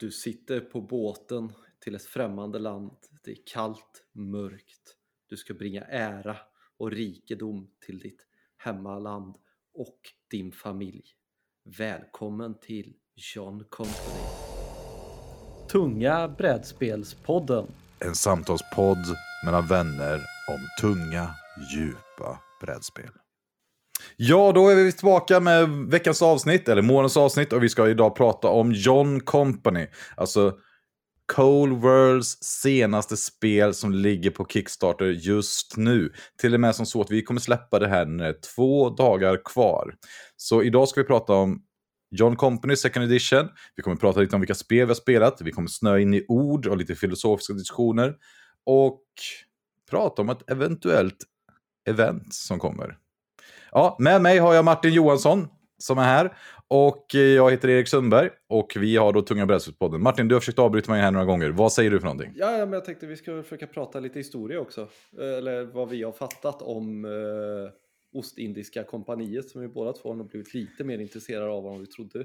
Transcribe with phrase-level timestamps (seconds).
[0.00, 2.90] Du sitter på båten till ett främmande land.
[3.24, 4.96] Det är kallt, mörkt.
[5.28, 6.36] Du ska bringa ära
[6.78, 8.26] och rikedom till ditt
[8.56, 9.36] hemmaland
[9.74, 9.98] och
[10.30, 11.04] din familj.
[11.78, 12.94] Välkommen till
[13.34, 14.24] John Company.
[15.70, 17.66] Tunga brädspelspodden.
[17.98, 19.06] En samtalspodd
[19.44, 21.34] mellan vänner om tunga,
[21.74, 23.10] djupa brädspel.
[24.20, 28.16] Ja, då är vi tillbaka med veckans avsnitt, eller månadens avsnitt, och vi ska idag
[28.16, 29.86] prata om John Company.
[30.16, 30.58] Alltså
[31.32, 36.12] Cold Worlds senaste spel som ligger på Kickstarter just nu.
[36.40, 38.90] Till och med som så att vi kommer släppa det här när det är två
[38.90, 39.94] dagar kvar.
[40.36, 41.62] Så idag ska vi prata om
[42.10, 43.48] John Company Second Edition.
[43.76, 45.40] Vi kommer prata lite om vilka spel vi har spelat.
[45.40, 48.14] Vi kommer snöa in i ord och lite filosofiska diskussioner.
[48.66, 49.02] Och
[49.90, 51.18] prata om ett eventuellt
[51.88, 52.96] event som kommer.
[53.72, 56.36] Ja, med mig har jag Martin Johansson som är här.
[56.68, 60.02] Och eh, jag heter Erik Sundberg och vi har då Tunga brädspelspodden.
[60.02, 61.50] Martin, du har försökt avbryta mig här några gånger.
[61.50, 62.32] Vad säger du för någonting?
[62.36, 64.80] Ja, men jag tänkte vi ska försöka prata lite historia också.
[65.20, 67.10] Eh, eller vad vi har fattat om eh,
[68.18, 71.86] Ostindiska kompaniet som vi båda två har blivit lite mer intresserade av än vad vi
[71.86, 72.24] trodde.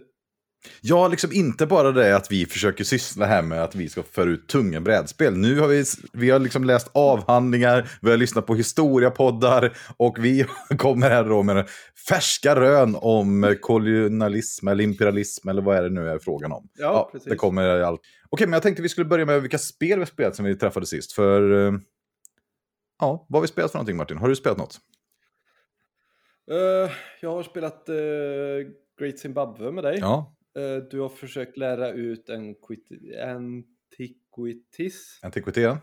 [0.81, 4.29] Ja, liksom inte bara det att vi försöker syssla här med att vi ska föra
[4.29, 5.37] ut tunga brädspel.
[5.37, 5.83] Nu har vi,
[6.13, 10.45] vi har liksom läst avhandlingar, vi har lyssnat på historiapoddar och vi
[10.77, 11.69] kommer här då med
[12.07, 16.69] färska rön om kolonialism eller imperialism eller vad är det nu är frågan om.
[16.77, 17.29] Ja, ja precis.
[17.29, 18.01] Det kommer allt.
[18.29, 20.85] Okej, men jag tänkte vi skulle börja med vilka spel vi spelat sen vi träffade
[20.85, 21.11] sist.
[21.11, 21.73] För, eh,
[22.99, 24.17] ja, vad har vi spelat för någonting Martin?
[24.17, 24.79] Har du spelat något?
[26.51, 26.91] Uh,
[27.21, 27.95] jag har spelat uh,
[28.99, 29.97] Great Zimbabwe med dig.
[29.99, 30.35] Ja.
[30.57, 32.55] Uh, du har försökt lära ut en
[33.27, 35.19] antiquities.
[35.21, 35.77] Antiquiteten?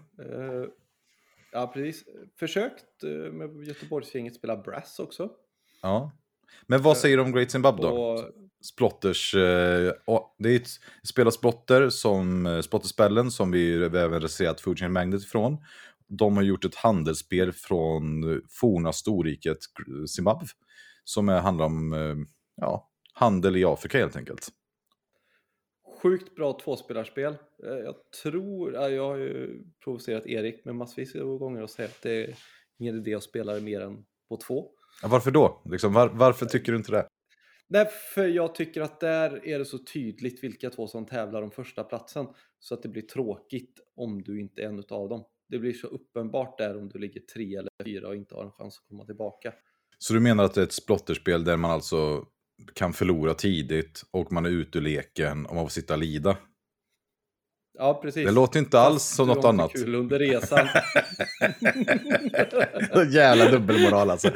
[1.53, 2.05] ja, precis.
[2.39, 5.31] Försökt med Göteborgsgänget spela Brass också.
[5.83, 6.13] Ja.
[6.67, 7.89] Men vad säger du om Great Zimbabwe då?
[7.89, 8.31] Och...
[8.63, 9.35] Splotters,
[10.39, 10.69] det är ett
[11.03, 15.59] spel av Splotter, som, Splotterspellen som vi även recenserat Chain Magnet ifrån
[16.11, 19.59] de har gjort ett handelsspel från forna storriket
[20.09, 20.47] Zimbabwe.
[21.05, 22.17] Som handlar om eh,
[22.57, 24.49] ja, handel i Afrika helt enkelt.
[26.03, 27.37] Sjukt bra tvåspelarspel.
[27.65, 32.03] Eh, jag tror, jag har ju provocerat Erik med massvis av gånger och säga att
[32.03, 32.37] det är
[32.79, 34.71] ingen idé att spela det mer än på två.
[35.03, 35.63] Ja, varför då?
[35.65, 37.07] Liksom, var, varför tycker du inte det?
[37.69, 41.51] Nej, för jag tycker att där är det så tydligt vilka två som tävlar om
[41.51, 42.27] första platsen
[42.59, 45.87] så att det blir tråkigt om du inte är en av dem det blir så
[45.87, 49.05] uppenbart där om du ligger tre eller fyra och inte har en chans att komma
[49.05, 49.53] tillbaka.
[49.99, 52.27] Så du menar att det är ett splotterspel där man alltså
[52.75, 56.37] kan förlora tidigt och man är ute ur leken och man får sitta och lida?
[57.79, 58.27] Ja, precis.
[58.27, 59.73] Det låter inte alls som något annat.
[59.73, 60.69] kul under resan.
[63.13, 64.31] Jävla dubbelmoral alltså.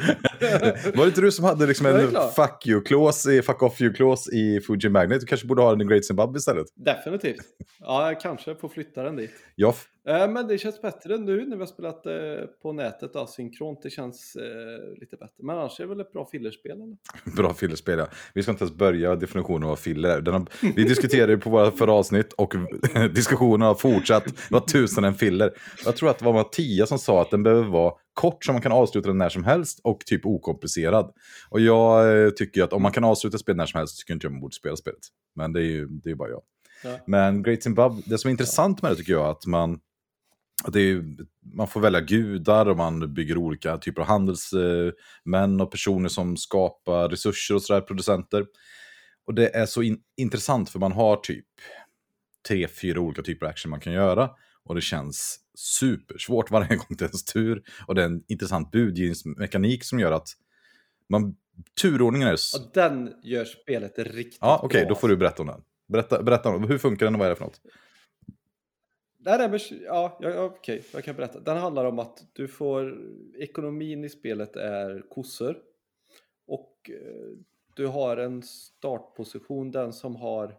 [0.95, 4.89] Var det inte du som hade liksom en fuck you-klås, fuck off you-klås i Fuji
[4.89, 5.19] Magnet?
[5.19, 6.67] Du kanske borde ha den i Great Zimbabwe istället?
[6.75, 7.41] Definitivt.
[7.79, 9.31] Ja, jag kanske får flytta den dit.
[9.55, 9.73] Ja.
[10.07, 12.13] Eh, men det känns bättre nu när vi har spelat eh,
[12.61, 13.79] på nätet då, synkront.
[13.83, 15.43] Det känns eh, lite bättre.
[15.43, 16.71] Men annars är det väl ett bra fillerspel?
[16.71, 16.97] Eller?
[17.35, 18.07] Bra fillerspel, ja.
[18.33, 20.45] Vi ska inte ens börja definitionen av vad filler är.
[20.75, 22.53] vi diskuterade ju på våra förra avsnitt och
[23.15, 24.25] diskussionen har fortsatt.
[24.25, 25.53] Det var tusen en filler.
[25.85, 28.61] Jag tror att det var Mattias som sa att den behöver vara kort så man
[28.61, 31.11] kan avsluta den när som helst och typ okomplicerad.
[31.49, 34.13] Och jag eh, tycker att om man kan avsluta spel när som helst så tycker
[34.13, 34.99] inte jag man borde spela spelet.
[35.35, 36.41] Men det är ju det är bara jag.
[36.83, 36.99] Ja.
[37.07, 39.79] Men Great Zimbabwe, det som är intressant med det tycker jag är att man
[40.67, 41.03] det är,
[41.53, 47.09] man får välja gudar och man bygger olika typer av handelsmän och personer som skapar
[47.09, 48.45] resurser och sådär, producenter.
[49.27, 51.45] Och det är så in, intressant för man har typ
[52.47, 54.29] tre, fyra olika typer av action man kan göra.
[54.65, 57.63] Och det känns supersvårt varje gång det är ens tur.
[57.87, 60.27] Och det är en intressant budgivningsmekanik som gör att
[61.09, 61.35] man,
[61.81, 62.33] turordningen är...
[62.33, 65.61] Och den gör spelet riktigt ja, Okej, okay, då får du berätta om den.
[65.87, 67.61] Berätta, berätta om hur funkar den och vad är det för något?
[69.17, 71.39] Nej, nej, men, ja, ja, okej, jag kan berätta.
[71.39, 72.97] Den handlar om att du får,
[73.37, 75.57] ekonomin i spelet är kossor.
[76.47, 77.37] Och eh,
[77.75, 80.55] du har en startposition, den som har,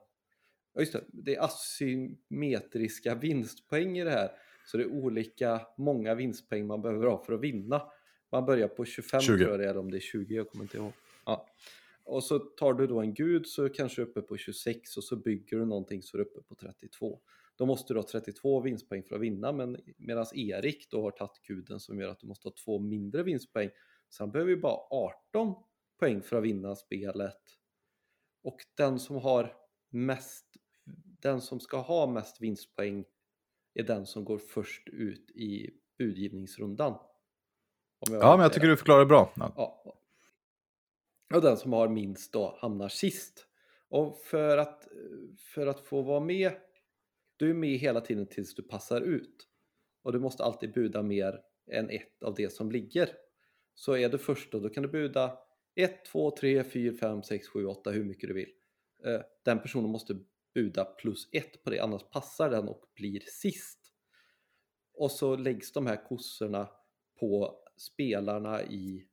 [0.76, 4.30] ja just det, det är asymmetriska vinstpoäng i det här.
[4.66, 7.82] Så det är olika många vinstpoäng man behöver ha för att vinna.
[8.32, 9.26] Man börjar på 25 20.
[9.26, 10.92] tror jag det är, om det är 20, jag kommer inte ihåg.
[11.26, 11.46] Ja.
[12.04, 15.56] Och så tar du då en gud så kanske uppe på 26 och så bygger
[15.56, 17.20] du någonting så är du uppe på 32.
[17.56, 21.42] Då måste du ha 32 vinstpoäng för att vinna, men medan Erik då har tagit
[21.42, 23.70] guden som gör att du måste ha två mindre vinstpoäng.
[24.08, 25.54] Så han behöver ju bara 18
[25.98, 27.40] poäng för att vinna spelet.
[28.42, 29.56] Och den som har
[29.90, 30.45] mest,
[31.26, 33.04] den som ska ha mest vinstpoäng
[33.74, 36.98] är den som går först ut i budgivningsrundan.
[38.10, 39.32] ja, men jag tycker du förklarar det bra.
[39.36, 39.52] Ja.
[39.56, 40.00] ja.
[41.34, 43.46] Och den som har minst då hamnar sist.
[43.88, 44.88] Och för att,
[45.54, 46.52] för att få vara med
[47.36, 49.48] du är med hela tiden tills du passar ut.
[50.02, 51.40] Och du måste alltid buda mer
[51.70, 53.08] än ett av det som ligger.
[53.74, 55.38] Så är du först då, då kan du buda
[55.74, 58.50] 1, 2, 3, 4, 5, 6, 7, 8, hur mycket du vill.
[59.04, 60.18] Eh, den personen måste
[60.56, 63.92] buda plus ett på det, annars passar den och blir sist.
[64.94, 66.68] Och så läggs de här kossorna
[67.20, 69.08] på spelarna i,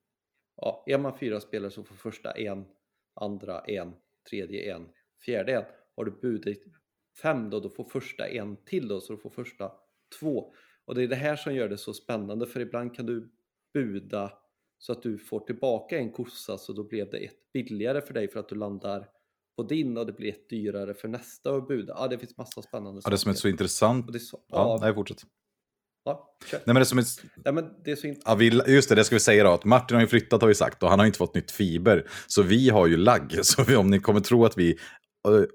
[0.56, 2.66] ja, är man fyra spelare så får första en,
[3.14, 3.94] andra en,
[4.30, 4.90] tredje en,
[5.26, 5.64] fjärde en.
[5.96, 6.64] Har du budit
[7.22, 9.72] fem då, då får första en till då, så du får första
[10.20, 10.54] två.
[10.86, 13.32] Och det är det här som gör det så spännande, för ibland kan du
[13.74, 14.34] buda
[14.78, 18.28] så att du får tillbaka en kossa, så då blev det ett billigare för dig
[18.28, 19.10] för att du landar
[19.58, 21.94] på din och det blir ett dyrare för nästa att buda.
[21.98, 24.06] Ja, det finns massa spännande Ja, det som är så intressant.
[24.06, 25.24] Och det är så, Ja, nej, fortsätt.
[26.06, 26.58] ja, kör.
[26.58, 27.06] Nej, men det som är...
[27.44, 28.14] ja, men det är så.
[28.26, 29.50] Ja, vi, just det, det ska vi säga då.
[29.52, 32.08] Att Martin har ju flyttat har vi sagt och han har inte fått nytt fiber.
[32.28, 33.40] Så vi har ju lagg.
[33.46, 34.78] Så vi, om ni kommer tro att vi,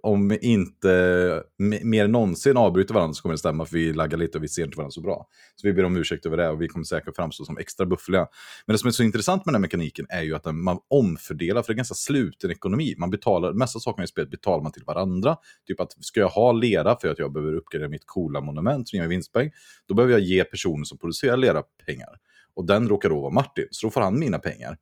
[0.03, 3.65] om inte mer än någonsin avbryter varandra så kommer det stämma.
[3.65, 5.27] För vi laggar lite och vi ser inte varandra så bra.
[5.57, 8.27] Så vi ber om ursäkt över det och vi kommer säkert framstå som extra buffliga.
[8.67, 11.63] Men det som är så intressant med den här mekaniken är ju att man omfördelar.
[11.63, 12.95] För det är ganska sluten ekonomi.
[12.99, 15.37] Man betalar, mesta sakerna i spelet betalar man till varandra.
[15.67, 18.97] Typ att ska jag ha lera för att jag behöver uppgradera mitt coola monument som
[18.97, 19.51] ger mig vinstpeng,
[19.87, 22.19] Då behöver jag ge personen som producerar lera pengar.
[22.55, 24.79] Och den råkar då vara Martin, så då får han mina pengar.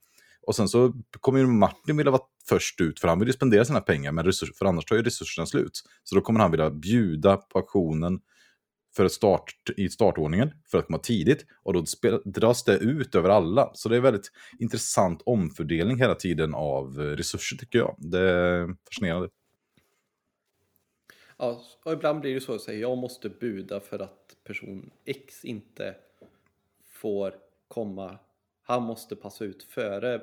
[0.47, 3.65] Och sen så kommer ju Martin vilja vara först ut, för han vill ju spendera
[3.65, 5.83] sina pengar, men resurs, för annars tar ju resurserna slut.
[6.05, 8.21] Så då kommer han vilja bjuda på auktionen
[8.97, 11.47] för start, i startordningen, för att komma tidigt.
[11.63, 11.85] Och då
[12.25, 13.71] dras det ut över alla.
[13.75, 17.95] Så det är väldigt intressant omfördelning hela tiden av eh, resurser tycker jag.
[17.99, 19.29] Det är fascinerande.
[21.37, 25.45] Ja, och ibland blir det så att säga, jag måste buda för att person X
[25.45, 25.95] inte
[26.93, 27.35] får
[27.69, 28.19] komma.
[28.63, 30.21] Han måste passa ut före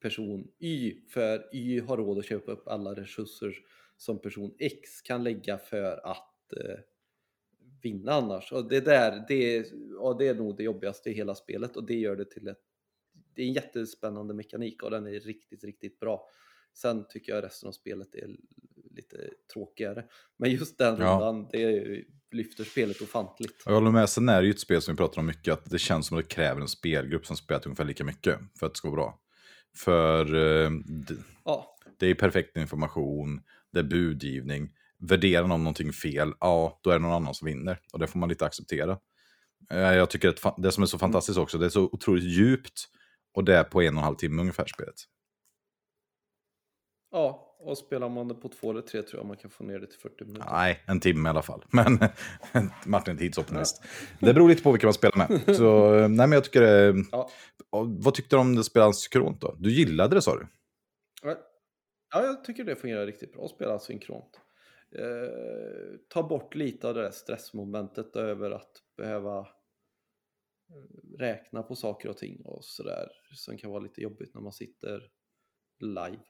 [0.00, 3.54] person Y, för Y har råd att köpa upp alla resurser
[3.96, 6.78] som person X kan lägga för att eh,
[7.82, 8.52] vinna annars.
[8.52, 11.86] Och det där, det är, ja, det är nog det jobbigaste i hela spelet och
[11.86, 12.60] det gör det till ett
[13.34, 16.28] det är en jättespännande mekanik och den är riktigt, riktigt bra.
[16.74, 18.36] Sen tycker jag resten av spelet är
[18.90, 19.16] lite
[19.52, 20.04] tråkigare.
[20.36, 21.12] Men just den Ja.
[21.12, 23.62] rundan, det lyfter spelet ofantligt.
[23.66, 25.70] Jag håller med, sen är det ju ett spel som vi pratar om mycket, att
[25.70, 28.72] det känns som att det kräver en spelgrupp som spelat ungefär lika mycket för att
[28.72, 29.20] det ska vara bra.
[29.76, 31.14] För eh, det,
[31.44, 36.94] Ja, det är perfekt information, det är budgivning, värderar någon någonting fel, ja, då är
[36.94, 37.78] det någon annan som vinner.
[37.92, 38.98] Och det får man lite acceptera.
[39.70, 42.84] Eh, Jag tycker att det som är så fantastiskt också, det är så otroligt djupt
[43.34, 44.94] och det är på en och en halv timme ungefär spelet.
[47.10, 49.78] ja, och spelar man det på två eller tre tror jag man kan få ner
[49.78, 50.48] det till 40 minuter.
[50.50, 51.64] Nej, en timme i alla fall.
[51.70, 51.98] Men
[52.86, 53.82] Martin är tidsoptimist.
[54.20, 55.56] Det beror lite på vilka man spelar med.
[55.56, 56.94] Så eh, nej, men jag tycker det...
[57.12, 57.30] Ja.
[57.70, 59.56] Och Vad tyckte du om det spelet synkront då?
[59.58, 60.46] Du gillade det sa du?
[62.12, 64.40] Ja, jag tycker det fungerar riktigt bra att spela synkront.
[64.98, 72.08] Eh, ta bort lite av det där stressmomentet över att behöva eh, räkna på saker
[72.08, 75.10] och ting och sådär som kan vara lite jobbigt när man sitter
[75.80, 76.22] live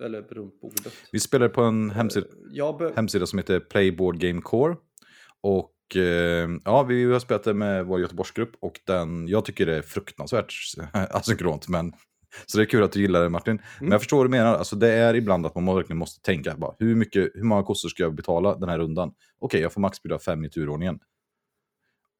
[0.00, 0.92] eller runt bordet.
[1.12, 2.26] Vi spelade på en hemsida,
[2.58, 4.76] Eh, be- hemsida som heter Playboard Game Core.
[5.40, 9.76] Och eh, ja, vi har spelat det med vår Göteborgsgrupp och den, jag tycker det
[9.76, 10.54] är fruktansvärt
[10.92, 11.68] asynkront.
[11.68, 11.92] Men,
[12.46, 13.62] så det är kul att du gillar det Martin.
[13.80, 14.54] Men jag förstår vad du menar.
[14.54, 17.88] Alltså, det är ibland att man verkligen måste tänka, bara, hur, mycket, hur många kossor
[17.88, 19.12] ska jag betala den här rundan?
[19.40, 20.98] Okej, jag får max bjuda fem i turordningen.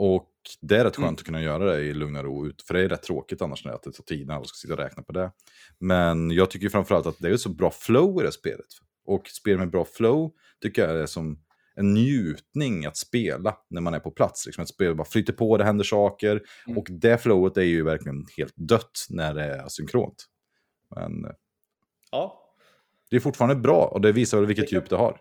[0.05, 0.29] Och
[0.61, 1.15] det är rätt skönt Mm.
[1.15, 3.73] att kunna göra det i lugn och ro, för det är rätt tråkigt annars när
[3.73, 5.33] det tar tid när alla ska sitta och räkna på det.
[5.79, 8.67] Men jag tycker framförallt att det är så bra flow i det spelet.
[9.05, 11.43] Och spel med bra flow tycker jag är som
[11.75, 14.47] en njutning att spela när man är på plats.
[14.47, 16.43] Liksom ett spel bara flyter på, det händer saker.
[16.67, 16.79] Mm.
[16.79, 20.25] Och det flowet är ju verkligen helt dött när det är asynkront.
[20.97, 21.31] Men eh,
[22.11, 22.55] Ja,
[23.11, 25.21] det är fortfarande bra och det visar väl vilket Det kan- djup det har.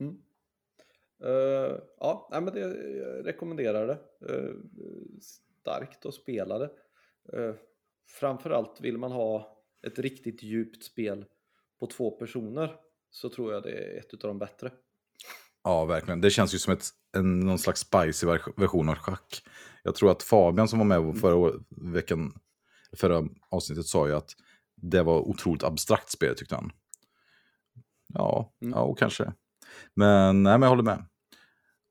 [0.00, 0.16] Mm.
[1.24, 3.98] Eh, ja, nej, men det, jag rekommenderar det.
[4.34, 4.54] Eh,
[5.62, 6.70] starkt att spela det.
[7.36, 7.54] Uh,
[8.20, 11.24] framförallt vill man ha ett riktigt djupt spel
[11.80, 12.74] på två personer
[13.10, 14.72] så tror jag det är ett av de bättre.
[15.64, 16.20] Ja, verkligen.
[16.20, 16.84] Det känns ju som ett,
[17.16, 19.42] en, någon slags spicy ver- version av schack.
[19.82, 21.60] Jag tror att Fabian som var med förra å-
[21.92, 22.32] veckan,
[22.96, 24.30] förra avsnittet sa ju att
[24.76, 26.72] det var otroligt abstrakt spel tyckte han.
[28.14, 28.72] Ja, Mm.
[28.78, 29.32] ja kanske.
[29.94, 31.04] Men, nej, men jag håller med.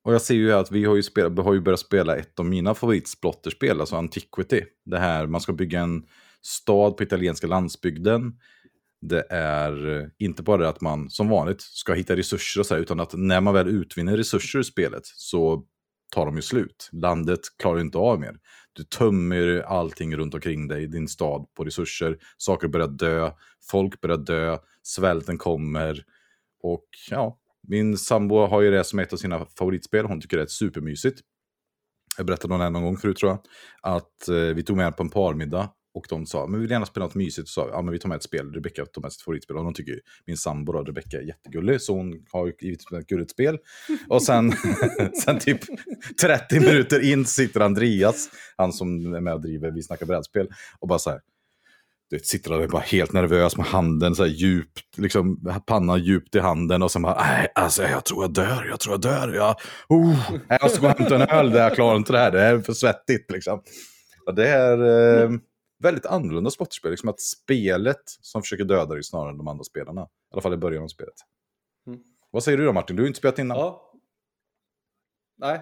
[0.04, 2.46] Och jag ser ju att vi har ju, spelat, har ju börjat spela ett av
[2.46, 4.64] mina favoritsplotterspel, alltså Antiquity.
[4.86, 6.04] Det här, man ska bygga en
[6.42, 8.34] stad på italienska landsbygden.
[9.02, 12.74] Det är eh, inte bara det att man som vanligt ska hitta resurser och så
[12.74, 15.66] här, utan att när man väl utvinner resurser i spelet så
[16.16, 16.90] tar de ju slut.
[16.92, 18.38] Landet klarar ju inte av mer.
[18.74, 22.18] Du tömmer allting runt omkring dig, din stad, på resurser.
[22.38, 23.32] Saker börjar dö,
[23.72, 26.04] folk börjar dö, svälten kommer.
[26.64, 30.06] Och ja, min sambo har ju det som ett av sina favoritspel.
[30.06, 31.22] Hon tycker det är supermysigt.
[32.18, 33.40] Jag berättade om det någon gång förut tror jag.
[33.82, 35.70] Att eh, vi tog med på en parmiddag.
[35.94, 37.46] Och de sa, men vi vill gärna spela något mysigt.
[37.46, 38.54] Och sa, ja men vi tar med ett spel.
[38.54, 39.58] Rebecka tog med sitt favoritspel.
[39.58, 41.82] Och de tycker ju, min sambo då, Rebecka är jättegullig.
[41.82, 43.58] Så hon har givetvis ett gulligt spel.
[44.08, 44.52] Och sen,
[45.24, 45.60] sen typ
[46.22, 50.50] 30 minuter in sitter Andreas, han som är med och driver Vi snackar brädspel.
[50.80, 51.20] Och bara så här,
[52.10, 56.36] du vet, sitter där bara helt nervös med handen så här djupt, liksom pannan djupt
[56.36, 59.34] i handen och sen bara, nej, alltså jag tror jag dör, jag tror jag dör,
[59.34, 59.56] jag,
[59.90, 62.60] oh, jag ska gå och hämta en öl, jag klarar inte det här, det är
[62.60, 63.64] för svettigt liksom.
[64.26, 64.78] Och det är
[65.24, 65.30] eh,
[65.84, 70.02] väldigt annorlunda sportspel, liksom att spelet som försöker döda dig snarare än de andra spelarna.
[70.02, 71.16] I alla fall i början av spelet.
[71.88, 72.00] Mm.
[72.32, 72.96] Vad säger du då Martin?
[72.96, 73.58] Du har inte spelat innan.
[73.58, 73.94] Ja.
[75.38, 75.62] Nej,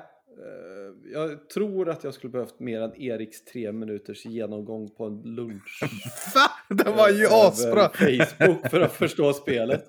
[1.13, 5.79] jag tror att jag skulle behövt mer än Eriks tre minuters genomgång på en lunch.
[6.35, 6.75] Va?
[6.75, 7.89] Det var ju över asbra!
[7.89, 9.83] Facebook för att förstå spelet.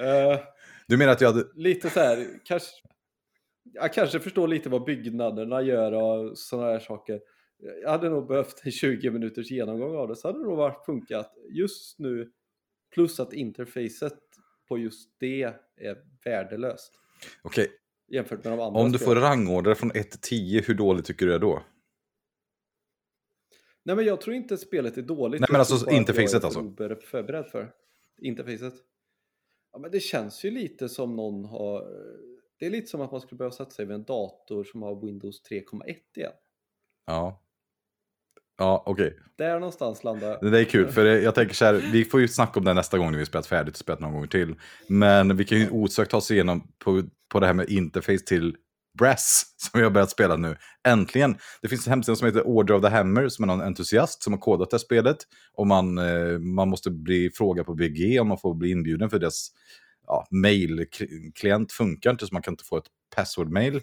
[0.00, 0.40] Eh,
[0.86, 1.44] Du menar att jag hade...
[1.54, 2.68] lite så här, kanske,
[3.62, 7.20] jag kanske förstår lite vad byggnaderna gör och sådana här saker.
[7.82, 10.84] Jag hade nog behövt en 20 minuters genomgång av det, så hade det nog varit
[10.86, 11.32] funkat.
[11.50, 12.30] Just nu,
[12.94, 14.18] plus att interfacet
[14.68, 15.42] på just det
[15.80, 16.92] är värdelöst
[17.42, 17.68] Okej,
[18.08, 21.26] jämfört med de andra om du får rangordna från 1 till 10, hur dåligt tycker
[21.26, 21.62] du det är då?
[23.84, 25.40] Nej men jag tror inte spelet är dåligt.
[25.40, 26.74] Nej, men alltså bara att jag interfacet är alltså.
[27.10, 27.72] förberedd för.
[28.18, 28.74] Interfacet.
[29.72, 31.84] Ja men det känns ju lite som någon har...
[32.58, 35.06] Det är lite som att man skulle behöva sätta sig vid en dator som har
[35.06, 36.32] Windows 3,1 igen.
[37.06, 37.40] Ja.
[38.56, 39.18] Ja, okej.
[39.36, 42.60] Där någonstans landar Det är kul, för jag tänker så här, vi får ju snacka
[42.60, 44.54] om det nästa gång när vi spelat färdigt och spelat någon gång till.
[44.88, 47.02] Men vi kan ju osökt ta oss igenom på,
[47.34, 48.56] på det här med interface till
[48.98, 50.56] Brass, som vi har börjat spela nu.
[50.88, 51.36] Äntligen!
[51.62, 54.32] Det finns en hemsida som heter Order of the Hammer, som är någon entusiast som
[54.32, 55.16] har kodat det här spelet.
[55.54, 59.18] Och man, eh, man måste bli frågad på BG om man får bli inbjuden, för
[59.18, 59.48] deras
[60.06, 62.86] ja, mail-klient funkar inte, så man kan inte få ett
[63.16, 63.80] password-mail.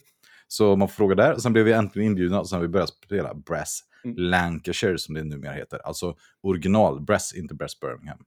[0.47, 2.67] Så man får fråga där, och sen blev vi äntligen inbjudna och sen har vi
[2.67, 4.15] börjat spela Brass Mm.
[4.17, 5.79] Lancashire, som det numera heter.
[5.83, 8.17] Alltså original Brass, inte Brass Birmingham.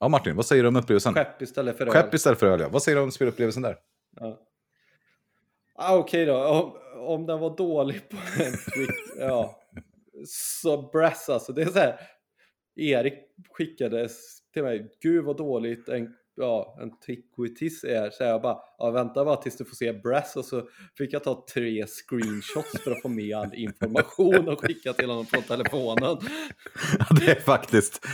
[0.00, 1.14] Ja, Martin, vad säger du om upplevelsen?
[1.14, 2.14] skepp istället för Skepp öl.
[2.14, 2.68] istället för öl, ja.
[2.68, 3.76] Vad säger du om spelupplevelsen där?
[4.20, 4.40] Ja.
[5.74, 6.72] Ah, Okej då, om,
[7.06, 9.60] om den var dålig på en quick, ja.
[10.26, 12.00] Så brass alltså, det är så här.
[12.76, 13.14] Erik
[13.50, 14.08] skickade
[14.52, 18.10] till mig, gud vad dåligt en, ja, en Triquitis är.
[18.10, 20.36] Så jag bara, ja, vänta bara tills du får se brass.
[20.36, 20.68] Och så
[20.98, 25.26] fick jag ta tre screenshots för att få med all information och skicka till honom
[25.26, 26.18] på telefonen.
[26.98, 28.06] Ja, det är faktiskt...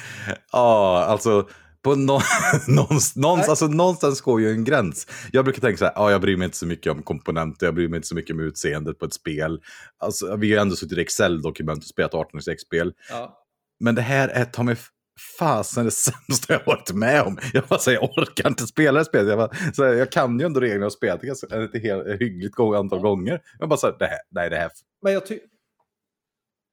[0.53, 1.49] Ja, alltså...
[1.85, 2.21] På nå
[2.69, 5.07] någonstans, någonstans, alltså, någonstans går ju en gräns.
[5.33, 7.75] Jag brukar tänka så här, ja, jag bryr mig inte så mycket om komponenter, jag
[7.75, 9.61] bryr mig inte så mycket om utseendet på ett spel.
[9.99, 12.93] Alltså, vi har ändå suttit i Excel-dokument och spelat 1806-spel.
[13.11, 13.39] Ja.
[13.81, 14.77] Men det här är ta mig
[15.39, 15.91] fasen det
[16.31, 17.39] sämsta jag varit med om.
[17.53, 19.29] Jag bara säger, jag orkar inte spela det spelet.
[19.29, 22.21] Jag, bara, så här, jag kan ju ändå reglerna och spelat det ganska- ett helt
[22.21, 22.99] hyggligt antal Ja.
[22.99, 23.41] gånger.
[23.59, 24.71] Jag bara så här, det här, nej det här,
[25.03, 25.39] Men jag, ty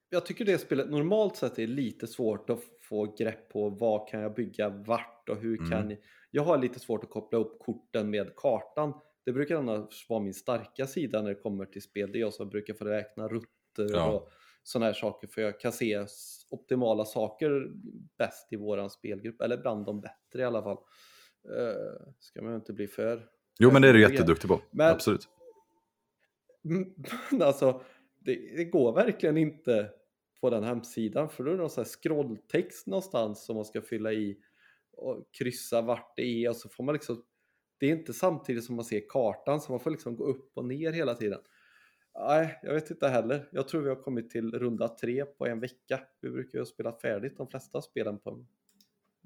[0.10, 4.22] jag tycker det spelet normalt sett är lite svårt att få grepp på vad kan
[4.22, 5.90] jag bygga vart och hur kan Mm.
[5.90, 5.98] jag...
[6.32, 8.94] Jag har lite svårt att koppla upp korten med kartan.
[9.26, 12.12] Det brukar annars vara min starka sida när det kommer till spel.
[12.12, 14.12] Det är jag som brukar få räkna rutter Ja.
[14.12, 14.30] och
[14.64, 16.06] sådana här saker för jag kan se
[16.50, 17.72] optimala saker
[18.18, 20.78] bäst i våran spelgrupp, eller bland de bättre i alla fall.
[21.50, 23.26] Uh, ska man inte bli för...
[23.60, 25.28] Jo men det är du jätteduktig på, Men- absolut.
[27.32, 27.82] Men alltså,
[28.20, 29.90] det, det går verkligen inte
[30.42, 33.82] på den hemsidan för då är det någon sån här scrolltext någonstans som man ska
[33.82, 34.38] fylla i
[34.98, 37.24] och kryssa vart det är och så får man liksom
[37.80, 40.66] det är inte samtidigt som man ser kartan så man får liksom gå upp och
[40.66, 41.40] ner hela tiden.
[42.28, 43.50] Nej, jag vet inte heller.
[43.52, 46.00] Jag tror vi har kommit till runda tre på en vecka.
[46.22, 48.48] Vi brukar ju ha spelat färdigt de flesta spelen på en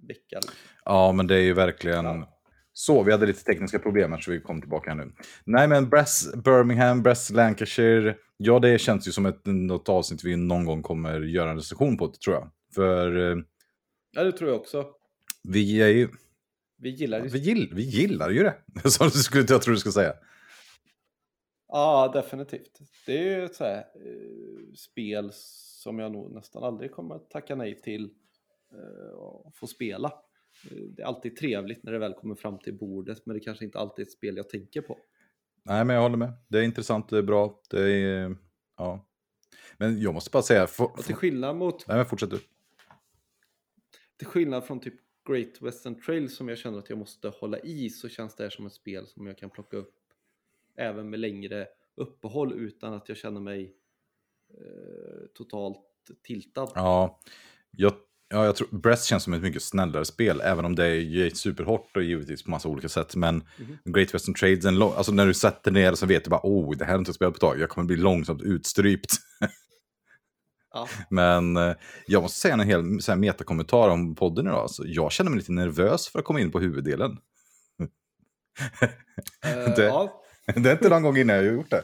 [0.08, 0.40] vecka.
[0.86, 2.40] Ja, men det är ju verkligen Ja.
[2.74, 3.04] så.
[3.04, 5.12] Vi hade lite tekniska problem här, så vi kom tillbaka här nu.
[5.46, 8.16] Nej, men Brass Birmingham, Brass Lancashire.
[8.46, 11.98] Ja, det känns ju som ett, något avsnitt vi någon gång kommer göra en recension
[11.98, 12.50] på, tror jag.
[12.76, 13.38] För eh,
[14.12, 14.86] Ja, det tror jag också.
[15.44, 16.10] vi är ju...
[16.78, 18.90] Vi gillar ju Vi, gill, vi gillar ju det.
[18.90, 20.14] Som du skulle, jag tror du skulle säga.
[21.68, 22.80] Ja, definitivt.
[23.06, 27.30] Det är ju ett så här, eh, spel som jag nog nästan aldrig kommer att
[27.30, 28.04] tacka nej till
[28.72, 30.08] eh, att få spela.
[30.72, 33.66] Eh, Det är alltid trevligt när det väl kommer fram till bordet, men det kanske
[33.66, 34.98] inte alltid är ett spel jag tänker på.
[35.64, 36.34] Nej, men jag håller med.
[36.48, 37.62] Det är intressant, det är bra.
[37.70, 38.36] Det är...
[38.78, 39.06] Ja.
[39.78, 40.68] Men jag måste bara säga...
[40.68, 42.40] For, Och till skillnad mot, Nej, men fortsätt du.
[44.18, 44.94] till skillnad från typ
[45.28, 48.50] Great Western Trail som jag känner att jag måste hålla i så känns det här
[48.50, 49.96] som ett spel som jag kan plocka upp
[50.76, 53.76] även med längre uppehåll utan att jag känner mig
[54.50, 55.80] eh, totalt
[56.22, 56.72] tiltad.
[56.76, 57.20] Ja,
[57.72, 57.94] jag,
[58.34, 61.98] Ja, jag tror Breast känns som ett mycket snällare spel, även om det är superhårt
[61.98, 63.16] och givetvis på massa olika sätt.
[63.16, 63.78] Men Mhm.
[63.94, 66.86] Great Western Trades, en alltså när du sätter ner så vet du bara, oh, det
[66.86, 69.12] här har inte spelat på ett tag, jag kommer bli långsamt utstrypt.
[70.74, 70.88] Ja.
[71.10, 71.74] Men eh,
[72.08, 74.60] jag måste säga en hel så här, metakommentar om podden idag.
[74.60, 77.18] Alltså, jag känner mig lite nervös för att komma in på huvuddelen.
[79.46, 80.23] Eh, Det- ja.
[80.56, 81.84] det är inte någon gång innan jag har gjort det.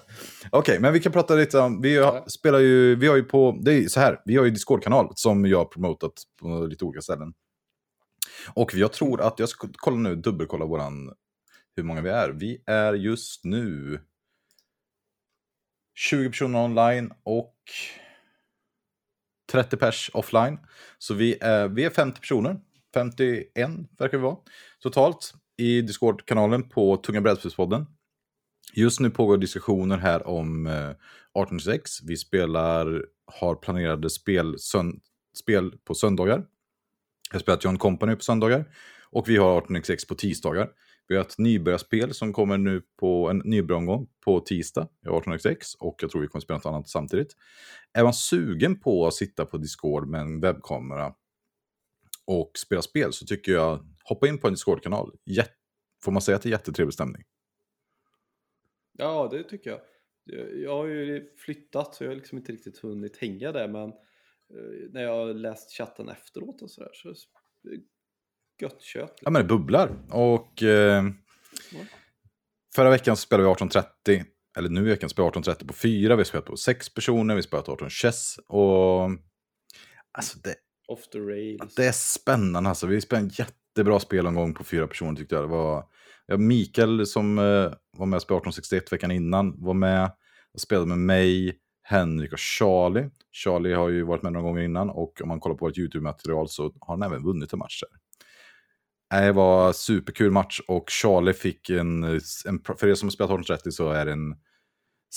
[0.51, 3.59] Okej, men vi kan prata lite om, vi har, spelar ju, vi har ju på,
[3.61, 7.01] det är så här, vi har ju Discord-kanal som jag har promotat på lite olika
[7.01, 7.33] ställen.
[8.53, 11.13] Och jag tror att, jag ska kolla nu, dubbelkolla våran,
[11.75, 12.29] hur många vi är.
[12.29, 13.99] Vi är just nu
[15.95, 17.55] 20 personer online och
[19.51, 20.59] 30 pers offline.
[20.97, 22.59] Så vi är, vi är 50 personer,
[22.93, 24.37] 51 verkar vi vara,
[24.79, 27.85] totalt i Discord-kanalen på Tunga brädspelspodden.
[28.73, 32.01] Just nu pågår diskussioner här om eh, 1826.
[32.03, 33.05] Vi spelar,
[33.39, 34.99] har planerade spel, sön,
[35.39, 36.45] spel på söndagar.
[37.29, 38.65] Jag har spelat John Company på söndagar.
[39.11, 40.69] Och vi har 1826 på tisdagar.
[41.07, 45.75] Vi har ett nybörjarspel som kommer nu på en nybörjaromgång på tisdag i 1826.
[45.75, 47.35] Och jag tror vi kommer spela något annat samtidigt.
[47.93, 51.13] Är man sugen på att sitta på Discord med en webbkamera
[52.27, 55.11] och spela spel så tycker jag hoppa in på en Discord-kanal.
[56.03, 57.23] Får man säga att det är jättetrevlig stämning?
[58.99, 59.79] Ja, det tycker jag.
[60.63, 64.89] Jag- har ju flyttat så jag har liksom inte riktigt hunnit hänga där men eh,
[64.91, 67.13] när jag har läst chatten efteråt och sådär så
[68.61, 69.19] gött kött.
[69.21, 69.89] Ja, men det bubblar.
[70.11, 71.03] Och eh,
[72.75, 74.25] förra veckan spelade vi 18.30,
[74.57, 77.33] eller nu i veckan spelar vi 18.30 på fyra, vi har spelat på sex personer,
[77.33, 79.01] vi har spelat 18 chess och
[80.11, 80.55] alltså det,
[80.87, 81.75] Off the rails.
[81.75, 82.87] det är spännande alltså.
[82.87, 85.43] Vi spelade en jättebra spelomgång på fyra personer tyckte jag.
[85.43, 85.85] Det var
[86.29, 90.11] ja, Mikael som eh, var med och spelade 1861 veckan innan var med
[90.53, 93.09] och spelade med mig, Henrik och Charlie.
[93.31, 96.49] Charlie har ju varit med några gånger innan och om man kollar på vårt YouTube-material
[96.49, 97.99] så har han även vunnit en match där.
[99.21, 102.03] Det var superkul match och Charlie fick en,
[102.45, 104.35] en för er som har spelat 1830 så är det en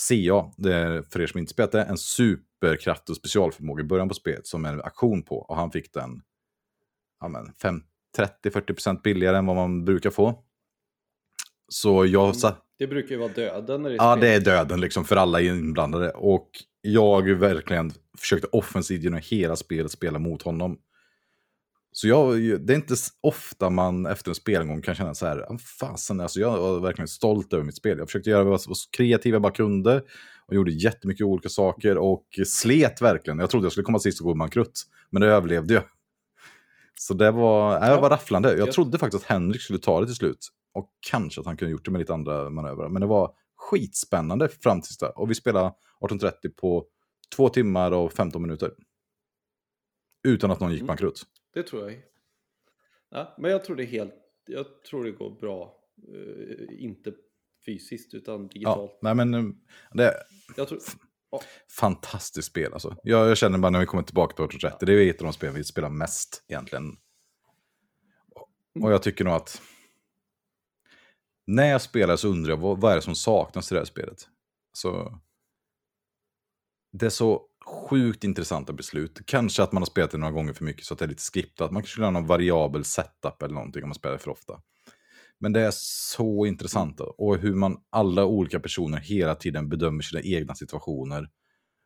[0.07, 4.07] CA, det är för er som inte spelat det, en superkraft och specialförmåga i början
[4.07, 5.37] på spelet som är en aktion på.
[5.37, 6.21] Och han fick den
[7.19, 7.45] ja,
[8.17, 10.43] 30-40% billigare än vad man brukar få.
[11.73, 15.15] Så jag satt, Det brukar ju vara döden det Ja, det är döden liksom för
[15.15, 16.09] alla inblandade.
[16.11, 16.49] Och
[16.81, 20.77] jag verkligen försökte offensivt genom hela spelet spela mot honom.
[21.91, 25.57] Så jag, det är inte ofta man efter en spelgång kan känna så här, "Ah,
[25.79, 27.97] fasen, alltså jag var verkligen stolt över mitt spel.
[27.97, 30.03] Jag försökte göra så så kreativ jag bara kunde
[30.47, 33.39] och gjorde jättemycket olika saker och slet verkligen.
[33.39, 35.83] Jag trodde jag skulle komma sist och gå bankrutt, men det överlevde jag.
[36.99, 38.57] Så det var, nej, det var rafflande.
[38.57, 40.49] Jag trodde faktiskt att Henrik skulle ta det till slut.
[40.73, 42.89] Och kanske att han kunde gjort det med lite andra manövrar.
[42.89, 45.09] Men det var skitspännande fram tills det.
[45.09, 46.85] Och vi spelade 18.30 på
[47.35, 48.71] två timmar och 15 minuter.
[50.27, 50.87] Utan att någon gick Mm.
[50.87, 51.23] bankrutt.
[51.53, 52.01] Det tror jag.
[53.09, 54.13] Ja, men jag tror det är helt,
[54.47, 55.79] jag tror det går bra.
[56.07, 57.13] eh, inte
[57.65, 58.91] fysiskt utan digitalt.
[58.91, 59.43] Ja, nej men eh,
[59.93, 60.13] det
[60.57, 60.79] Jag tror,
[61.79, 62.97] fantastiskt spel alltså.
[63.03, 65.33] Jag, jag känner bara när vi kommer tillbaka till 1830, det är ett av de
[65.33, 66.97] spel vi spelar mest egentligen.
[68.81, 69.61] Och jag tycker nog att
[71.47, 73.85] när jag spelar så undrar jag vad, vad är det som saknas i det här
[73.85, 74.27] spelet?
[74.73, 75.19] Så
[76.91, 79.21] det är så sjukt intressanta beslut.
[79.25, 81.21] Kanske att man har spelat det några gånger för mycket så att det är lite
[81.21, 81.71] skriptat.
[81.71, 84.61] Man kanske skulle ha någon variabel setup eller någonting om man spelar för ofta.
[85.39, 90.21] Men det är så intressant och hur man alla olika personer hela tiden bedömer sina
[90.21, 91.29] egna situationer.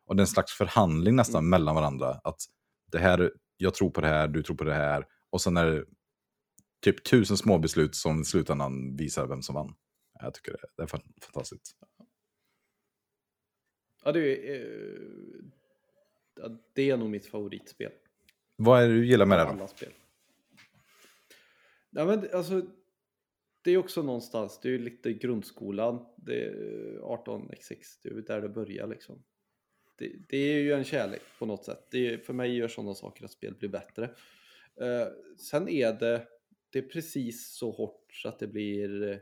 [0.08, 2.20] Och det är en slags förhandling nästan mellan varandra.
[2.24, 2.38] Att
[2.91, 5.06] det här, jag tror på det här, du tror på det här.
[5.30, 5.84] Och sen är det
[6.80, 9.76] typ tusen små beslut som i slutändan visar vem som vann.
[10.22, 11.78] Jag tycker det, det är fan- fantastiskt.
[14.04, 14.62] ja, det, är,
[16.44, 17.92] eh, det är nog mitt favoritspel.
[18.56, 19.50] Vad är det du gillar med det då?
[19.50, 19.94] alla spel.
[21.90, 22.62] Ja, men alltså,
[23.62, 26.54] det är också någonstans, det är ju lite grundskolan, det är
[27.00, 29.24] 18x6, det är där det börjar liksom.
[29.96, 31.88] Det, det är ju en kärlek på något sätt.
[31.92, 34.04] Det är, för mig gör sådana saker att spel blir bättre.
[34.82, 36.28] Eh, sen är det,
[36.78, 39.18] det är precis så hårt så att det blir eh,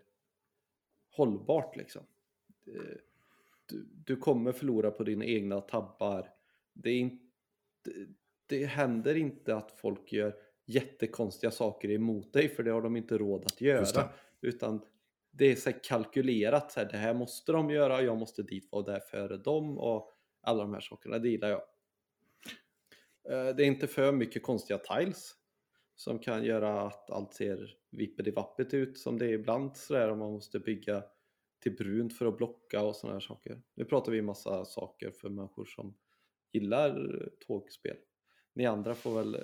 [1.10, 2.02] hållbart liksom.
[2.68, 2.98] Eh,
[3.65, 6.34] du, du kommer förlora på dina egna tabbar.
[6.74, 7.22] Det, är inte,
[8.46, 13.18] det händer inte att folk gör jättekonstiga saker emot dig för det har de inte
[13.18, 13.80] råd att göra.
[14.41, 14.48] det.
[14.48, 14.86] Utan
[15.32, 18.72] det är så här kalkylerat, så här, det här måste de göra, jag måste dit
[18.72, 21.62] vara där före dem och alla de här sakerna, det gillar jag.
[23.30, 25.36] Eh, Det är inte för mycket konstiga tiles
[25.95, 30.31] som kan göra att allt ser vippidi-vappigt ut som det är ibland sådär om man
[30.31, 31.03] måste bygga
[31.63, 33.62] till brunt för att blocka och sådana här saker.
[33.75, 35.95] Nu pratar vi massa saker för människor som
[36.53, 37.95] gillar tågspel.
[38.55, 39.41] ni andra får väl eh,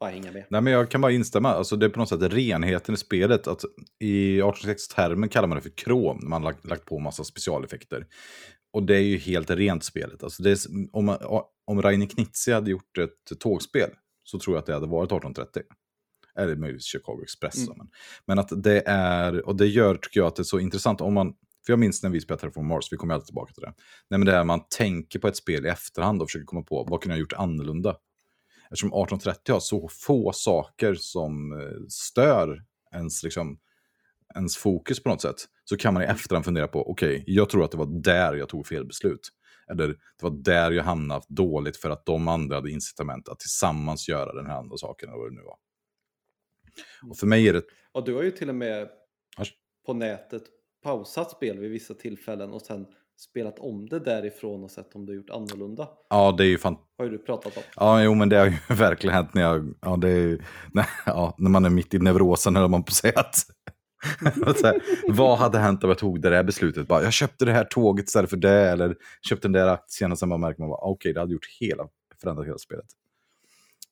[0.00, 0.44] bara hänga med.
[0.50, 1.48] Nej, men jag kan bara instämma.
[1.48, 3.46] Alltså, det är på något sätt renheten i spelet.
[3.46, 3.64] Att
[3.98, 8.06] I 1806-termen kallar man det för krom, när man har lagt, lagt på massa specialeffekter.
[8.72, 10.22] Och det är ju helt rent spelet.
[10.22, 10.58] Alltså det är,
[10.92, 11.18] om, man,
[11.64, 13.90] om Rainer Knizia hade gjort ett tågspel
[14.24, 15.62] så tror jag att det hade varit 1830.
[16.38, 17.66] Eller möjligtvis Chicago Express.
[17.66, 17.78] Mm.
[17.78, 17.88] Men,
[18.26, 21.14] men att det är, och det gör tycker jag att det är så intressant om
[21.14, 21.34] man,
[21.66, 23.74] för jag minns när vi spelade Terraform Mars, vi kommer alltid tillbaka till det.
[24.10, 26.86] Nej men det är man tänker på ett spel i efterhand och försöker komma på
[26.90, 27.96] vad kunde jag ha gjort annorlunda.
[28.64, 32.64] Eftersom 1830 har så få saker som eh, stör
[32.94, 33.58] ens, liksom,
[34.34, 35.36] ens fokus på något sätt.
[35.64, 38.34] Så kan man i efterhand fundera på, okej, okay, jag tror att det var där
[38.34, 39.28] jag tog fel beslut.
[39.70, 44.08] Eller det var där jag hamnade dåligt för att de andra hade incitament att tillsammans
[44.08, 45.56] göra den här andra saken, eller vad det nu var.
[47.10, 47.62] Och för mig är det...
[47.92, 48.88] Och du har ju till och med
[49.86, 50.42] på nätet
[50.82, 52.86] pausat spel vid vissa tillfällen och sen
[53.20, 55.88] spelat om det därifrån och sett om du gjort annorlunda.
[56.10, 56.76] Ja, det är ju fan...
[56.98, 57.62] Har ju du pratat om.
[57.76, 59.74] Ja, jo, men det har ju verkligen hänt när jag...
[59.80, 60.46] Ja, det är...
[60.72, 64.62] Nej, ja, när man är mitt i neurosen, eller man på att säga att...
[64.62, 66.88] här, vad hade hänt om jag tog det där beslutet?
[66.88, 68.96] Bara, jag köpte det här tåget istället för det, eller
[69.28, 71.88] köpte den där aktien och sen bara märker man, okej, okay, det hade gjort hela,
[72.20, 72.86] förändrat hela spelet.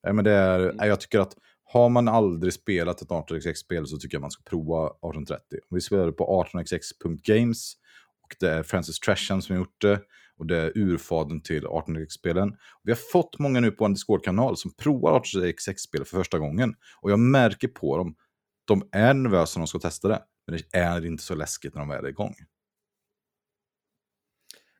[0.04, 0.88] Nej, men det är, mm.
[0.88, 1.34] jag tycker att
[1.72, 5.58] har man aldrig spelat ett 18xx-spel så tycker jag man ska prova 1830.
[5.70, 7.74] Vi spelade på 18xx.games
[8.22, 10.00] och det är Francis Tresham som har gjort det.
[10.36, 12.56] Och det är urfadern till 18xx-spelen.
[12.82, 16.74] Vi har fått många nu på en Discord-kanal som provar 18xx-spel för första gången.
[17.00, 18.16] Och jag märker på dem,
[18.64, 20.22] de är nervösa när de ska testa det.
[20.46, 22.34] Men det är inte så läskigt när de väl är igång.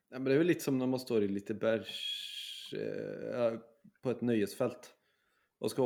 [0.09, 3.59] Ja, men det är väl lite som när man står i lite bergs, eh,
[4.03, 4.93] på ett nöjesfält
[5.61, 5.83] och ska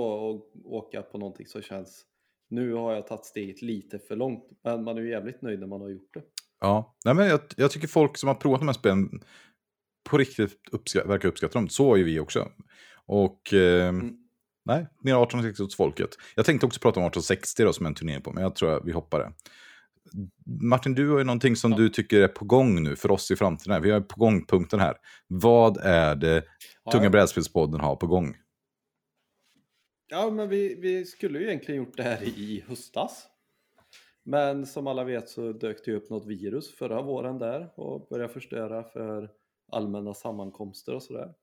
[0.63, 2.05] åka på någonting som känns
[2.49, 5.67] nu har jag tagit steget lite för långt men man är ju jävligt nöjd när
[5.67, 6.21] man har gjort det.
[6.59, 9.09] Ja, Nej, men jag, jag tycker folk som har provat de här spelen
[10.09, 11.69] på riktigt uppskatt, verkar uppskatta dem.
[11.69, 12.47] Så är ju vi också.
[13.05, 14.17] Och eh, mm.
[14.65, 16.09] nej, mer 1860 hos folket.
[16.35, 18.85] Jag tänkte också prata om 1860 då, som en turnering på, men jag tror att
[18.85, 19.31] vi hoppar det.
[20.45, 21.77] Martin, du har ju någonting som ja.
[21.77, 23.81] du tycker är på gång nu för oss i framtiden.
[23.81, 24.95] Vi har på gångpunkten här.
[25.27, 26.43] Vad är det
[26.91, 27.09] Tunga ja.
[27.09, 28.35] brädspelspodden har på gång?
[30.07, 33.27] Ja, men vi, vi skulle ju egentligen gjort det här i höstas.
[34.23, 38.33] Men som alla vet så dök det upp något virus förra våren där och började
[38.33, 39.31] förstöra för
[39.71, 41.33] allmänna sammankomster och sådär.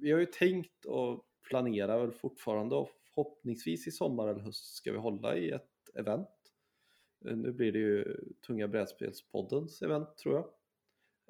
[0.00, 4.92] Vi har ju tänkt och planerar väl fortfarande och förhoppningsvis i sommar eller höst ska
[4.92, 6.28] vi hålla i ett event.
[7.20, 10.48] Nu blir det ju Tunga brädspelspoddens event tror jag.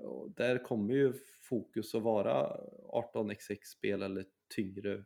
[0.07, 1.12] Och där kommer ju
[1.48, 2.61] fokus att vara
[2.92, 4.24] 18xx-spel eller
[4.55, 5.05] tyngre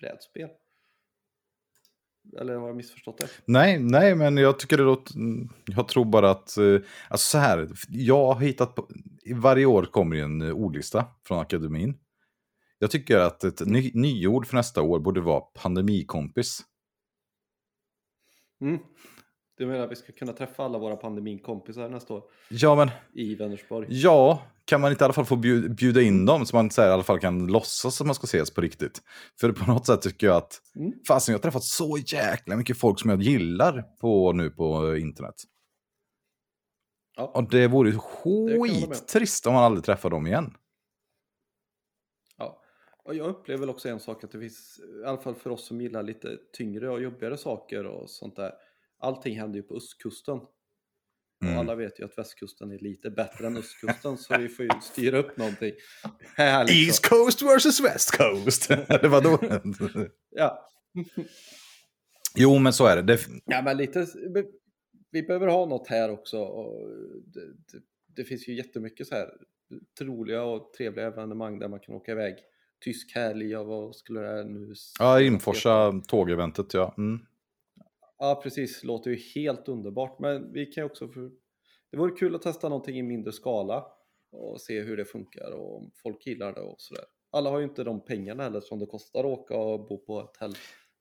[0.00, 0.48] brädspel.
[2.40, 3.28] Eller har jag missförstått det?
[3.44, 5.14] Nej, nej, men jag tycker det låter...
[5.64, 6.58] Jag tror bara att...
[6.58, 8.74] Eh, alltså så här, jag har hittat...
[8.74, 8.88] På,
[9.34, 11.98] varje år kommer en eh, ordlista från akademin.
[12.78, 16.60] Jag tycker att ett ny, nyord för nästa år borde vara pandemikompis.
[18.60, 18.78] Mm.
[19.56, 22.22] Du menar att vi ska kunna träffa alla våra pandemikompisar nästa år?
[22.50, 22.90] Ja, men...
[23.12, 23.86] I Vänersborg?
[23.90, 25.36] Ja, kan man inte i alla fall få
[25.68, 28.24] bjuda in dem så man så här, i alla fall kan låtsas att man ska
[28.24, 29.02] ses på riktigt?
[29.40, 30.92] För på något sätt tycker jag att, mm.
[31.08, 35.34] fasen jag har träffat så jäkla mycket folk som jag gillar på, nu på internet.
[37.16, 37.32] Ja.
[37.34, 40.54] Och det vore skittrist om man aldrig träffar dem igen.
[42.36, 42.62] Ja,
[43.04, 45.66] och jag upplever väl också en sak att det finns, i alla fall för oss
[45.66, 48.52] som gillar lite tyngre och jobbigare saker och sånt där.
[48.98, 50.40] Allting händer ju på östkusten.
[51.42, 51.54] Mm.
[51.54, 54.70] Och alla vet ju att västkusten är lite bättre än östkusten så vi får ju
[54.82, 55.72] styra upp någonting.
[56.36, 58.70] Härligt, East Coast versus West Coast.
[58.70, 59.38] Eller vadå?
[60.30, 60.68] ja.
[62.34, 63.02] jo, men så är det.
[63.02, 63.20] det.
[63.44, 64.06] Ja, men lite.
[65.10, 66.38] Vi behöver ha något här också.
[66.38, 66.88] Och
[67.24, 67.40] det,
[67.72, 67.82] det,
[68.16, 69.30] det finns ju jättemycket så här
[69.98, 72.36] troliga och trevliga evenemang där man kan åka iväg.
[72.84, 74.74] Tysk helg och vad skulle det nu...
[74.98, 76.94] Ja, Inforsa tågeventet ja.
[76.98, 77.20] Mm.
[78.18, 78.84] Ja, precis.
[78.84, 80.18] Låter ju helt underbart.
[80.18, 81.08] Men vi kan ju också...
[81.08, 81.30] För...
[81.90, 83.86] Det vore kul att testa någonting i mindre skala
[84.32, 87.04] och se hur det funkar och om folk gillar det och sådär.
[87.32, 90.20] Alla har ju inte de pengarna heller som det kostar att åka och bo på
[90.20, 90.54] ett hell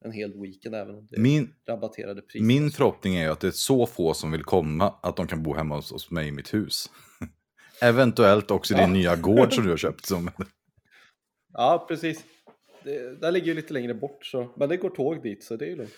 [0.06, 2.46] en hel weekend även om det min, är rabatterade priser.
[2.46, 5.44] Min förhoppning är ju att det är så få som vill komma att de kan
[5.44, 6.92] bo hemma hos, hos mig i mitt hus.
[7.82, 8.82] Eventuellt också ja.
[8.82, 10.06] din nya gård som du har köpt.
[10.06, 10.32] Som...
[11.54, 12.24] ja, precis.
[12.84, 15.66] Det, där ligger ju lite längre bort så, men det går tåg dit så det
[15.66, 15.94] är ju lugnt.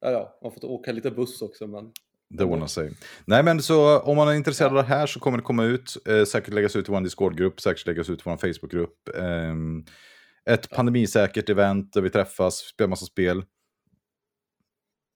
[0.00, 1.66] Ja, ja, man får åka lite buss också.
[1.66, 1.92] Men...
[2.28, 2.92] Det ordnar sig.
[3.24, 5.96] Nej, men så om man är intresserad av det här så kommer det komma ut.
[6.08, 9.08] Eh, säkert läggas ut i vår Discord-grupp, säkert läggas ut i vår Facebook-grupp.
[9.14, 9.54] Eh,
[10.44, 13.44] ett pandemisäkert event där vi träffas, spelar massa spel.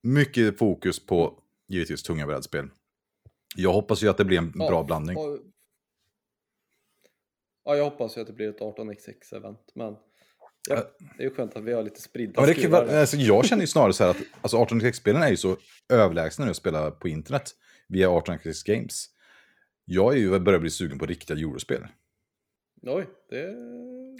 [0.02, 2.70] Mycket fokus på givetvis tunga brädspel.
[3.56, 5.16] Jag hoppas ju att det blir en ja, bra blandning.
[7.64, 9.70] Ja, jag hoppas ju att det blir ett 18xx-event.
[9.74, 9.96] Men
[10.68, 10.84] Ja,
[11.18, 13.66] det är skönt att vi har lite spridda Ja, det kan, alltså, jag känner ju
[13.66, 15.56] snarare så här att alltså 18xx-spelen är ju så
[15.92, 17.50] överlägsna nu att spela på internet
[17.88, 19.06] via 18xx Games.
[19.84, 21.86] Jag är ju börjar bli sugen på riktiga eurospel.
[22.82, 23.54] Oj, det är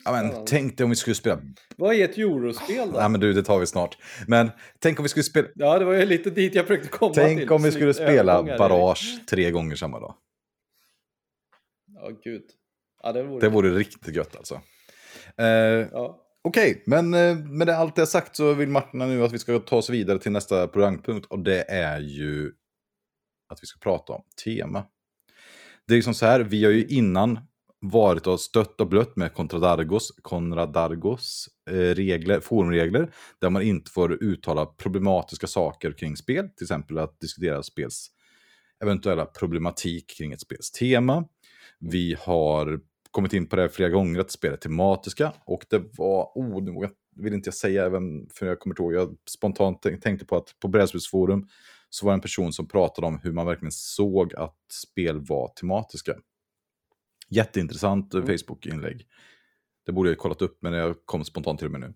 [0.04, 1.40] Ja, men, tänk dig om vi skulle spela...
[1.76, 2.98] Vad är ett eurospel då?
[2.98, 3.98] Nej men du, det tar vi snart.
[4.28, 5.48] Men tänk om vi skulle spela...
[5.54, 7.22] Ja, det var ju lite dit jag försökte komma till.
[7.22, 8.42] Tänk om vi skulle spela.
[8.42, 10.14] Barrage tre gånger samma dag.
[11.86, 12.44] Ja, gud.
[13.02, 13.40] Ja, det vore...
[13.40, 14.60] Det vore riktigt gött alltså.
[15.36, 16.23] Eh, Ja.
[16.48, 19.58] Okej, men eh, med det, allt det sagt så vill Martin nu att vi ska
[19.58, 22.52] ta oss vidare till nästa programpunkt och det är ju
[23.48, 24.84] att vi ska prata om tema.
[25.86, 27.38] Det är ju som så här, vi har ju innan
[27.80, 34.22] varit och stött och blött med Contradargos, Conradargos eh, regler, forumregler där man inte får
[34.22, 38.10] uttala problematiska saker kring spel, till exempel att diskutera spels
[38.82, 41.24] eventuella problematik kring ett spels tema.
[41.80, 42.80] Vi har
[43.14, 45.32] kommit in på det här flera gånger, att spela tematiska.
[45.46, 48.94] Och det var, oh, nu vill inte jag säga även, för jag kommer inte ihåg,
[48.94, 51.48] jag spontant tänk- tänkte på att på Brädspelsforum
[51.90, 55.48] så var det en person som pratade om hur man verkligen såg att spel var
[55.48, 56.14] tematiska.
[57.28, 58.26] Jätteintressant Mm.
[58.26, 59.06] Facebook-inlägg.
[59.86, 61.94] Det borde jag kollat upp, men jag kom spontant till det nu.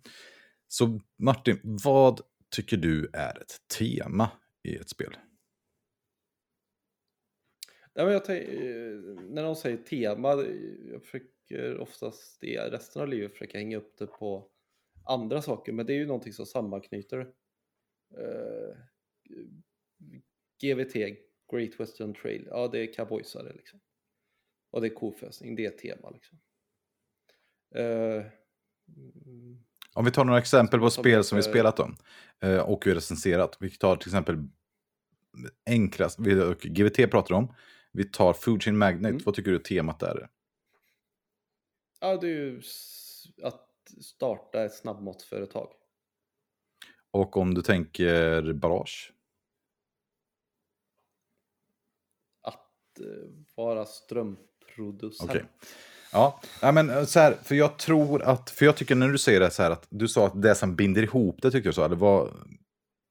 [0.68, 2.20] Så Martin, vad
[2.56, 4.30] tycker du är ett tema
[4.64, 5.16] i ett spel?
[7.98, 10.28] Ja, men jag eh, när de säger tema,
[10.92, 14.48] jag försöker oftast i resten av livet försöka hänga upp det på
[15.04, 17.32] andra saker, men det är ju någonting som sammanknyter det.
[18.22, 18.76] Eh,
[20.62, 20.94] GVT,
[21.52, 23.80] Great Western Trail, ja det är cowboysare liksom.
[24.70, 26.38] Och det är kofösning, det är ett tema liksom.
[27.74, 28.24] Eh,
[29.94, 31.80] Om vi tar några exempel på spel som vi spelat
[32.40, 33.56] eh, Och vi recenserat.
[33.60, 34.36] Vi tar till exempel
[35.66, 36.18] enklast,
[36.62, 37.54] GVT pratar om.
[37.98, 39.10] Vi tar Food Chain Magnet.
[39.10, 39.22] Mm.
[39.24, 40.28] Vad tycker du temat är?
[42.00, 42.62] ja, det är ju
[43.42, 43.68] att
[44.00, 45.68] starta ett snabbmatsföretag.
[47.10, 49.12] Och om du tänker Barrage?
[52.42, 53.06] Att eh,
[53.56, 55.30] vara strömproducent.
[55.30, 55.44] Okej.
[56.12, 59.40] Ja, men eh, så här, för jag tror att, för jag tycker när du säger
[59.40, 61.84] det så här att du sa att det som binder ihop det tyckte jag så,
[61.84, 62.28] eller vad?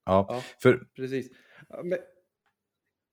[0.06, 0.44] Ja, Ja.
[0.60, 1.32] för Precis.
[1.84, 2.00] Men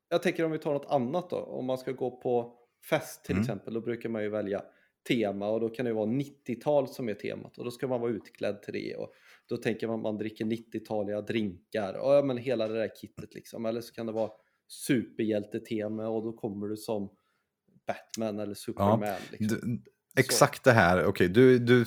[0.09, 1.37] jag tänker om vi tar något annat då.
[1.37, 2.55] Om man ska gå på
[2.91, 3.43] fest till Mm.
[3.43, 3.75] exempel.
[3.75, 4.63] Då brukar man ju välja
[5.09, 7.59] tema och då kan det ju vara 90-tal som är temat.
[7.59, 8.95] Och då ska man vara utklädd till det.
[8.97, 9.13] Och
[9.49, 11.95] då tänker man att man dricker 90-taliga drinkar.
[11.95, 13.67] Och ja, men hela det där kittet liksom.
[13.67, 14.31] Eller så kan det vara
[14.69, 17.11] superhjältetema och då kommer du som
[17.87, 19.01] Batman eller Superman.
[19.31, 19.77] liksom.
[19.85, 21.85] D- Exakt det här, okej, du, du,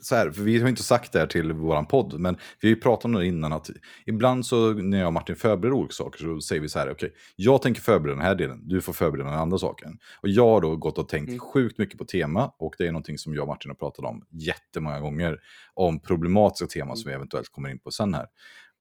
[0.00, 2.74] så här, för vi har inte sagt det här till våran podd, men vi har
[2.74, 3.70] ju pratat om det innan att
[4.06, 7.12] ibland så när jag och Martin förbereder olika saker så säger vi så här, okej,
[7.36, 9.98] jag tänker förbereda den här delen, du får förbereda den andra saken.
[10.22, 11.40] Och jag har då gått och tänkt Mm.
[11.40, 14.22] sjukt mycket på tema och det är någonting som jag och Martin har pratat om
[14.30, 15.38] jättemånga gånger,
[15.74, 18.26] om problematiska teman som vi eventuellt kommer in på sen här.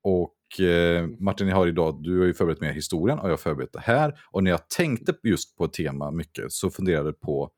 [0.03, 3.37] Och eh, Martin, jag har idag, du har ju förberett mer historien och jag har
[3.37, 4.19] förberett det här.
[4.31, 7.49] Och när jag tänkte just på ett tema mycket så funderade jag på,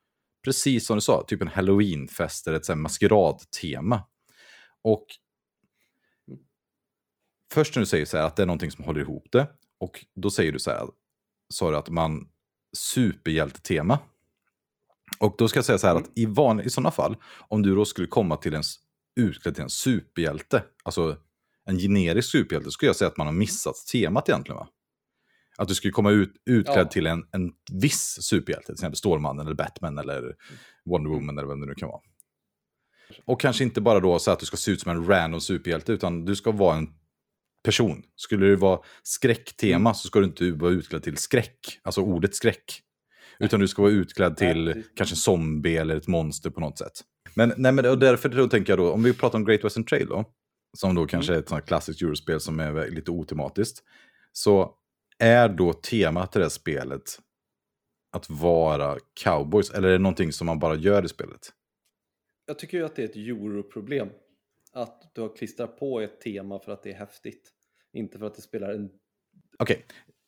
[0.44, 4.04] precis som du sa, typ en halloweenfest eller ett maskeradtema.
[4.82, 5.06] Och
[7.54, 9.48] först när du säger så här att det är någonting som håller ihop det,
[9.80, 10.88] och då säger du så här,
[11.54, 12.30] sa du att man
[12.78, 14.00] superhjältetema.
[15.20, 16.04] Och då ska jag säga så här Mm.
[16.04, 17.16] att i, van, i sådana fall,
[17.48, 18.64] om du då skulle komma till en
[19.16, 21.18] utklädd till en superhjälte, alltså
[21.66, 24.68] en generisk superhjälte, skulle jag säga att man har missat temat egentligen va?
[25.58, 26.86] Att du skulle komma ut, utklädd Ja.
[26.86, 30.36] till en, en viss superhjälte, till exempel Stålmannen eller Batman eller
[30.86, 32.02] Wonder Woman eller vem det nu kan vara.
[33.26, 35.92] Och kanske inte bara då så att du ska se ut som en random superhjälte,
[35.94, 36.88] utan du ska vara en
[37.64, 38.04] person.
[38.16, 42.82] Skulle det vara skräcktema så ska du inte vara utklädd till skräck, alltså ordet skräck.
[43.40, 46.78] Utan du ska vara utklädd till Nej, kanske en zombie eller ett monster på något
[46.78, 47.02] sätt.
[47.34, 49.84] Men, nej, men och därför då tänker jag då, om vi pratar om Great Western
[49.84, 50.26] Trail då,
[50.78, 53.84] som då kanske är ett sånt klassiskt eurospel som är lite otematiskt,
[54.32, 54.74] så
[55.22, 57.20] är då temat till det här spelet
[58.12, 61.50] att vara cowboys, eller är det någonting som man bara gör i spelet?
[62.46, 64.10] Jag tycker ju att det är ett europroblem.
[64.74, 67.52] Att du har klistrat på ett tema för att det är häftigt.
[67.94, 68.90] Inte för att det spelar en...
[69.60, 69.86] Okej,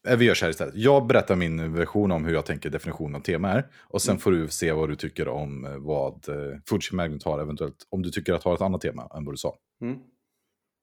[0.08, 0.76] eh, vi gör så här istället.
[0.76, 3.68] Jag berättar min version om hur jag tänker definitionen av tema är.
[3.82, 4.20] Och sen Mm.
[4.20, 7.88] får du se vad du tycker om eh, vad eh, Fuji Magnet har eventuellt.
[7.90, 9.58] Om du tycker att ha ett annat tema än vad du sa.
[9.82, 10.00] Mm.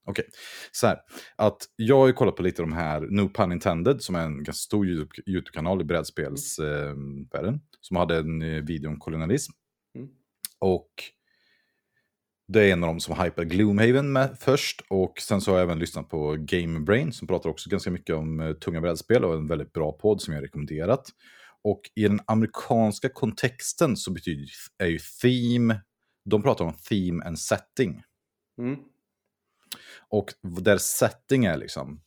[0.06, 0.24] Okej,
[0.72, 0.98] så här.
[1.36, 4.24] Att jag har ju kollat på lite av de här, No Pun Intended, som är
[4.24, 7.60] en ganska stor YouTube- YouTube-kanal i brädspelsvärlden.
[7.80, 9.52] som hade en eh, video om kolonialism.
[9.94, 10.08] Mm.
[10.58, 10.90] Och
[12.52, 14.82] det är en av dem som hypar Gloomhaven med först.
[14.88, 18.16] Och sen så har jag även lyssnat på Game Brain som pratar också ganska mycket
[18.16, 21.08] om eh, tunga brädspel och en väldigt bra podd som jag rekommenderat.
[21.62, 24.46] Och i den amerikanska kontexten så betyder
[24.78, 25.80] är ju theme,
[26.24, 28.02] de pratar om theme and setting.
[28.58, 28.76] Mm.
[30.08, 32.00] Och där setting är liksom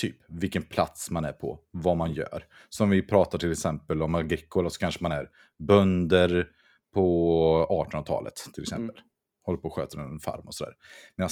[0.00, 2.44] typ vilken plats man är på, vad man gör.
[2.68, 6.48] Som vi pratar till exempel om Agricola så kanske man är bönder
[6.94, 8.96] på 1800-talet till exempel.
[8.96, 9.08] Mm.
[9.42, 10.74] Håller på och sköter en farm och sådär.
[11.16, 11.30] Medan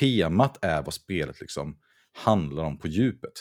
[0.00, 1.78] temat är vad spelet liksom
[2.12, 3.32] handlar om på djupet.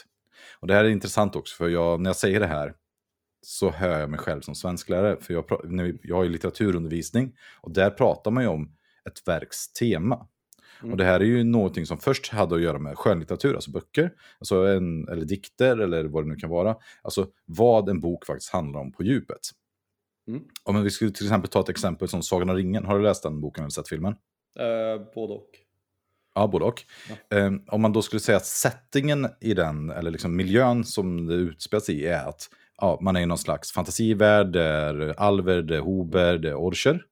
[0.59, 2.75] Och det här är intressant också, för jag, när jag säger det här
[3.41, 5.17] så hör jag mig själv som svensklärare.
[5.21, 5.45] För jag,
[6.03, 8.75] jag har ju litteraturundervisning och där pratar man ju om
[9.09, 10.27] ett verks tema.
[10.81, 10.91] Mm.
[10.91, 14.11] Och det här är ju någonting som först hade att göra med skönlitteratur, alltså böcker,
[14.39, 16.75] alltså en, eller dikter eller vad det nu kan vara.
[17.01, 19.39] Alltså vad en bok faktiskt handlar om på djupet.
[20.27, 20.41] Mm.
[20.63, 23.23] Om vi skulle till exempel ta ett exempel som Sagan om ringen, har du läst
[23.23, 24.15] den boken eller sett filmen?
[24.59, 25.49] Eh, både och.
[26.35, 26.83] Ja, både och.
[27.29, 31.33] Eh, om man då skulle säga att settingen i den, eller liksom miljön som det
[31.33, 32.49] utspelar sig i, är att
[32.81, 36.55] ja, man är i någon slags fantasivärld, det är alver, det är hober, det är
[36.55, 37.05] orcher.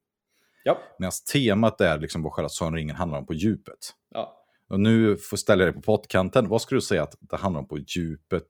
[0.68, 0.78] Ja.
[0.98, 3.94] Medan temat är liksom vad själva Sagan ringen handlar om på djupet.
[4.14, 4.34] ja.
[4.70, 6.48] Och nu får jag ställa dig på pottkanten.
[6.48, 8.46] Vad skulle du säga att det handlar om på djupet?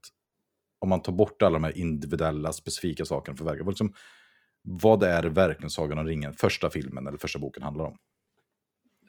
[0.79, 3.65] Om man tar bort alla de här individuella, specifika sakerna för verket.
[3.65, 3.93] Vad, liksom,
[4.61, 7.97] vad är verkligen Sagan om ringen, första filmen eller första boken handlar om?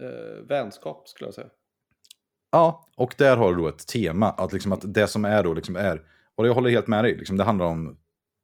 [0.00, 1.48] Eh, vänskap skulle jag säga.
[2.52, 4.30] Ja, och där har du då ett tema.
[4.30, 6.02] Att, liksom att det som är då liksom är,
[6.34, 7.98] och jag håller helt med dig, liksom det handlar om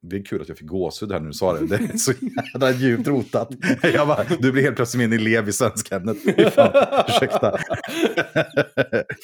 [0.09, 1.67] det är kul att jag fick gåshud här nu när du sa det.
[1.67, 2.13] Det är så
[2.53, 3.49] jävla djupt rotat.
[3.83, 6.17] Jag bara, du blir helt plötsligt min elev i svenskämnet.
[6.25, 7.59] Fy fan, Ursäkta.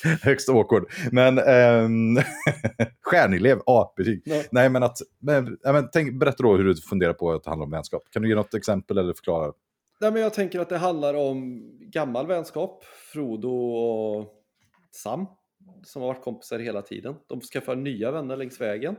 [0.22, 0.84] Högst awkward.
[1.12, 2.16] Men ähm,
[3.02, 4.22] stjärnelev, A-betyg.
[4.24, 4.42] Ja.
[4.52, 7.64] Nej, men att, men, men tänk, berätta då hur du funderar på att det handlar
[7.64, 8.02] om vänskap.
[8.10, 9.52] Kan du ge något exempel eller förklara?
[10.00, 12.84] Nej, men jag tänker att det handlar om gammal vänskap.
[13.12, 14.26] Frodo och
[14.90, 15.26] Sam,
[15.84, 17.14] som har varit kompisar hela tiden.
[17.28, 18.96] De skaffar nya vänner längs vägen.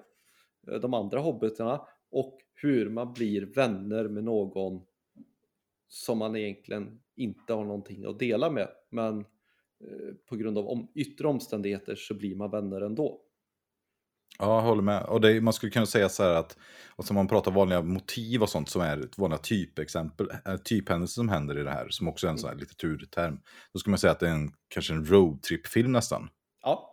[0.71, 1.81] Eh, De andra hobbitarna.
[2.11, 4.81] Och hur man blir vänner med någon
[5.87, 8.67] som man egentligen inte har någonting att dela med.
[8.89, 13.21] Men eh, på grund av om, yttre omständigheter så blir man vänner ändå.
[14.39, 15.03] Ja, jag håller med.
[15.03, 16.57] Och det, man skulle kunna säga så här att,
[16.95, 21.13] och som man pratar vanliga motiv och sånt som är ett vanliga typexempel, äh, typhändelser
[21.13, 23.39] som händer i det här, som också är en sån här litteraturterm.
[23.73, 26.29] Då skulle man säga att det är en, kanske en roadtrip-film nästan.
[26.61, 26.92] Ja,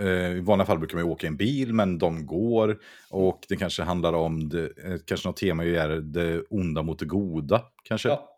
[0.00, 2.78] I vanliga fall brukar man åka i en bil, men de går.
[3.10, 7.04] Och det kanske handlar om, det, eh, kanske något tema är det onda mot det
[7.06, 8.08] goda, kanske.
[8.08, 8.34] ja,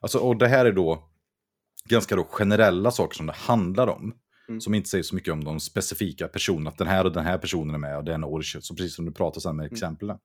[0.00, 1.08] Alltså, och det här är då
[1.84, 4.14] ganska då generella saker som det handlar om.
[4.48, 4.60] Mm.
[4.60, 6.70] Som inte säger så mycket om de specifika personerna.
[6.70, 8.60] Att den här och den här personen är med och den orcher.
[8.60, 9.72] Så precis som du pratar sen med Mm.
[9.74, 10.18] exemplen.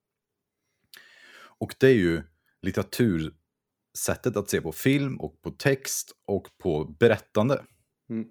[1.60, 2.24] Och det är ju
[2.62, 7.62] litteratursättet att se på film och på text och på berättande.
[8.10, 8.28] mm,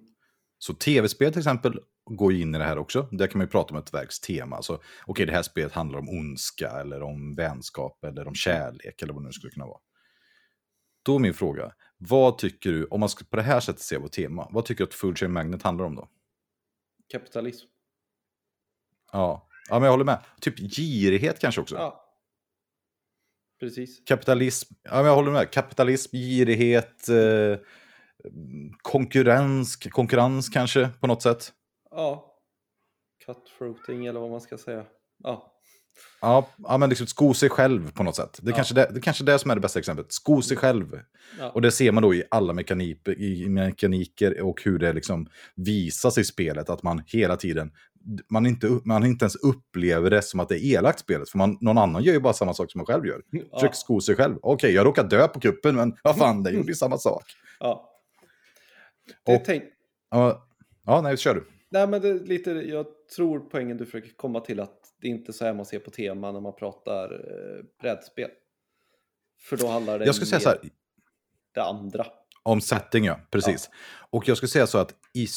[0.57, 3.07] Så tv-spel till exempel går ju in i det här också.
[3.11, 4.55] Där kan man ju prata om ett verks tema.
[4.55, 9.13] Alltså, okej, det här spelet handlar om ondska eller om vänskap eller om kärlek eller
[9.13, 9.79] vad det nu skulle kunna vara.
[11.05, 13.99] Då är min fråga, vad tycker du, om man ska på det här sättet se
[13.99, 16.09] på tema, vad tycker du att Full Chain Magnet handlar om då?
[17.09, 17.67] kapitalism.
[19.11, 20.19] Ja, ja men jag håller med.
[20.41, 21.75] Typ girighet kanske också.
[21.75, 22.01] Ja.
[23.59, 24.05] Precis.
[24.05, 25.51] Kapitalism, ja men jag håller med.
[25.51, 27.57] Kapitalism, girighet, eh,
[28.81, 31.53] konkurrens, konkurrens kanske på något sätt.
[31.91, 32.31] Ja.
[33.25, 34.83] Cutthroating eller vad man ska säga.
[35.23, 35.51] Ja.
[36.21, 38.39] Ja, ja men liksom sko sig själv på något sätt.
[38.41, 38.55] Det är, Ja.
[38.55, 40.11] kanske det, det är kanske det som är det bästa exemplet.
[40.13, 40.99] Sko sig själv.
[41.39, 41.49] ja.
[41.51, 46.17] Och det ser man då i alla mekanik, i mekaniker och hur det liksom visas
[46.17, 46.69] i spelet.
[46.69, 47.71] Att man hela tiden,
[48.29, 51.29] man inte, man inte ens upplever det som att det är elakt spelet.
[51.29, 53.21] För man, någon annan gör ju bara samma sak som man själv gör.
[53.53, 54.35] Försöker sko sig själv.
[54.41, 57.23] Okej, jag råkar dö på kuppen, men vad fan, det gjorde ju samma sak.
[57.59, 57.91] Ja.
[59.25, 59.63] Det Och- tänk...
[60.09, 60.47] Ja,
[60.85, 61.47] ja nej, kör du.
[61.69, 65.31] Nej, men det är lite, jag tror poängen du försöker komma till att det inte
[65.31, 68.29] är så här man ser på tema när man pratar eh, brädspel.
[69.41, 70.59] För då handlar det Jag skulle säga så här,
[71.53, 72.05] det andra.
[72.43, 73.19] Om setting, ja.
[73.31, 73.69] Precis.
[74.09, 75.27] Och jag skulle säga så att i,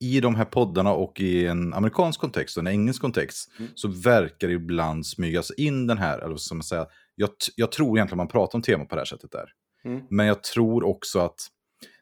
[0.00, 3.70] i de här poddarna och i en amerikansk kontext och en engelsk kontext Mm.
[3.74, 7.98] så verkar det ibland smygas in den här, eller ska man säga, jag, jag tror
[7.98, 9.48] egentligen man pratar om tema på det här sättet där.
[9.84, 10.02] Mm.
[10.10, 11.40] Men jag tror också att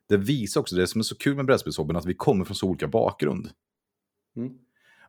[0.08, 2.68] det visar också, det som är så kul med brädspelshobbyn, att vi kommer från så
[2.68, 3.50] olika bakgrund.
[4.36, 4.52] Mm.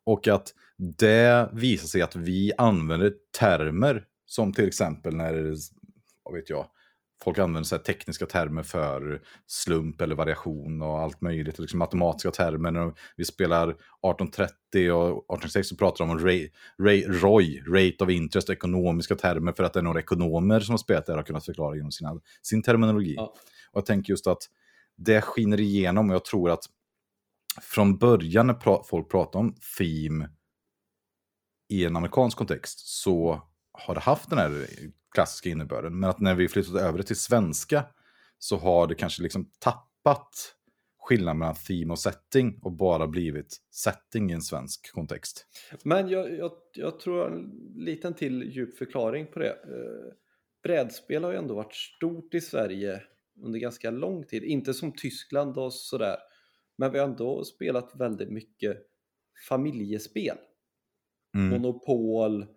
[0.04, 5.56] Och att det visar sig att vi använder termer som till exempel när,
[6.24, 6.68] vad vet jag,
[7.24, 11.60] folk använder så här tekniska termer för slump eller variation och allt möjligt.
[11.60, 12.72] Liksom matematiska termer.
[12.72, 18.10] När vi spelar 1830 och 1860 så pratar de om Ray, Ray, ROI, Rate of
[18.10, 21.24] Interest, ekonomiska termer för att det är några ekonomer som har spelat det och har
[21.24, 23.14] kunnat förklara genom sina, sin terminologi.
[23.18, 23.34] Ja.
[23.72, 24.50] Och jag tänker just att
[24.98, 26.66] det skiner igenom och jag tror att
[27.62, 30.30] från början när pra folk pratar om theme
[31.70, 33.42] i en amerikansk kontext så
[33.72, 34.68] har det haft den här
[35.12, 36.00] klassiska innebörden.
[36.00, 37.86] Men att när vi flyttat över det till svenska
[38.40, 40.56] så har det kanske liksom tappat
[41.00, 45.46] skillnaden mellan theme och setting och bara blivit setting i en svensk kontext.
[45.84, 49.50] Men jag, jag, jag tror en liten till djup förklaring på det.
[49.50, 50.14] Eh,
[50.64, 53.02] brädspel har ju ändå varit stort i Sverige
[53.42, 54.44] under ganska lång tid.
[54.44, 56.18] Inte som Tyskland och sådär.
[56.78, 58.78] Men vi har ändå spelat väldigt mycket
[59.50, 60.38] familjespel.
[61.36, 61.50] Mm.
[61.50, 62.48] Monopol, eh,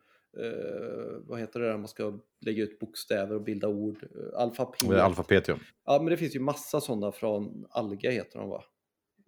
[1.21, 4.03] vad heter det där man ska lägga ut bokstäver och bilda ord?
[4.03, 5.49] Eh, alfabet.
[5.49, 5.59] Ja.
[5.85, 8.65] Ja, men det finns ju massa sådana från Alga heter de va?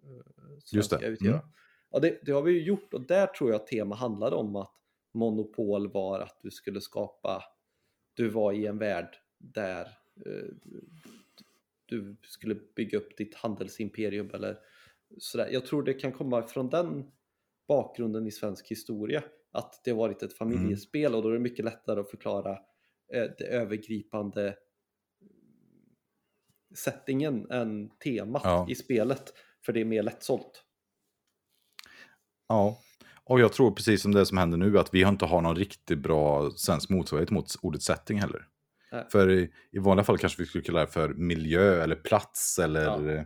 [0.03, 0.99] Eh, Just det.
[0.99, 1.27] svenska.
[1.27, 1.39] Mm.
[1.91, 4.55] Ja, det, det har vi ju gjort och där tror jag att tema handlade om
[4.55, 4.73] att
[5.13, 7.43] monopol var att du skulle skapa,
[8.13, 9.81] du var i en värld där
[10.25, 10.55] eh,
[11.91, 14.57] du skulle bygga upp ditt handelsimperium eller
[15.17, 15.49] sådär.
[15.51, 17.11] Jag tror det kan komma från den
[17.67, 21.65] bakgrunden i svensk historia att det har varit ett familjespel och då är det mycket
[21.65, 22.51] lättare att förklara
[23.13, 24.55] eh, det övergripande
[26.75, 28.65] settingen än temat Ja.
[28.69, 29.33] i spelet
[29.65, 30.63] för det är mer lättsålt.
[32.47, 32.79] Ja,
[33.23, 35.99] och jag tror precis som det som händer nu att vi inte har någon riktigt
[35.99, 38.47] bra svensk motsvarighet mot ordet setting heller.
[38.91, 39.05] Nej.
[39.11, 43.07] För i, i vanliga fall kanske vi skulle kalla det för miljö eller plats eller...
[43.07, 43.25] Ja.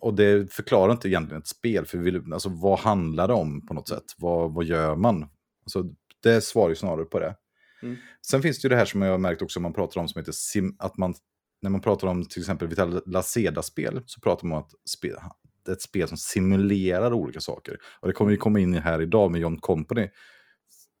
[0.00, 3.66] Och det förklarar inte egentligen ett spel, för vi, vill- alltså, vad handlar det om
[3.66, 4.04] på något sätt?
[4.16, 5.26] Vad, vad gör man?
[5.64, 5.84] Alltså,
[6.22, 7.36] det svarar ju snarare på det.
[7.82, 7.96] Mm.
[8.26, 10.18] Sen finns det ju det här som jag har märkt också, man pratar om som
[10.18, 11.14] heter sim, att man,
[11.62, 15.16] när man pratar om till exempel Vital Laceda-spel, så pratar man om att spel,
[15.64, 17.76] det är ett spel som simulerar olika saker.
[18.00, 20.08] Och det kommer vi komma in i här idag med John Company.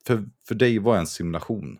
[0.06, 1.78] För, för dig, vad är en simulation?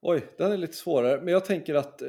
[0.00, 1.20] Oj, den är lite svårare.
[1.20, 2.08] Men jag tänker att eh,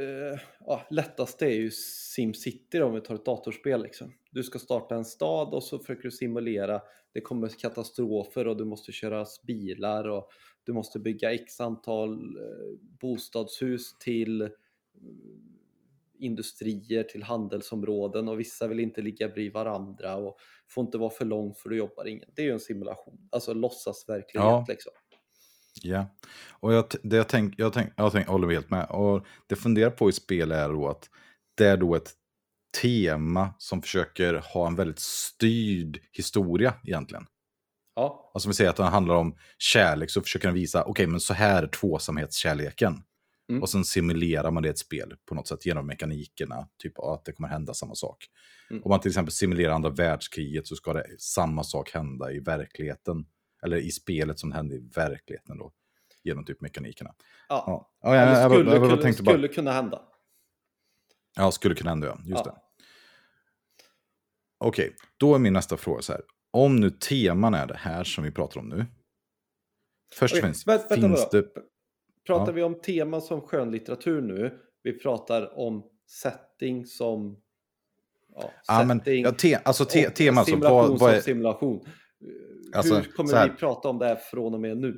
[0.60, 1.72] ja, lättast är ju
[2.16, 3.82] SimCity om vi tar ett datorspel.
[3.84, 4.14] Liksom.
[4.32, 6.82] Du ska starta en stad och så försöker du simulera.
[7.14, 10.30] Det kommer katastrofer och du måste köra bilar och
[10.64, 14.50] du måste bygga x antal eh, bostadshus till eh,
[16.20, 20.38] industrier, till handelsområden och vissa vill inte ligga bredvid varandra och
[20.70, 22.30] får inte vara för lång för du jobbar ingen.
[22.36, 24.66] Det är ju en simulation, alltså låtsasverklighet Ja.
[24.68, 24.92] liksom.
[25.82, 26.16] Ja,
[26.50, 28.86] och jag, det jag, tänk, jag, tänk, jag, tänk, jag håller helt med.
[28.90, 31.10] Och det jag funderar på i spel är då att
[31.58, 32.14] det är då ett
[32.82, 37.26] tema som försöker ha en väldigt styrd historia egentligen.
[37.96, 41.20] Ja, Alltså vi säger att den handlar om kärlek så försöker den visa, okej men
[41.20, 43.04] så här är tvåsamhetskärleken.
[43.50, 43.62] Mm.
[43.62, 47.26] Och sen simulerar man det i ett spel på något sätt genom mekanikerna, typ att
[47.26, 48.26] det kommer hända samma sak.
[48.70, 48.84] Mm.
[48.84, 53.26] Om man till exempel simulerar andra världskriget så ska det samma sak hända i verkligheten.
[53.68, 55.72] Eller i spelet som händer i verkligheten då.
[56.24, 57.14] Genom typ mekanikerna.
[57.50, 57.64] ja.
[57.68, 59.32] Ja, ja jag, Eller jag, jag, skulle, jag, jag, kunna, tänkte bara...
[59.32, 60.02] skulle kunna hända.
[61.36, 62.20] Ja, skulle kunna hända, ja.
[62.26, 62.52] Just Ja.
[62.52, 62.62] det.
[64.58, 66.22] Okej, då är min nästa fråga så här.
[66.52, 68.86] Om nu teman är det här som vi pratar om nu.
[70.14, 71.44] Först och Okej, främst, vänta- finns det...
[72.28, 72.52] Pratar Ja.
[72.52, 74.60] vi om tema som skönlitteratur nu?
[74.84, 77.42] Vi pratar om setting som...
[78.36, 81.18] Ja, Ja, men, setting ja, te, alltså te, och tema alltså, simulation vad, vad som
[81.18, 81.22] är...
[81.22, 81.86] simulation.
[82.76, 83.50] Alltså, Hur så kommer här.
[83.50, 84.98] vi prata om det här från och med nu?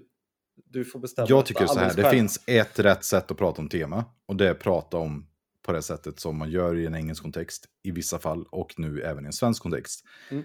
[0.66, 1.28] Du får bestämma.
[1.30, 2.12] Jag tycker så här, det själv.
[2.14, 4.06] finns ett rätt sätt att prata om tema.
[4.26, 5.26] Och det är att prata om
[5.66, 9.02] på det sättet som man gör i en engelsk kontext i vissa fall och nu
[9.02, 10.06] även i en svensk kontext.
[10.32, 10.44] Mm.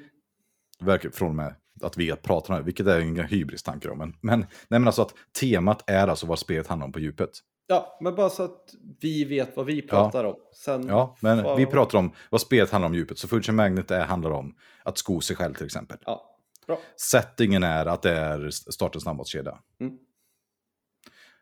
[0.80, 3.94] Verkar från och med att vi pratar om det, vilket är en hybris-tanke då.
[3.94, 7.30] Men, men, nej, men alltså att temat är alltså vad spelet handlar om på djupet.
[7.66, 10.34] Ja, men bara så att vi vet vad vi pratar om.
[10.64, 13.18] Sen, Ja, men vad- vi pratar om vad spelet handlar om djupet.
[13.18, 15.98] Så Future Magnet är, handlar om att sko sig själv till exempel.
[16.06, 16.33] Ja,
[16.66, 16.80] bra.
[16.96, 19.58] Settingen är att det är startens snabbmatskedja.
[19.80, 19.98] Mm.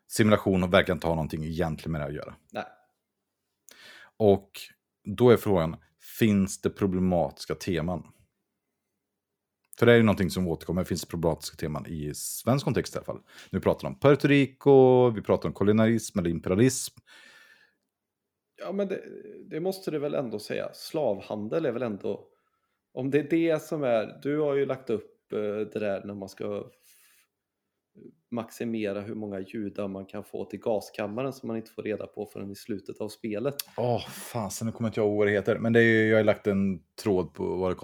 [0.07, 2.35] Simulation verkar inte ha någonting egentligen med det att göra.
[2.51, 2.65] Nej.
[4.17, 4.51] Och
[5.03, 5.75] då är frågan,
[6.19, 8.07] finns det problematiska teman?
[9.79, 12.97] För det är ju någonting som återkommer, finns det problematiska teman i svensk kontext i
[12.97, 13.21] alla fall.
[13.49, 16.99] Nu pratar om Puerto Rico, vi pratar om kolonialism eller imperialism.
[18.55, 19.03] Ja, men det,
[19.45, 20.73] det måste du väl ändå säga.
[20.73, 22.27] Slavhandel är väl ändå...
[22.93, 24.19] Om det är det som är...
[24.23, 26.71] Du har ju lagt upp det där när man ska
[28.31, 32.25] maximera hur många judar man kan få till gaskammaren som man inte får reda på
[32.25, 33.55] förrän i slutet av spelet.
[33.77, 35.57] Åh, fasen, nu kommer inte jag ihåg vad det heter.
[35.59, 37.75] Men det är, jag har lagt en tråd på var det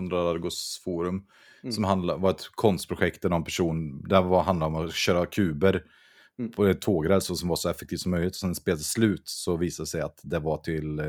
[0.83, 1.27] forum.
[1.63, 1.71] Mm.
[1.73, 5.85] Som handla, var ett konstprojekt där någon person, där var handlade om att köra kuber
[6.39, 6.51] Mm.
[6.51, 8.31] på ett tågräls som var så effektivt som möjligt.
[8.31, 11.05] Och sen spelet slut så visade det sig att det var till eh,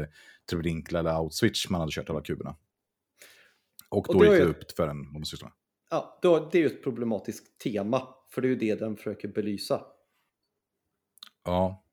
[0.50, 2.56] Treblinka eller Auschwitz man hade kört alla kuberna.
[3.88, 5.52] Och Och då gick det ju- upp för en homosexuell.
[5.90, 8.08] Ja, då, det är ju ett problematiskt tema.
[8.30, 9.82] För det är ju det den försöker belysa.
[11.44, 11.84] Ja,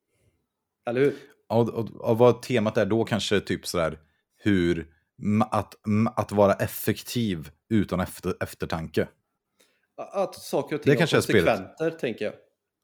[0.86, 1.14] Eller hur?
[1.48, 3.98] och, och, och vad temat är då kanske typ sådär
[4.36, 4.94] hur
[5.50, 5.74] att,
[6.16, 9.08] att vara effektiv utan efter, eftertanke.
[9.96, 12.34] Att saker och ting Det har konsekvenser, tänker jag.
[12.34, 12.38] Ja.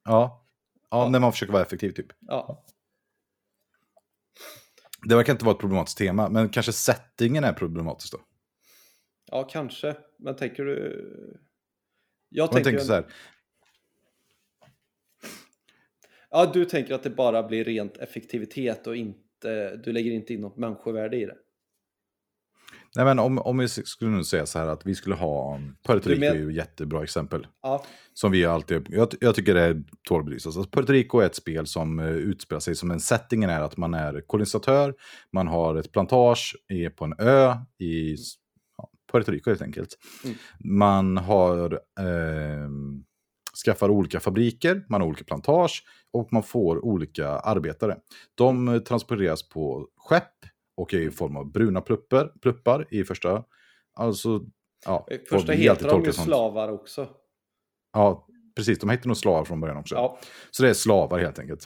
[0.05, 0.47] ja,
[0.91, 1.09] Ja.
[1.09, 2.07] när man försöker vara effektiv typ.
[2.21, 2.65] Ja.
[5.03, 8.19] Det verkar inte vara ett problematiskt tema, men kanske settingen är problematisk då?
[9.35, 9.97] Ja, kanske.
[10.18, 11.07] Men tänker du...
[12.28, 13.05] Jag tänker, tänker så här,
[16.30, 19.76] Ja, du tänker att det bara blir rent effektivitet och inte...
[19.76, 21.37] Du lägger inte in något människovärde i det.
[22.97, 26.09] nej men om, om vi skulle nu säga så här att vi skulle ha, Puerto
[26.09, 27.47] Rico men- är ju ett jättebra exempel.
[27.62, 30.57] Ja, Som vi alltid, jag, jag tycker det är tål att belysas.
[30.57, 33.76] Alltså Puerto Rico är ett spel som uh, utspelar sig som en settingen är att
[33.76, 34.95] man är kolonisatör,
[35.32, 38.16] man har ett plantage är på en ö i
[39.15, 39.99] Puerto Rico helt enkelt.
[40.25, 40.37] Mm.
[40.79, 42.69] Man har eh,
[43.65, 47.97] skaffar olika fabriker, man har olika plantage och man får olika arbetare.
[48.35, 50.33] De eh, transporteras på skepp
[50.77, 53.45] och är i form av bruna pluppar, pluppar i första.
[53.95, 54.41] Alltså,
[54.87, 56.27] ja, första folk vill heter de ju sånt.
[56.27, 57.09] slavar också.
[57.93, 58.79] Ja, precis.
[58.79, 59.95] De heter nog slavar från början också.
[59.95, 60.19] Ja,
[60.51, 61.65] Så det är slavar helt enkelt.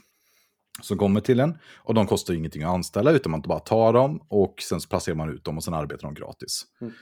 [0.82, 1.58] Som kommer till en.
[1.76, 5.30] Och de kostar ingenting att anställa utan man bara tar dem och sen placerar man
[5.30, 6.64] ut dem och sen arbetar de gratis.
[6.80, 6.92] Mm.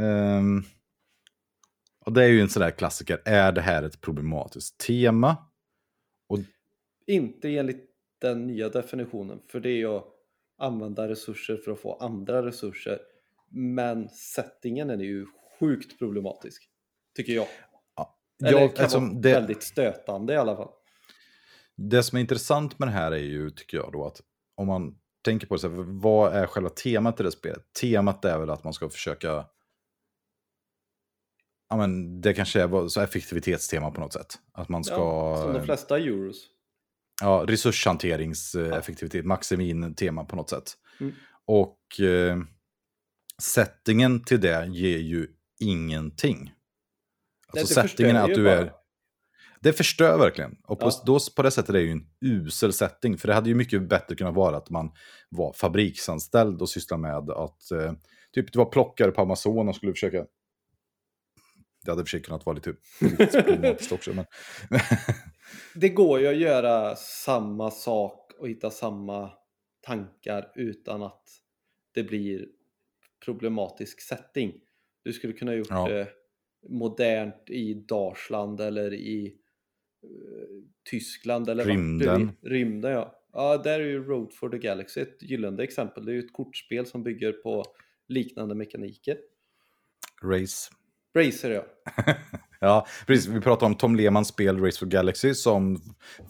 [0.00, 0.62] Ehm,
[2.04, 3.22] och det är ju en sån där klassiker.
[3.24, 5.36] Är det här ett problematiskt tema?
[7.06, 7.90] inte enligt
[8.20, 10.04] den nya definitionen, för det är ju att
[10.58, 12.98] använda resurser för att få andra resurser.
[13.50, 15.26] Men settingen är ju
[15.60, 16.68] sjukt problematisk,
[17.16, 17.46] tycker jag.
[18.44, 20.70] Eller Ja, kan alltså, vara det, väldigt stötande i alla fall.
[21.76, 24.20] det som är intressant med det här är ju, tycker jag då, att
[24.54, 27.72] om man tänker på det så här, vad är själva temat i det spelet?
[27.80, 29.46] Temat är väl att man ska försöka
[31.68, 34.38] Ja, men det kanske är så effektivitetstema på något sätt.
[34.52, 34.94] Att man ska...
[34.94, 36.46] Ja, som de flesta euros.
[37.22, 40.72] ja, resurshanteringseffektivitet, maximin-tema på något sätt.
[41.00, 41.12] Mm.
[41.46, 42.38] Och eh,
[43.42, 45.26] settingen till det ger ju
[45.60, 46.52] ingenting.
[47.48, 48.54] Alltså det settingen att du bara.
[48.54, 48.72] är...
[49.60, 50.56] Det förstör verkligen.
[50.64, 51.02] Och på, Ja.
[51.06, 53.18] då, på det sättet är det ju en usel setting.
[53.18, 54.92] För det hade ju mycket bättre kunnat vara att man
[55.28, 57.70] var fabriksanställd och sysslade med att...
[57.70, 57.92] Eh,
[58.32, 60.24] typ du var plockare på Amazon och skulle försöka...
[61.84, 62.74] Det hade i och för sig kunnat vara lite
[63.42, 64.12] problematiskt också.
[64.12, 64.24] Men...
[65.74, 69.30] Det går ju att göra samma sak och hitta samma
[69.80, 71.22] tankar utan att
[71.94, 72.46] det blir
[73.24, 74.60] problematisk setting.
[75.02, 75.88] Du skulle kunna ha gjort Ja.
[75.88, 76.08] det
[76.68, 79.26] modernt i Dalsland eller i
[80.02, 80.08] eh,
[80.90, 82.32] Tyskland eller Rymden.
[82.42, 83.20] Rymden ja.
[83.32, 86.04] Ja, där är ju Road for the Galaxy ett gyllene exempel.
[86.04, 87.64] Det är ju ett kortspel som bygger på
[88.08, 89.18] liknande mekaniker.
[90.22, 90.70] Race.
[91.16, 91.64] Racer ja.
[92.60, 93.26] Ja, precis.
[93.26, 95.80] Vi pratade om Tom Lehmans spel Race for Galaxy som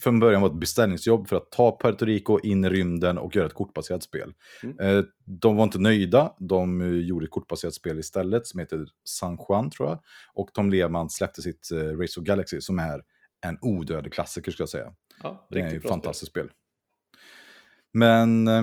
[0.01, 3.47] från början var ett beställningsjobb för att ta Puerto Rico in i rymden och göra
[3.47, 4.35] ett kortbaserat spel.
[4.63, 4.79] Mm.
[4.99, 6.35] Eh, De var inte nöjda.
[6.39, 9.99] De eh, gjorde ett kortbaserat spel istället som heter San Juan tror jag.
[10.35, 13.03] Och Tom Lehmann släppte sitt eh, Race for Galaxy som är
[13.47, 14.93] en odödlig klassiker ska jag säga.
[15.23, 16.51] ja Det är ett fantastiskt spel.
[17.93, 18.63] Men eh,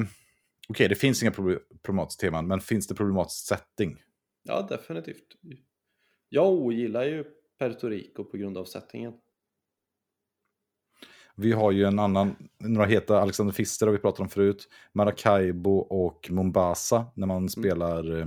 [0.69, 3.91] okej, det finns inga proble- problematiska teman, men finns det problematisk setting?
[3.91, 4.03] spel.
[4.43, 5.27] Ja, definitivt.
[6.33, 7.25] Jag ogillar ju
[7.59, 9.13] Puerto Rico på grund av settingen.
[11.35, 14.67] Vi har ju en annan, några heta Alexander Pfister har vi pratat om förut.
[14.93, 18.25] Maracaibo och Mombasa när man spelar eh,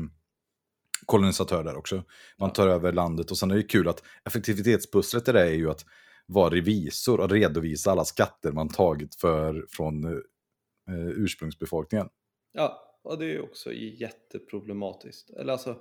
[1.07, 2.03] kolonisatör där också.
[2.39, 5.71] Man tar över landet och sen är det kul att effektivitetspusslet i det är ju
[5.71, 5.85] att
[6.27, 12.09] vara revisor och redovisa alla skatter man tagit för, från eh, ursprungsbefolkningen.
[12.53, 15.31] Ja, och det är också jätteproblematiskt.
[15.31, 15.77] Eller alltså,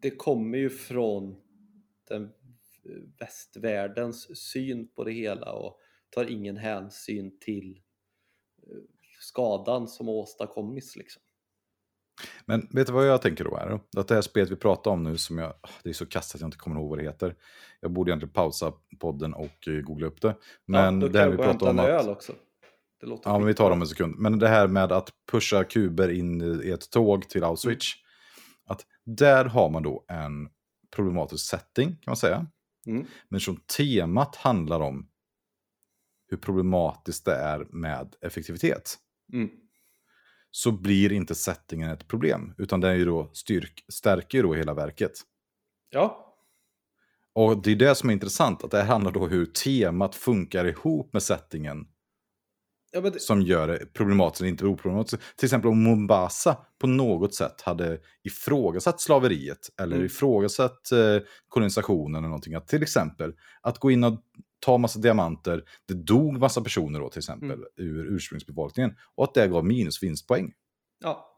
[0.00, 1.36] det- kommer ju från
[2.08, 2.32] den
[3.18, 5.78] västvärldens syn på det hela och
[6.10, 7.80] tar ingen hänsyn till
[8.62, 8.78] eh,
[9.20, 11.22] skadan som åstadkommits liksom.
[12.44, 13.56] Men vet du vad jag tänker då?
[13.56, 13.80] Är?
[13.96, 16.34] Att det här spelet vi pratar om nu, som jag, ah, det är så kastat
[16.34, 17.34] att jag inte kommer ihåg vad det heter.
[17.80, 20.36] Jag borde egentligen pausa podden och eh, googla upp det.
[20.64, 22.08] Men ja, det här vi pratar om att...
[22.08, 22.32] också.
[23.00, 24.14] Ja, men vi tar dem en sekund.
[24.18, 27.86] Men det här med att pusha kuber in i ett tåg till Auschwitz.
[28.66, 30.48] Att där har man då en
[30.90, 32.46] problematisk setting kan man säga.
[32.86, 33.06] Mm.
[33.28, 35.08] Men som temat handlar om
[36.28, 38.98] hur problematiskt det är med effektivitet.
[39.32, 39.50] Mm.
[40.50, 42.54] Så blir inte settingen ett problem.
[42.58, 45.12] Utan det är ju då styrk, stärker ju då hela verket.
[45.90, 46.36] Ja,
[47.32, 48.64] Och det är det som är intressant.
[48.64, 51.88] Att det handlar då hur temat funkar ihop med settingen.
[53.04, 55.36] Ja det, som gör det problematiskt eller inte oproblematiskt.
[55.36, 60.06] Till exempel om Mombasa på något sätt hade ifrågasatt slaveriet eller Mm.
[60.06, 61.18] ifrågasatt eh,
[61.48, 62.54] kolonisationen eller någonting.
[62.54, 64.22] Att till exempel att gå in och
[64.60, 67.64] ta massa diamanter, det dog massa personer då till exempel Mm.
[67.76, 70.52] ur ursprungsbefolkningen och att det gav minus vinstpoäng.
[71.04, 71.32] ja,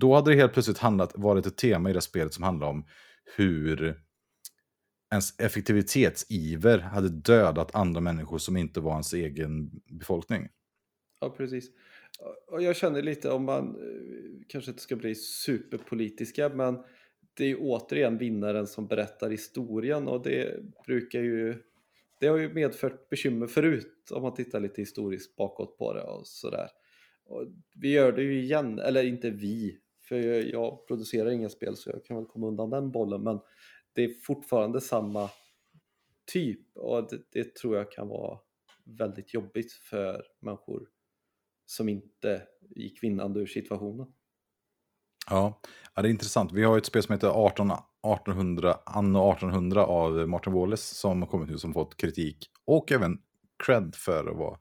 [0.00, 2.84] Då hade det helt plötsligt handlat, varit ett tema i det spelet som handlade om
[3.36, 4.00] hur
[5.12, 10.48] ens effektivitetsiver hade dödat andra människor som inte var ens egen befolkning
[11.26, 11.70] ja, precis.
[12.46, 16.78] Och jag känner lite om man eh, kanske inte ska bli superpolitiska men
[17.34, 21.62] det är ju återigen vinnaren som berättar historien och det brukar ju
[22.20, 26.26] det har ju medfört bekymmer förut om man tittar lite historiskt bakåt på det och
[26.26, 26.68] sådär.
[27.24, 30.16] Och vi gör det ju igen, eller inte vi, för
[30.52, 33.40] jag producerar inga spel så jag kan väl komma undan den bollen men
[33.92, 35.30] det är fortfarande samma
[36.32, 38.38] typ och det, det tror jag kan vara
[38.84, 40.88] väldigt jobbigt för människor
[41.66, 42.42] som inte
[42.76, 44.06] gick vinnande ur situationen.
[45.30, 45.60] Ja.
[45.94, 46.52] ja, det är intressant.
[46.52, 51.28] Vi har ett spel som heter 18, 1800, Anno 1800 av Martin Wallace som har
[51.28, 53.18] kommit nu som fått kritik och även
[53.66, 54.58] cred för att vara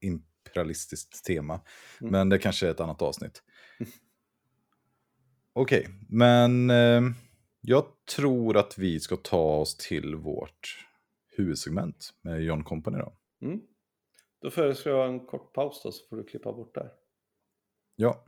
[0.00, 1.60] imperialistiskt tema.
[2.00, 2.12] Mm.
[2.12, 3.42] Men det kanske är ett annat avsnitt.
[5.52, 7.02] Okej, okay, men eh,
[7.60, 7.84] jag
[8.16, 10.86] tror att vi ska ta oss till vårt
[11.36, 13.12] huvudsegment med John Company då.
[13.42, 13.60] Mm.
[14.40, 16.90] Då föreslår jag en kort paus då så får du klippa bort där.
[17.96, 18.24] Ja.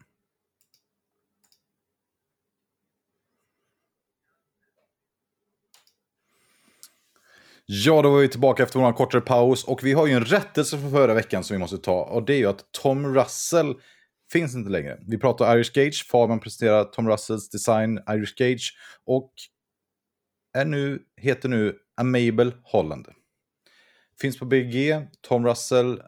[7.66, 10.78] Ja, då var vi tillbaka efter vår kortare paus och vi har ju en rättelse
[10.78, 13.74] från förra veckan som vi måste ta och det är ju att Tom Russell
[14.32, 14.98] finns inte längre.
[15.06, 19.32] Vi pratar Irish Gage, Fabian presenterar Tom Russells design Irish Gage och
[20.58, 23.08] är nu, heter nu Amable Holland.
[24.22, 26.02] Finns på BG, Tom Russell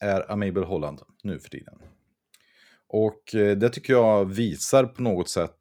[0.00, 1.78] är Amable Holland nu för tiden.
[2.86, 5.56] Och eh, det tycker jag visar på något sätt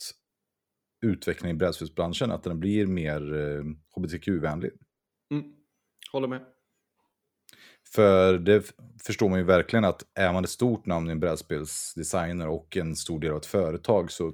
[1.02, 3.64] utvecklingen i brädspelsbranschen, att den blir mer eh,
[3.96, 4.72] hbtq-vänlig.
[5.32, 5.54] Mm.
[6.12, 6.46] Håller med.
[7.94, 12.48] För det förstår man ju verkligen att är man ett stort namn i en brädspelsdesigner
[12.48, 14.34] och en stor del av ett företag så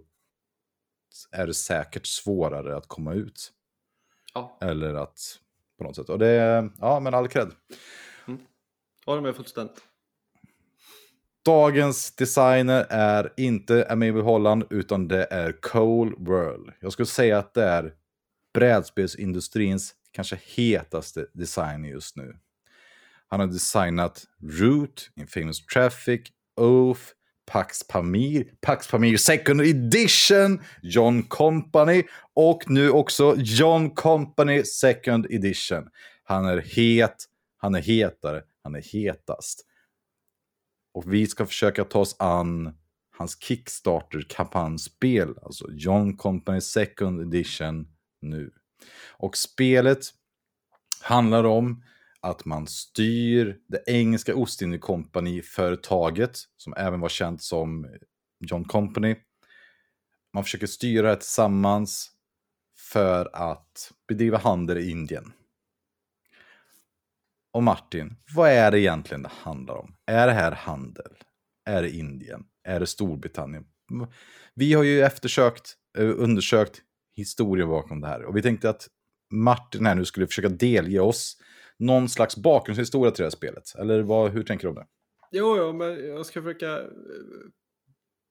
[1.31, 3.53] är det säkert svårare att komma ut.
[4.34, 4.57] Ja.
[4.61, 5.39] Eller att
[5.84, 6.09] på något sätt.
[6.09, 7.51] Och det, ja men all cred.
[8.27, 8.39] Mm.
[9.05, 9.81] Håller med fullständigt.
[11.45, 16.71] Dagens designer är inte Amable Holland utan det är Cole Whirl.
[16.79, 17.93] Jag skulle säga att det är
[18.53, 22.38] brädspelsindustrins kanske hetaste designer just nu.
[23.27, 26.21] Han har designat Root, Infamous Traffic,
[26.55, 27.01] Oath,
[27.45, 35.89] Pax Pamir, Pax Pamir Second Edition, John Company och nu också John Company Second Edition.
[36.23, 37.25] Han är het,
[37.57, 39.65] han är hetare, han är hetast.
[40.93, 42.77] Och vi ska försöka ta oss an
[43.17, 47.87] hans Kickstarter-kampanjspel, alltså John Company Second Edition
[48.21, 48.51] nu.
[49.11, 49.99] Och spelet
[51.01, 51.83] handlar om
[52.24, 57.88] att man styr det engelska Ostindie Company-företaget, som även var känt som
[58.39, 59.15] John Company.
[60.34, 62.11] Man försöker styra det tillsammans
[62.78, 65.34] för att bedriva handel i Indien.
[67.53, 69.95] Och Martin, vad är det egentligen det handlar om?
[70.05, 71.11] Är det här handel?
[71.65, 72.45] Är det Indien?
[72.63, 73.65] Är det Storbritannien?
[74.53, 76.82] Vi har ju eftersökt, eh, undersökt
[77.15, 78.88] historien bakom det här och vi tänkte att
[79.32, 81.38] Martin här nu skulle försöka delge oss
[81.86, 83.75] någon slags bakgrundshistoria till det här spelet?
[83.79, 84.88] Eller vad, hur tänker du om det?
[85.31, 86.79] Jo, jo, men jag ska försöka...
[86.79, 86.88] Eh,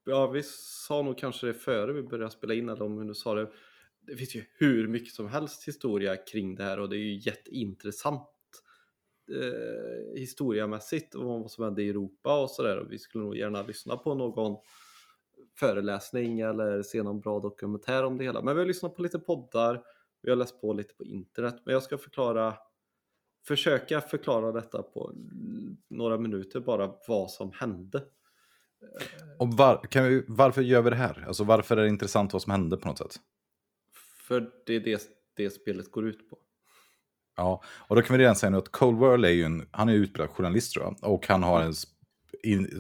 [0.05, 0.43] ja, vi
[0.87, 3.51] sa nog kanske det före vi började spela in, eller om vi nu sa det.
[4.07, 7.21] Det finns ju hur mycket som helst historia kring det här och det är ju
[7.21, 8.29] jätteintressant
[9.33, 12.87] eh, historiamässigt om vad som hände i Europa och sådär.
[12.91, 14.57] Vi skulle nog gärna lyssna på någon
[15.59, 18.43] föreläsning eller se någon bra dokumentär om det hela.
[18.43, 19.83] Men vi har lyssnat på lite poddar,
[20.23, 22.55] vi har läst på lite på internet, men jag ska förklara
[23.47, 25.13] försöka förklara detta på
[25.91, 28.05] några minuter bara vad som hände.
[29.39, 31.25] Och var, kan vi, varför gör vi det här?
[31.27, 33.17] Alltså varför är det intressant vad som hände på något sätt?
[34.29, 35.03] För det är det,
[35.37, 36.39] det spelet går ut på.
[37.37, 39.89] Ja, och då kan vi redan säga nu att Cold World är ju en, han
[39.89, 41.75] är utbildad journalist tror jag, och han har en,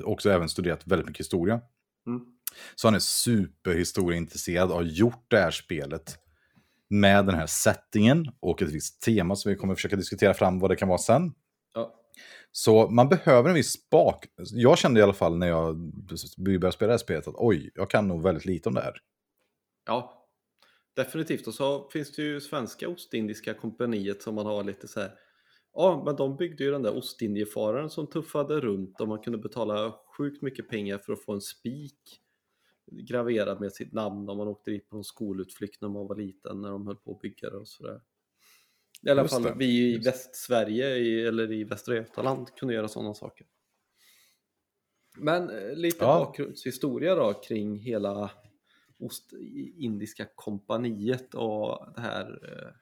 [0.04, 1.60] också även studerat väldigt mycket historia.
[2.06, 2.20] Mm.
[2.74, 6.18] Så han är superhistorieintresserad och har gjort det här spelet
[6.93, 10.70] med den här settingen och ett visst tema som vi kommer försöka diskutera fram vad
[10.70, 11.32] det kan vara sen.
[11.74, 11.95] Ja.
[12.53, 14.26] Så man behöver en viss bak...
[14.36, 15.76] Jag kände i alla fall när jag
[16.36, 18.95] började spela det här spelet att oj, jag kan nog väldigt lite om det här.
[19.86, 20.28] Ja,
[20.97, 21.47] definitivt.
[21.47, 25.12] Och så finns det ju svenska Ostindiska kompaniet som man har lite så här.
[25.74, 29.95] Ja, men de byggde ju den där Ostindiefararen som tuffade runt och man kunde betala
[30.18, 32.20] sjukt mycket pengar för att få en spik
[32.93, 36.61] graverad med sitt namn om man åkte dit på en skolutflykt när man var liten
[36.61, 38.01] när de höll på att bygga det och sådär.
[39.03, 39.55] I alla Just fall det.
[39.59, 43.47] vi i Västsverige i, eller i Västra Götaland kunde göra sådana saker.
[45.18, 46.18] Men eh, lite ja.
[46.18, 48.30] bakgrundshistoria då kring hela
[48.99, 52.26] Ostindiska kompaniet och det här.
[52.43, 52.74] Eh,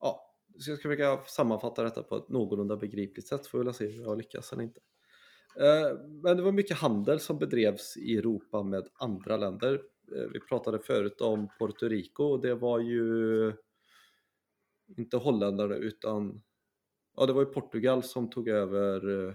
[0.00, 3.74] ja, så jag ska försöka sammanfatta detta på ett någorlunda begripligt sätt får vi väl
[3.74, 4.80] se om jag lyckas eller inte.
[5.56, 9.74] Eh, Men det var mycket handel som bedrevs i Europa med andra länder.
[10.16, 13.52] Eh, Vi pratade förut om Puerto Rico och det var ju
[14.96, 16.42] inte holländarna utan
[17.16, 19.34] ja, det var ju Portugal som tog över eh,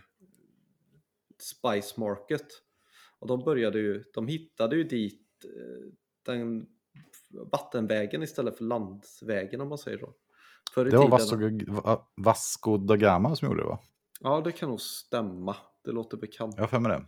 [1.41, 2.47] Spice Market.
[3.19, 5.21] Och de började ju, de hittade ju dit
[6.25, 6.65] den
[7.51, 10.13] vattenvägen istället för landsvägen om man säger så.
[10.73, 13.79] Förr Det var tiden- Vasco, Va- Vasco da Gama som gjorde det va?
[14.19, 15.55] Ja, det kan nog stämma.
[15.85, 16.55] Det låter bekant.
[16.55, 17.05] Jag har för mig det.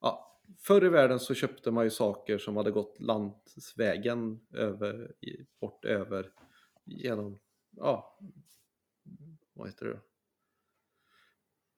[0.00, 5.12] Ja, förr i världen så köpte man ju saker som hade gått landsvägen över,
[5.60, 6.32] bort över
[6.84, 7.38] genom,
[7.70, 8.18] ja,
[9.52, 10.00] vad heter det?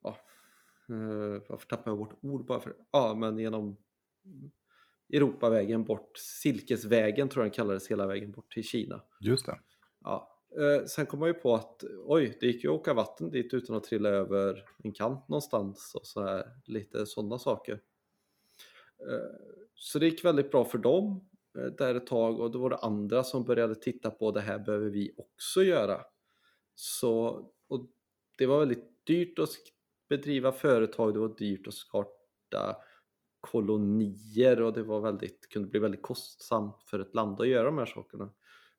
[0.02, 0.18] Ja,
[0.88, 3.76] eh, varför tappar jag bort ord bara för Ja, men genom
[5.12, 9.02] Europavägen bort, Silkesvägen tror jag den kallades hela vägen bort till Kina.
[9.20, 9.60] Just det.
[10.00, 10.33] Ja.
[10.58, 13.54] Eh, sen kom man ju på att oj, det gick ju att åka vatten dit
[13.54, 17.72] utan att trilla över en kant någonstans och så här, lite sådana saker.
[18.98, 19.36] Eh,
[19.74, 21.28] så det gick väldigt bra för dem
[21.58, 24.58] eh, där ett tag och då var det andra som började titta på det här
[24.58, 26.00] behöver vi också göra.
[26.74, 27.26] Så,
[27.68, 27.90] och
[28.38, 29.50] det var väldigt dyrt att
[30.08, 32.76] bedriva företag, det var dyrt att starta
[33.40, 37.78] kolonier och det var väldigt, kunde bli väldigt kostsamt för ett land att göra de
[37.78, 38.30] här sakerna.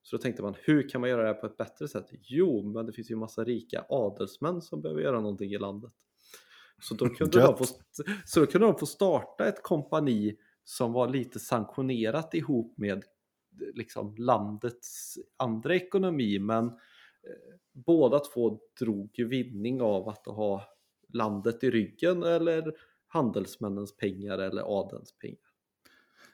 [0.05, 2.05] Så då tänkte man, hur kan man göra det här på ett bättre sätt?
[2.11, 5.91] Jo, men det finns ju massa rika adelsmän som behöver göra någonting i landet.
[6.81, 7.65] Så då kunde, de få,
[8.25, 13.03] så då kunde de få starta ett kompani som var lite sanktionerat ihop med
[13.73, 16.73] liksom landets andra ekonomi, men eh,
[17.73, 20.63] båda två drog ju vinning av att ha
[21.13, 22.73] landet i ryggen eller
[23.07, 25.39] handelsmännens pengar eller adelns pengar.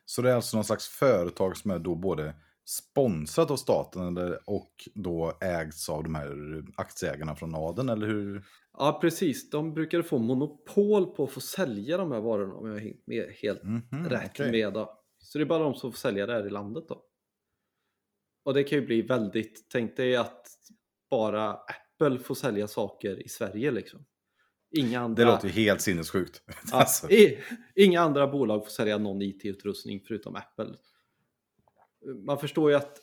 [0.05, 2.33] Så det är alltså någon slags företag som är då både
[2.79, 6.35] sponsrat av staten eller, och då ägs av de här
[6.75, 8.43] aktieägarna från adeln, eller hur?
[8.77, 9.49] Ja, precis.
[9.49, 13.63] De brukade få monopol på att få sälja de här varorna om jag med helt
[13.63, 14.51] Mhm, rätt okej.
[14.51, 14.73] med.
[14.73, 15.03] Då.
[15.19, 17.03] Så det är bara de som får sälja det här i landet då.
[18.45, 20.47] Och det kan ju bli väldigt, tänk dig att
[21.09, 24.05] bara Apple får sälja saker i Sverige liksom.
[24.77, 26.41] Inga andra, Det låter ju helt sinnessjukt.
[26.47, 27.39] ja, Alltså, i,
[27.75, 30.75] inga andra bolag får sälja någon IT-utrustning förutom Apple.
[32.25, 32.97] Man förstår ju att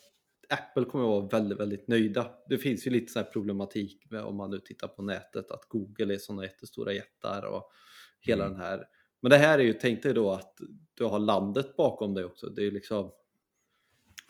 [0.49, 2.31] Apple kommer att vara väldigt, väldigt nöjda.
[2.49, 5.65] Det finns ju lite så här problematik med om man nu tittar på nätet att
[5.69, 7.71] Google är sådana jättestora jättar och
[8.21, 8.57] hela Mm.
[8.57, 8.85] den här.
[9.21, 10.57] Men det här är ju, tänk dig då att
[10.93, 12.49] du har landet bakom dig också.
[12.49, 13.11] Det är liksom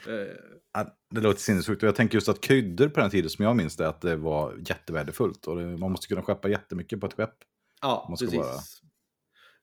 [0.08, 1.84] eh, det låter sinnessjukt.
[1.84, 4.16] Och jag tänker just att kryddor på den tiden som jag minns det, att det
[4.16, 5.48] var jättevärdefullt.
[5.48, 7.36] Och det, man måste kunna skeppa jättemycket på ett skepp.
[7.82, 8.36] Ja, precis.
[8.38, 8.60] bara-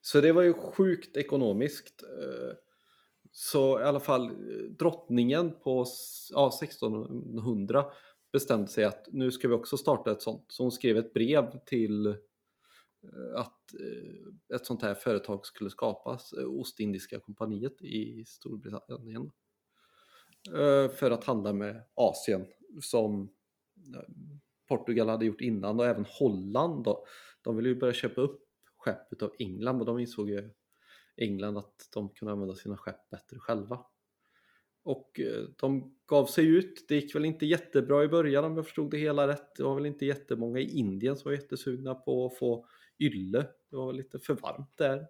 [0.00, 2.02] Så det var ju sjukt ekonomiskt.
[2.02, 2.54] Eh,
[3.38, 5.86] så i alla fall eh, drottningen på
[6.30, 7.84] ja, 1600
[8.32, 10.44] bestämde sig att nu ska vi också starta ett sånt.
[10.48, 12.14] Så hon skrev ett brev till eh,
[13.34, 19.30] att eh, ett sånt här företag skulle skapas, Ostindiska kompaniet i Storbritannien.
[20.98, 22.46] För att handla med Asien
[22.80, 23.32] som
[24.68, 27.06] Portugal hade gjort innan och även Holland då.
[27.42, 28.40] De ville ju börja köpa upp
[28.76, 30.50] skepp av England och de insåg ju
[31.16, 33.80] England att de kunde använda sina skepp bättre själva.
[34.84, 36.84] Och eh, de gav sig ut.
[36.88, 39.54] Det gick väl inte jättebra i början om jag förstod det hela rätt.
[39.56, 42.66] Det var väl inte jättemånga i Indien som var jättesugna på att få
[42.98, 43.46] ylle.
[43.70, 45.06] Det var väl lite för varmt där.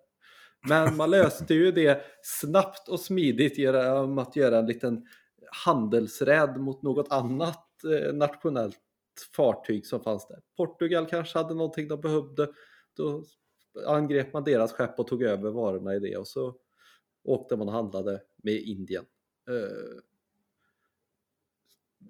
[0.69, 5.07] Men man löste ju det snabbt och smidigt genom att göra en liten
[5.65, 8.81] handelsräd mot något annat eh, nationellt
[9.37, 10.41] fartyg som fanns där.
[10.57, 12.49] Portugal kanske hade någonting de behövde.
[12.97, 13.25] Då
[13.87, 16.57] angrep man deras skepp och tog över varorna i det och så
[17.25, 19.05] åkte man och handlade med Indien.
[19.51, 20.03] Eh,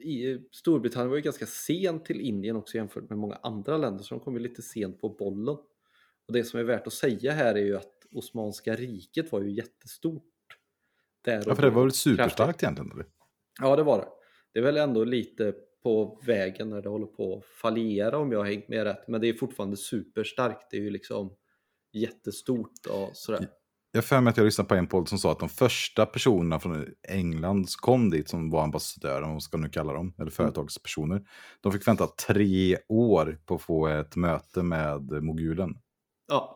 [0.01, 4.15] i Storbritannien var ju ganska sent till Indien också jämfört med många andra länder så
[4.15, 5.57] de kom ju lite sent på bollen.
[6.27, 9.51] Och det som är värt att säga här är ju att Osmanska riket var ju
[9.51, 10.23] jättestort.
[11.25, 12.93] Där Ja, för det var väl superstarkt egentligen?
[12.93, 13.07] Eller?
[13.61, 14.09] Ja, det var det.
[14.53, 18.39] Det är väl ändå lite på vägen när det håller på att fallera om jag
[18.39, 19.09] har hängt med rätt.
[19.09, 20.71] Men det är fortfarande superstarkt.
[20.71, 21.37] Det är ju liksom
[21.93, 23.49] jättestort och sådär.
[23.93, 26.07] Jag har för mig att jag lyssnade på en podd som sa att de första
[26.07, 30.15] personerna från England som kom dit, som var ambassadörer, om man ska nu kalla dem,
[30.19, 31.23] eller företagspersoner,
[31.61, 35.71] de fick vänta tre år på att få ett möte med mogulen.
[36.29, 36.53] Ja.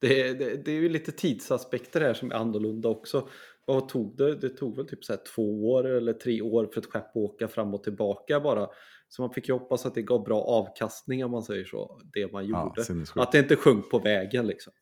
[0.00, 3.28] Det, är- det, det är ju lite tidsaspekter här som är annorlunda också.
[3.66, 4.34] Vad tog det?
[4.34, 7.48] Det tog väl typ så två år eller tre år för ett skepp att åka
[7.48, 8.68] fram och tillbaka bara.
[9.14, 12.32] Så man fick ju hoppas att det gav bra avkastning om man säger så, det
[12.32, 12.84] man Ja, gjorde.
[12.84, 13.18] sinnessjukt.
[13.26, 14.72] att det inte sjönk på vägen liksom.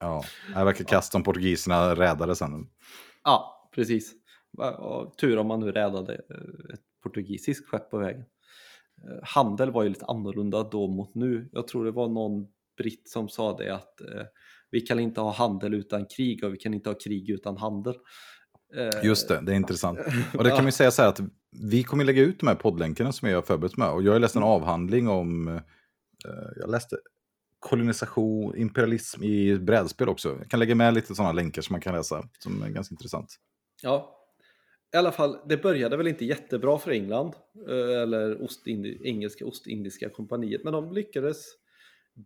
[0.00, 0.24] Ja,
[0.56, 2.50] det verkar kast om portugiserna räddade sen.
[3.24, 4.12] Ja, precis.
[5.20, 8.20] Tur om man nu räddade eh, ett portugisiskt skepp på vägen.
[9.04, 11.48] Eh, Handel var ju lite annorlunda då mot nu.
[11.52, 12.46] Jag tror det var någon
[12.76, 14.24] britt som sa det att eh,
[14.70, 17.94] vi kan inte ha handel utan krig och vi kan inte ha krig utan handel.
[18.76, 19.98] Eh, Just det, det är intressant.
[20.34, 23.12] Och det kan vi säga så här att vi kommer lägga ut de här poddlänkarna
[23.12, 23.88] som jag har förberett med.
[23.88, 24.52] Och jag har läst en mm.
[24.52, 25.62] avhandling om, eh,
[26.56, 26.96] jag läste
[27.58, 30.36] kolonisation, imperialism i brädspel också.
[30.38, 33.36] Jag kan lägga med lite sådana länkar som man kan läsa, som är ganska intressant.
[33.82, 34.16] Ja,
[34.94, 37.34] i alla fall, det började väl inte jättebra för England,
[37.68, 41.44] eh, eller Ostindi engelska Ostindiska kompaniet, men de lyckades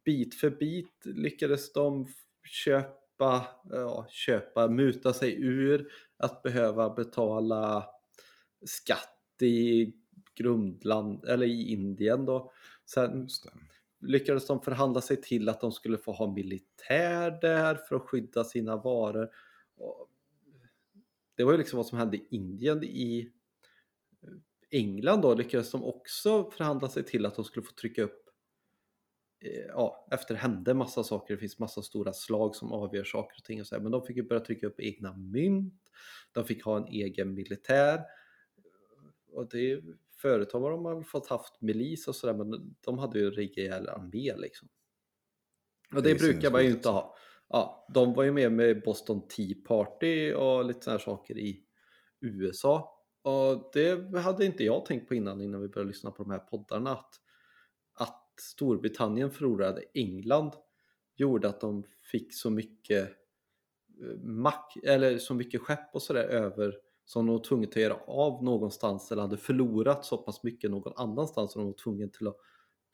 [0.04, 2.06] bit för bit lyckades de
[2.48, 7.86] köpa, ja, köpa, muta sig ur att behöva betala
[8.66, 9.92] skatt i
[10.34, 12.52] grundland, eller i Indien då.
[12.84, 13.28] Sen
[14.00, 18.44] lyckades de förhandla sig till att de skulle få ha militär där för att skydda
[18.44, 19.30] sina varor.
[21.36, 23.32] Det var ju liksom vad som hände i Indien i
[24.70, 28.23] England då lyckades de också förhandla sig till att de skulle få trycka upp
[29.68, 33.60] ja, efter hände massa saker, det finns massa stora slag som avgör saker och ting
[33.60, 33.82] och så här.
[33.82, 35.82] men de fick ju börja trycka upp egna mynt,
[36.32, 38.00] de fick ha en egen militär
[39.32, 39.80] och det
[40.16, 43.88] företag har de väl fått haft milis och sådär men de hade ju en rejäl
[43.88, 44.68] armé liksom.
[45.94, 47.16] Och det, det brukar man ju inte ha.
[47.48, 51.64] Ja, de var ju med med Boston Tea Party och lite sådana saker i
[52.20, 53.00] USA.
[53.22, 56.38] Och det hade inte jag tänkt på innan, innan vi började lyssna på de här
[56.38, 56.90] poddarna.
[56.90, 57.20] Att
[58.40, 60.52] Storbritannien förlorade England
[61.16, 63.10] gjorde att de fick så mycket
[64.02, 66.74] eh, mack, eller så mycket skepp och sådär över
[67.04, 70.92] som de var tvungna att göra av någonstans eller hade förlorat så pass mycket någon
[70.96, 72.36] annanstans som de var tvungna till att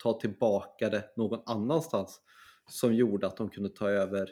[0.03, 2.21] ta tillbaka det någon annanstans
[2.69, 4.29] som gjorde att de kunde ta över.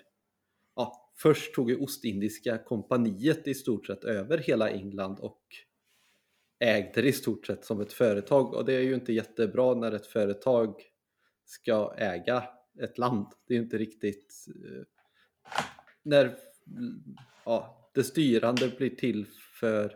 [0.76, 5.42] Ja, först tog ju Ostindiska kompaniet i stort sett över hela England och
[6.60, 8.54] ägde det i stort sett som ett företag.
[8.54, 10.82] Och det är ju inte jättebra när ett företag
[11.50, 12.44] ska äga
[12.80, 13.28] ett land.
[13.48, 14.84] Det är ju inte riktigt eh,
[16.04, 16.38] när
[17.46, 19.26] ja, det styrande blir till
[19.60, 19.96] för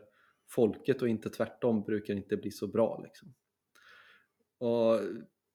[0.49, 3.01] folket och inte tvärtom brukar inte bli så bra.
[3.03, 3.33] Liksom.
[4.57, 4.99] Och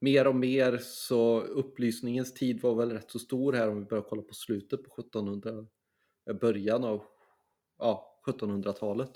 [0.01, 4.05] mer och mer så upplysningens tid var väl rätt så stor här om vi börjar
[4.05, 5.67] kolla på slutet på 1700
[6.31, 7.05] eh, början av
[7.79, 9.13] ja, 1700-talet.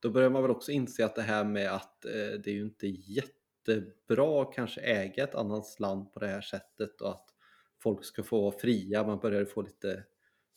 [0.00, 2.62] Då börjar man väl också inse att det här med att eh, det är ju
[2.62, 2.86] inte
[3.68, 7.26] jättebra kanske äga ett annat land på det här sättet och att
[7.82, 9.06] folk ska få vara fria.
[9.06, 10.04] Man börjar få lite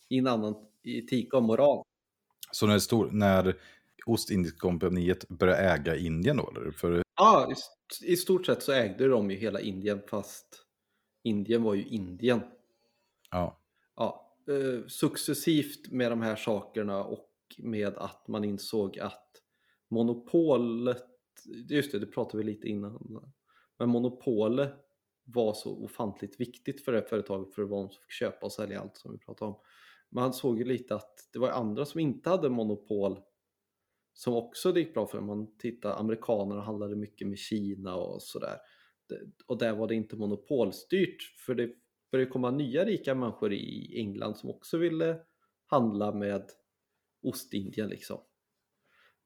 [0.10, 1.84] in annan etik och moral.
[2.52, 3.56] Så när, stor, när
[4.06, 6.50] Ostindiekompaniet började äga Indien då?
[6.50, 6.72] Eller?
[6.72, 7.04] För...
[7.16, 10.66] Ja, i, i stort sett så ägde de ju hela Indien fast
[11.24, 12.42] Indien var ju Indien.
[13.32, 13.60] Ja.
[13.96, 19.28] ja eh, successivt med de här sakerna och med att man insåg att
[19.90, 21.11] monopolet,
[21.46, 23.22] just det, det pratade vi lite innan,
[23.80, 24.74] men monopolet
[25.24, 28.52] var så ofantligt viktigt för det företaget för att vara de som fick köpa och
[28.52, 29.58] sälja allt som vi pratade om
[30.12, 33.20] man såg ju lite att det var andra som inte hade monopol
[34.14, 35.22] som också det gick bra för.
[35.22, 38.58] Man tittar, amerikanerna handlade mycket med Kina och sådär.
[39.48, 41.72] Och där var det inte monopolstyrt för det
[42.12, 45.20] började komma nya rika människor i England som också ville
[45.66, 46.50] handla med
[47.22, 48.18] Ostindien liksom.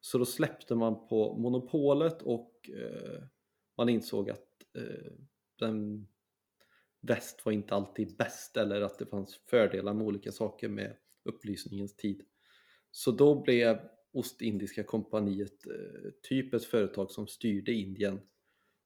[0.05, 3.23] Så då släppte man på monopolet och eh,
[3.77, 4.47] man insåg att
[4.77, 5.11] eh,
[5.59, 6.07] den
[7.01, 11.95] väst var inte alltid bäst eller att det fanns fördelar med olika saker med upplysningens
[11.95, 12.21] tid.
[12.91, 13.79] Så då blev
[14.13, 18.21] Ostindiska kompaniet eh, typ ett företag som styrde Indien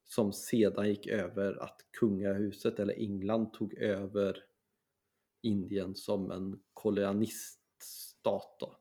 [0.03, 4.43] som sedan gick över att kungahuset eller England tog över
[5.41, 8.78] Indien som en kolonialiststat då,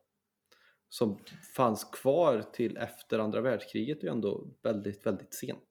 [0.89, 1.19] som
[1.55, 5.63] fanns kvar till efter andra världskriget och ändå väldigt, väldigt sent.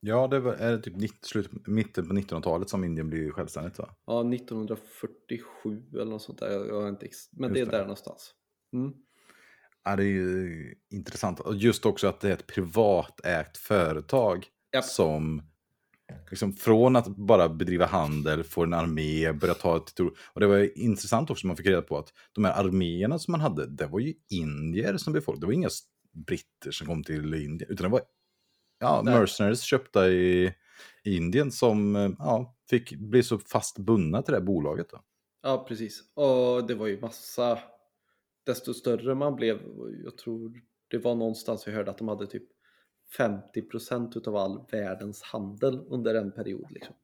[0.00, 3.96] Ja, det är typ 90, slut, mitten på 1900-talet som Indien blir självständigt va?
[4.06, 6.66] Ja, 1947 eller något sånt där.
[6.66, 8.34] Jag har inte, men det är där någonstans.
[8.72, 8.92] Mm.
[9.84, 11.40] Ja, det är ju intressant.
[11.40, 14.46] Och just också att det är ett privatägt företag
[14.76, 14.84] yep.
[14.84, 15.42] som
[16.30, 20.00] liksom från att bara bedriva handel, få en armé, börja ta ett...
[20.00, 23.40] Och det var intressant också, man fick reda på att de här arméerna som man
[23.40, 25.42] hade, det var ju indier som befolkade.
[25.42, 25.70] Det var inga
[26.26, 28.02] britter som kom till Indien, utan det var
[28.78, 30.54] ja, mercenaries köpta i,
[31.04, 34.90] Indien som eh, ja, fick bli så fast bundna till det här bolaget.
[34.90, 35.00] Då.
[35.42, 36.02] Ja, precis.
[36.14, 37.58] Och det var ju massa,
[38.46, 39.60] desto större man blev,
[40.04, 42.42] jag tror det var någonstans vi hörde att de hade typ
[43.18, 46.70] 50% utav all världens handel under en period.
[46.70, 46.94] Liksom.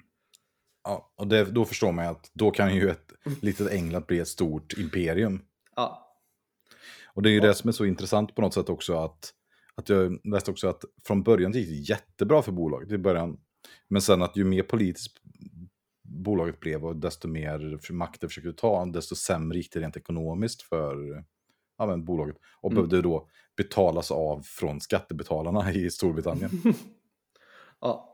[0.84, 4.18] Ja, och det, då förstår man ju att då kan ju ett litet England bli
[4.18, 5.42] ett stort imperium.
[5.76, 6.16] Ja.
[7.14, 7.46] Och det är ju ja.
[7.46, 9.34] det som är så intressant på något sätt också att
[9.74, 13.40] att jag läste också att från början gick det jättebra för bolaget i början.
[13.88, 15.16] Men sen att ju mer politiskt
[16.02, 20.62] bolaget blev och desto mer makt det försökte ta, desto sämre gick det rent ekonomiskt
[20.62, 21.24] för
[21.86, 22.36] men, bolaget.
[22.60, 22.74] Och Mm.
[22.88, 26.50] behövde då betalas av från skattebetalarna i Storbritannien.
[27.80, 28.08] Ja.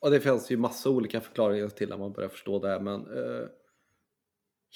[0.00, 3.00] Och det finns ju massa olika förklaringar till när man börjar förstå det här men
[3.00, 3.46] eh,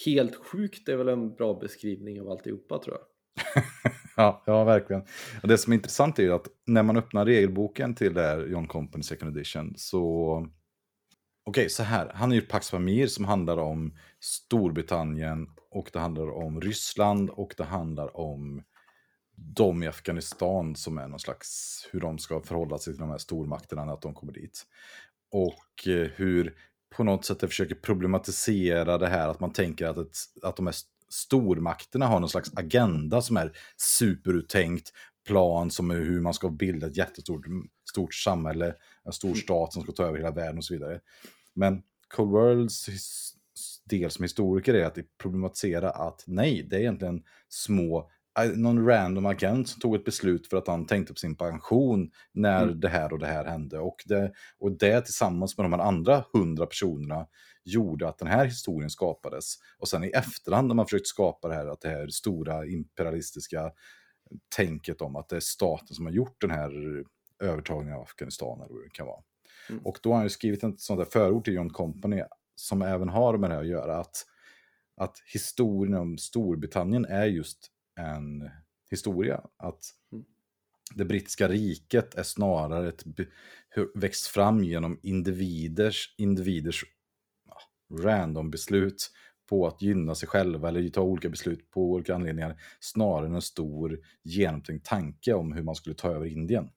[0.06, 3.04] helt sjukt är väl en bra beskrivning av alltihopa tror jag.
[4.16, 5.02] Ja, ja, verkligen.
[5.42, 8.46] Och det som är intressant är ju att när man öppnar regelboken till det här
[8.46, 10.46] John Company Second Edition så...
[11.44, 12.12] Okej, så här.
[12.14, 17.54] Han är ju Pax Pamir som handlar om Storbritannien och det handlar om Ryssland och
[17.56, 18.62] det handlar om
[19.36, 23.18] de i Afghanistan som är någon slags hur de ska förhålla sig till de här
[23.18, 24.66] stormakterna när de kommer dit.
[25.32, 26.54] Och eh, hur
[26.96, 30.66] på något sätt det försöker problematisera det här att man tänker att, ett, att de
[30.66, 30.76] här
[31.08, 34.92] stormakterna har någon slags agenda som är superuttänkt
[35.26, 37.46] plan som är hur man ska bilda ett jättestort
[37.90, 38.74] stort samhälle,
[39.04, 41.00] en stor stat som ska ta över hela världen och så vidare.
[41.54, 42.86] Men Cold Worlds
[43.84, 48.10] del som historiker är att problematisera att nej, det är egentligen små,
[48.40, 52.10] eh, någon random agent som tog ett beslut för att han tänkte på sin pension
[52.32, 52.80] när Mm.
[52.80, 53.78] det här och det här hände.
[53.78, 57.26] Och det, och det tillsammans med de här andra hundra personerna
[57.64, 59.54] gjorde att den här historien skapades.
[59.78, 63.72] Och sen i efterhand när man försökt skapa det här, att det här stora imperialistiska
[64.56, 66.70] tänket om att det är staten som har gjort den här
[67.40, 69.22] övertagningen av Afghanistan eller vad det kan vara.
[69.70, 69.86] Mm.
[69.86, 72.22] Och då har han skrivit ett sånt där förord till John Company
[72.54, 73.96] som även har med det här att göra.
[73.96, 74.26] Att,
[74.96, 77.70] att historien om Storbritannien är just
[78.00, 78.50] en
[78.90, 79.40] historia.
[79.56, 80.24] Att Mm.
[80.94, 83.04] det brittiska riket är snarare ett
[83.94, 86.84] växt fram genom individers, individers
[87.46, 87.56] ja,
[88.02, 89.10] random beslut
[89.48, 93.42] på att gynna sig själva eller ta olika beslut på olika anledningar snarare än en
[93.42, 96.70] stor genomtänkt tanke om hur man skulle ta över Indien.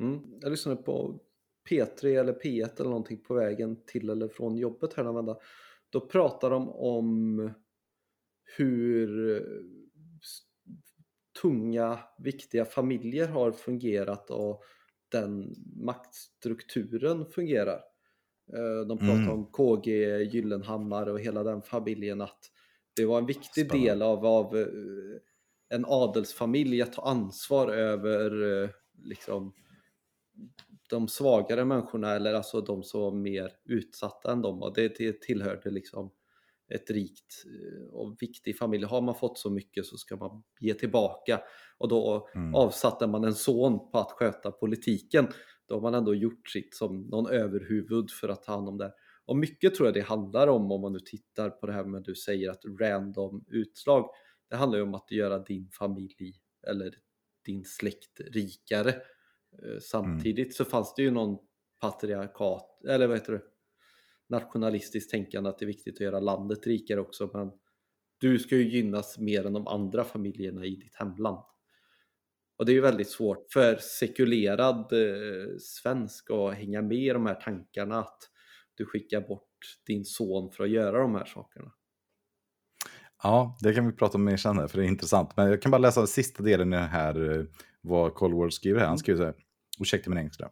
[0.00, 0.20] Mm.
[0.40, 1.20] Jag lyssnade på
[1.70, 5.38] P3 eller P1 eller någonting på vägen till eller från jobbet här vända.
[5.90, 7.50] Då pratar de om
[8.56, 9.40] hur
[11.42, 14.62] tunga, viktiga familjer har fungerat och
[15.12, 17.80] den maktstrukturen fungerar.
[18.56, 19.30] Eh, De pratar Mm.
[19.30, 22.38] om KG Gyllenhammar och hela den familjen att
[22.96, 23.90] det var en viktig Spännande.
[23.90, 24.66] del av, av eh,
[25.68, 28.70] en adelsfamilj att ta ansvar över eh,
[29.02, 29.52] liksom
[30.90, 35.20] de svagare människorna eller alltså de som var mer utsatta än dem och det, det
[35.20, 36.12] tillhörde liksom
[36.74, 38.84] ett rikt eh, och viktig familj.
[38.84, 41.40] Har man fått så mycket så ska man ge tillbaka
[41.78, 42.54] och då Mm.
[42.54, 45.28] avsatte man en son på att sköta politiken.
[45.68, 48.92] Då har man ändå gjort sitt som någon överhuvud för att ta hand om det.
[49.24, 52.02] Och mycket tror jag det handlar om om man nu tittar på det här med
[52.02, 54.10] du säger att random utslag.
[54.50, 56.34] Det handlar ju om att göra din familj
[56.68, 56.94] eller
[57.46, 58.94] din släkt rikare.
[59.62, 61.38] Eh, Samtidigt så fanns det ju någon
[61.80, 63.42] patriarkat, eller vad heter det?
[64.28, 67.50] Nationalistiskt tänkande att det är viktigt att göra landet rikare också men
[68.20, 71.44] du ska ju gynnas mer än de andra familjerna i ditt hemland.
[72.56, 77.26] Och det är ju väldigt svårt för sekulerad eh, svensk att hänga med i de
[77.26, 78.18] här tankarna att
[78.74, 81.72] du skickar bort din son för att göra de här sakerna.
[83.22, 85.36] Ja, det kan vi prata om mer sen här, för det är intressant.
[85.36, 87.44] Men jag kan bara läsa den sista delen i den här, eh,
[87.82, 88.86] vad Cold War skriver här.
[88.86, 88.98] Han mm.
[88.98, 89.34] skriver så här,
[89.80, 90.50] ursäkta min engelska.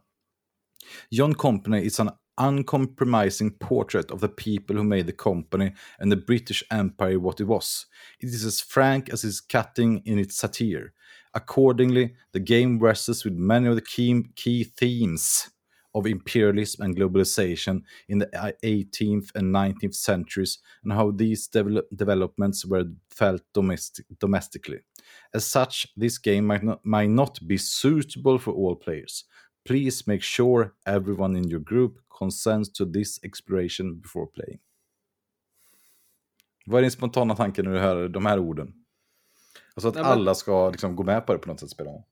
[1.09, 2.09] John Company is an
[2.39, 7.47] uncompromising portrait of the people who made the company and the British Empire what it
[7.47, 7.85] was.
[8.19, 10.93] It is as frank as it's cutting in its satire.
[11.33, 15.49] Accordingly, the game wrestles with many of the key, key themes
[15.93, 22.65] of imperialism and globalization in the 18th and 19th centuries and how these devel- developments
[22.65, 24.79] were felt domestic- domestically.
[25.33, 29.25] As such, this game might not, might not be suitable for all players.
[29.67, 34.59] Please make sure everyone in your group consents to this exploration before playing.
[36.65, 38.73] Vad är din spontana tanke när du hör de här orden?
[39.73, 41.89] Alltså att Nej, men- alla ska liksom gå med på det på något sätt spela
[41.89, 42.03] om.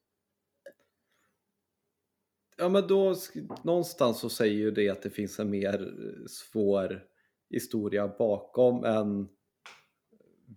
[2.58, 3.16] Ja men då
[3.64, 7.04] någonstans så säger ju det att det finns en mer eh, svår
[7.50, 9.28] historia bakom än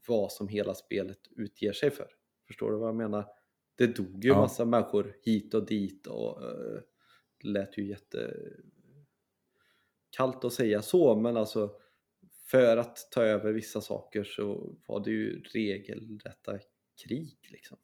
[0.07, 2.07] vad som hela spelet utger sig för.
[2.51, 3.27] Förstår du vad jag menar?
[3.79, 4.41] Det dog ju Ja.
[4.41, 6.81] massa människor hit och dit och uh,
[7.43, 8.37] det lät ju jätte
[10.11, 11.71] kallt att säga så men alltså
[12.51, 16.59] för att ta över vissa saker så var det ju regelrätta
[17.05, 17.79] krig liksom.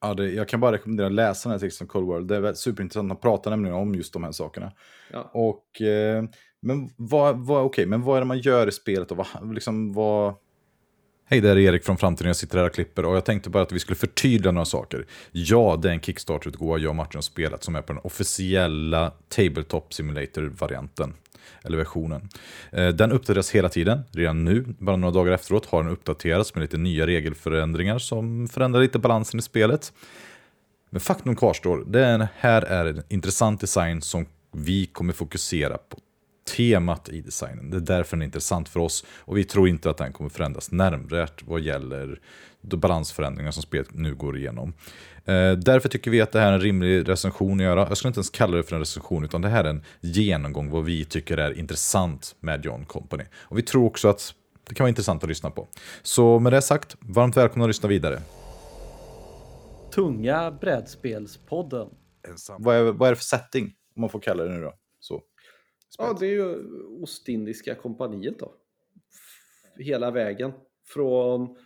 [0.00, 2.28] Ja, det, jag kan bara rekommendera att läsa den här texten Cold World.
[2.28, 3.10] Det är superintressant.
[3.10, 4.72] Han pratar nämligen om just de här sakerna.
[5.12, 5.30] Ja.
[5.34, 6.24] Och, eh,
[6.60, 9.14] men vad, vad, okej, men vad är det man gör i spelet då?
[9.14, 10.34] Vad, liksom, vad,
[11.26, 12.26] Hej, det är Erik från Framtiden.
[12.26, 15.06] Jag sitter här och klipper och jag tänkte bara att vi skulle förtydliga några saker.
[15.32, 19.12] Ja, det är en Kickstarter-utgåva jag och Martin har spelat som är på den officiella
[19.28, 21.14] Tabletop Simulator-varianten.
[21.62, 22.28] Eller versionen.
[22.72, 24.00] Eh, den uppdateras hela tiden.
[24.12, 28.80] Redan nu, bara några dagar efteråt, har den uppdaterats med lite nya regelförändringar som förändrar
[28.80, 29.92] lite balansen i spelet.
[30.90, 35.98] Men faktum kvarstår, det här är en intressant design som vi kommer fokusera på
[36.44, 37.70] temat i designen.
[37.70, 40.30] Det är därför den är intressant för oss och vi tror inte att den kommer
[40.30, 42.20] förändras närmvärt vad gäller
[42.60, 44.74] de balansförändringar som spelet nu går igenom.
[45.24, 47.88] Eh, därför tycker vi att det här är en rimlig recension att göra.
[47.88, 50.70] Jag skulle inte ens kalla det för en recension utan det här är en genomgång
[50.70, 53.24] vad vi tycker är intressant med John Company.
[53.34, 54.34] Och vi tror också att
[54.68, 55.68] det kan vara intressant att lyssna på.
[56.02, 58.20] Så med det sagt, varmt välkomna att lyssna vidare.
[59.94, 61.88] Tunga brädspelspodden.
[62.58, 63.64] Vad är, vad är det för setting?
[63.96, 64.74] Om man får kalla det nu då.
[65.00, 65.22] Så.
[65.98, 68.54] Ja, det är ju Ostindiska kompaniet då.
[69.78, 70.52] Hela vägen.
[70.86, 71.56] Från eh,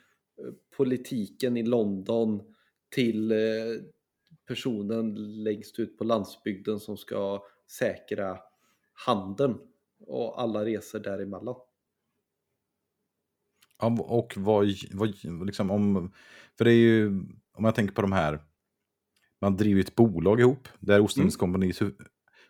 [0.76, 2.54] politiken i London
[2.94, 3.38] till eh,
[4.46, 7.42] personen längst ut på landsbygden som ska
[7.78, 8.38] säkra
[8.92, 9.58] handeln
[10.00, 11.54] och alla resor däremellan.
[13.78, 16.12] Ja, och vad, vad liksom om,
[16.58, 17.06] för det är ju,
[17.52, 18.42] om jag tänker på de här,
[19.40, 21.52] man driver ett bolag ihop, där Ostindiskt Mm.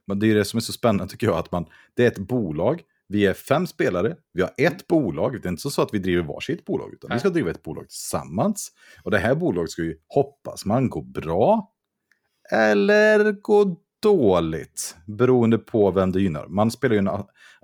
[0.09, 2.19] Men det är det som är så spännande tycker jag, att man, det är ett
[2.19, 5.99] bolag, vi är fem spelare, vi har ett bolag, det är inte så att vi
[5.99, 7.21] driver varsitt bolag, utan vi Nej.
[7.21, 8.73] ska driva ett bolag tillsammans.
[9.03, 11.73] Och det här bolaget ska ju, hoppas man, gå bra,
[12.53, 16.47] eller gå dåligt, beroende på vem det gynnar.
[16.47, 17.11] Man spelar ju en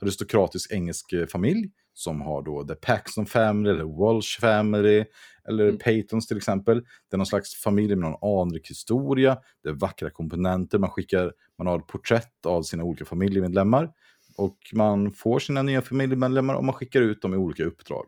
[0.02, 5.04] aristokratisk engelsk eh, familj, som har då The Paxton Family, eller Walsh Family,
[5.48, 5.78] eller Mm.
[5.78, 6.80] Paytons till exempel.
[6.80, 11.32] Det är någon slags familj med någon anrik historia, det är vackra komponenter, man skickar,
[11.58, 13.90] man har porträtt av sina olika familjemedlemmar.
[14.36, 18.04] Och man får sina nya familjemedlemmar och man skickar ut dem i olika uppdrag.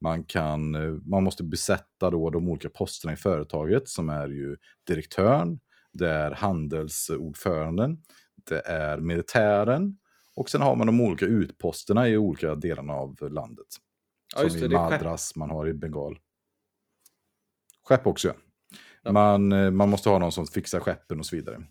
[0.00, 4.56] Man, kan, eh, man måste besätta då de olika posterna i företaget som är ju
[4.86, 5.60] direktören,
[5.92, 7.98] det är handelsordföranden,
[8.48, 9.96] det är militären
[10.36, 13.66] och sen har man de olika utposterna i olika delarna av landet.
[14.36, 14.68] Ja, som det, i.
[14.68, 16.18] Madras, man har i Bengal.
[17.88, 18.34] Skepp också, ja.
[19.02, 19.12] Ja.
[19.12, 21.62] Man, eh, man måste ha någon som fixar skeppen och så vidare.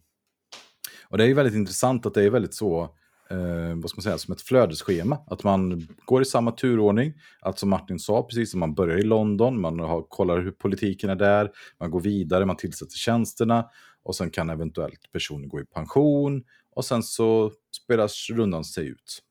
[1.10, 2.82] Och det är ju väldigt intressant att det är väldigt så,
[3.30, 5.20] eh, vad ska man säga, som ett flödesschema.
[5.28, 7.14] Att man går i samma turordning.
[7.42, 11.10] Att som Martin sa, precis som man börjar i London, man har, kollar hur politiken
[11.10, 13.70] är där, man går vidare, man tillsätter tjänsterna
[14.04, 16.44] och sen kan eventuellt personen gå i pension
[16.76, 17.52] och sen så
[17.84, 19.22] spelas rundan sig ut.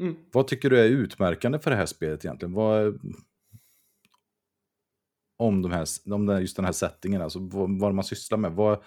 [0.00, 0.16] Mm.
[0.32, 2.52] Vad tycker du är utmärkande för det här spelet egentligen?
[2.54, 3.00] Vad,
[5.36, 8.52] om, de här, om den- just den här settingen, alltså vad, vad man sysslar med.
[8.52, 8.84] Vad,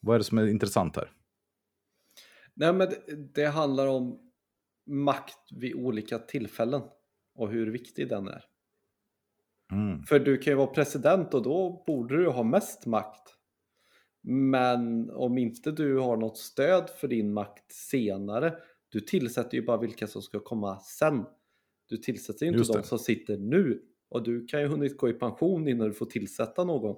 [0.00, 1.12] vad är det som är intressant här?
[2.54, 4.30] Nej, men det, det handlar om
[4.86, 6.82] makt vid olika tillfällen
[7.34, 8.44] och hur viktig den är.
[9.72, 10.02] Mm.
[10.02, 13.37] För du kan ju vara president och då borde du ha mest makt.
[14.30, 18.54] Men om inte du har något stöd för din makt senare,
[18.88, 21.24] du tillsätter ju bara vilka som ska komma sen.
[21.88, 22.86] Du tillsätter ju inte Just de det.
[22.86, 23.82] som sitter nu.
[24.10, 26.96] Och du kan ju hunnit gå i pension innan du får tillsätta någon.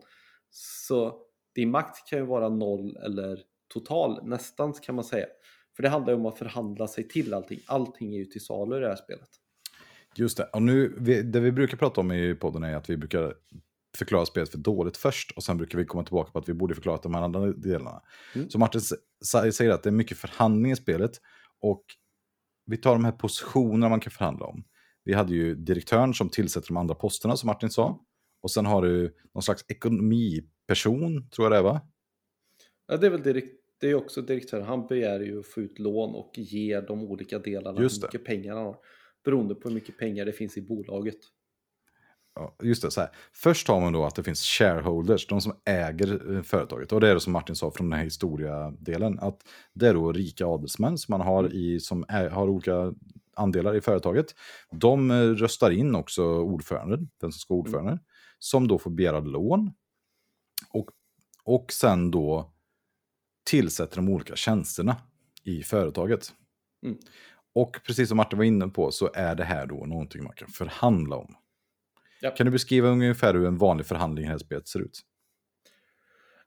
[0.51, 1.22] Så
[1.55, 5.26] din makt kan ju vara noll eller total, nästan kan man säga.
[5.76, 7.61] För det handlar ju om att förhandla sig till allting.
[7.66, 9.28] Allting är ju till salu i det här spelet.
[10.16, 10.45] Just det.
[10.45, 10.89] Och nu,
[11.24, 13.35] det vi brukar prata om i podden är att vi brukar
[13.97, 16.74] förklara spelet för dåligt först och sen brukar vi komma tillbaka på att vi borde
[16.74, 18.03] förklara de här andra delarna.
[18.34, 18.51] Mm.
[18.51, 18.80] Så Martin
[19.53, 21.11] säger att det är mycket förhandling i spelet
[21.61, 21.84] och
[22.67, 24.64] vi tar de här positionerna man kan förhandla om.
[25.04, 28.00] Vi hade ju direktören som tillsätter de andra posterna som Martin sa.
[28.42, 31.80] Och sen har du någon slags ekonomiperson, tror jag det är va?
[32.87, 34.64] Ja, det är väl direkt, det är också direktören.
[34.64, 38.25] Han begär ju att få ut lån och ge de olika delarna Just hur mycket
[38.25, 38.76] pengar han har.
[39.25, 41.18] Beroende på hur mycket pengar det finns i bolaget.
[42.62, 43.11] Just det, så här.
[43.33, 46.92] Först har man då att det finns shareholders, de som äger eh, företaget.
[46.92, 49.18] Och det är det som Martin sa från den här historiadelen.
[49.18, 49.41] Att
[49.75, 52.95] det är då rika adelsmän som man har, i, som är, har olika
[53.37, 54.26] andelar i företaget.
[54.71, 57.99] De eh, röstar in också ordföranden, den som ska vara ordförande.
[58.38, 59.72] Som då får begära lån.
[60.72, 60.87] Och,
[61.45, 62.53] och sen då
[63.45, 64.96] tillsätter de olika tjänsterna
[65.45, 66.33] i företaget.
[66.87, 66.99] Mm.
[67.54, 70.49] Och precis som Martin var inne på så är det här då någonting man kan
[70.49, 71.34] förhandla om.
[72.21, 72.30] Ja.
[72.30, 75.01] Kan du beskriva ungefär hur en vanlig förhandling i det här spelet ser ut?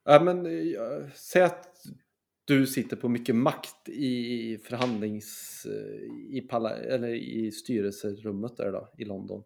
[0.04, 1.86] Ja, men, eh, säg att
[2.46, 5.66] du sitter på mycket makt i förhandlings...
[5.66, 9.44] eh, I, palla, eller i styrelserummet där då, i London.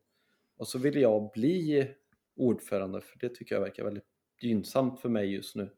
[0.58, 1.88] Och så vill jag bli
[2.36, 4.08] ordförande, för det tycker jag verkar väldigt
[4.42, 5.70] gynnsamt för mig just nu.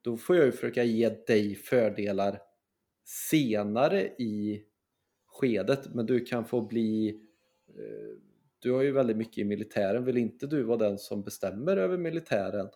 [0.00, 2.38] Då får jag ju försöka ge dig fördelar
[3.04, 4.64] senare i
[5.26, 7.08] skedet, men du kan få bli
[7.68, 8.29] eh,
[8.62, 10.04] du har ju väldigt mycket i militären.
[10.04, 12.68] Vill inte du vara den som bestämmer över militären?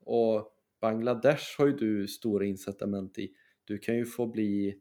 [0.00, 3.30] Och Bangladesh har ju du stora incitament i.
[3.64, 4.80] Du kan ju få bli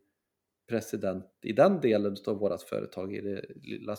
[0.69, 3.95] president i den delen av vårt företag, i det lilla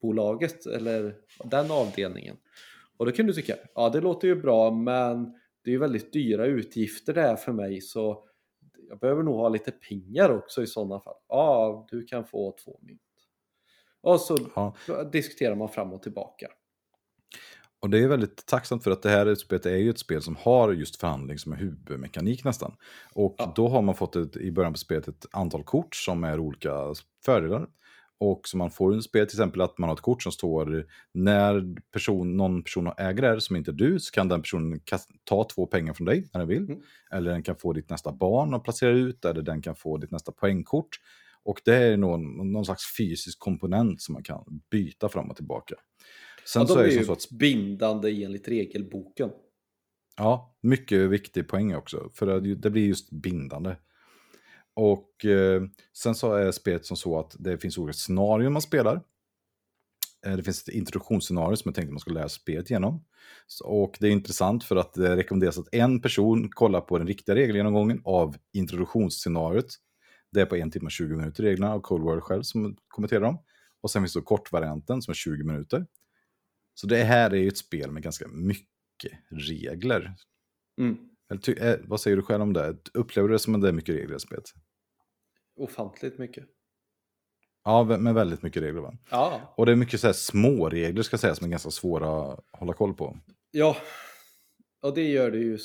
[0.00, 2.36] subbolaget eller den avdelningen.
[2.96, 5.24] Och då kan du tycka, ja det låter ju bra men
[5.64, 8.28] det är ju väldigt dyra utgifter det här för mig så
[8.88, 11.16] jag behöver nog ha lite pengar också i sådana fall.
[11.28, 13.07] Ja, du kan få två miljoner
[14.02, 14.74] och så Ja.
[15.12, 16.46] diskuterar man fram och tillbaka.
[17.80, 20.36] Och det är väldigt tacksamt för att det här spelet är ju ett spel som
[20.36, 22.74] har just förhandling som är huvudmekanik nästan.
[23.12, 23.52] Och Ja.
[23.56, 26.72] då har man fått ett, i början på spelet ett antal kort som är olika
[27.24, 27.66] fördelar.
[28.20, 30.86] Och så man får under spelet till exempel att man har ett kort som står
[31.12, 34.80] när person, någon person äger det här som inte är du så kan den personen
[35.24, 36.62] ta två pengar från dig när den vill.
[36.64, 36.80] Mm.
[37.10, 40.10] Eller den kan få ditt nästa barn och placera ut eller den kan få ditt
[40.10, 40.88] nästa poängkort.
[41.48, 45.74] Och det är någon, någon slags fysisk komponent som man kan byta fram och tillbaka.
[46.44, 49.30] Sen Ja, så är är det ju så att bindande enligt regelboken.
[50.16, 52.10] Ja, mycket viktig poäng också.
[52.14, 53.76] För det, det blir just bindande.
[54.74, 55.62] Och eh,
[55.92, 59.02] sen så är spelet som så att det finns olika scenarion man spelar.
[60.26, 63.04] Eh, det finns ett introduktionsscenario som jag tänkte man skulle lära spelet igenom.
[63.46, 67.06] Så, och det är intressant för att det rekommenderas att en person kollar på den
[67.06, 69.78] riktiga regelgenomgången av introduktionsscenariot.
[70.32, 73.20] Det är på en timme och 20 minuter reglerna av Cold War själv som kommenterar
[73.20, 73.38] dem.
[73.80, 75.86] Och sen finns det kortvarianten som är 20 minuter.
[76.74, 80.14] Så det här är ju ett spel med ganska mycket regler.
[80.80, 80.96] Mm.
[81.30, 82.76] Eller eh, vad säger du själv om det?
[82.94, 84.44] Upplever du det som att det är mycket regler i spelet?
[85.56, 86.44] Ofantligt mycket.
[87.64, 88.94] Ja, men väldigt mycket regler va?
[89.10, 91.70] Ja, Och det är mycket så här små regler ska jag säga som är ganska
[91.70, 93.18] svåra att hålla koll på.
[93.50, 93.76] ja.
[94.82, 95.58] Och det gör det ju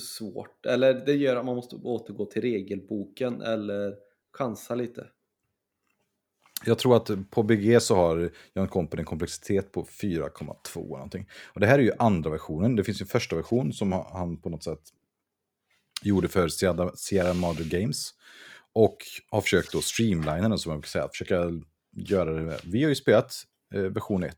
[0.00, 0.66] så svårt.
[0.66, 3.94] Eller det gör att man måste återgå till regelboken eller
[4.32, 5.06] chansa lite.
[6.66, 11.28] Jag tror att på BG så har Jan Company en komplexitet på 4,2 eller någonting.
[11.54, 12.76] Och det här är ju andra versionen.
[12.76, 14.80] Det finns ju en första version som han på något sätt
[16.02, 18.14] gjorde för Sierra, Sierra Madre Games.
[18.72, 18.96] Och
[19.30, 21.08] har försökt då streamlina den som man kan säga.
[21.08, 21.50] Försöka
[21.92, 22.58] göra det.
[22.64, 23.34] Vi har ju spelat
[23.74, 24.36] eh, version 1.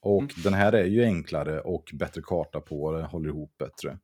[0.00, 0.34] Och Mm.
[0.44, 3.98] den här är ju enklare och bättre karta på det, håller ihop bättre.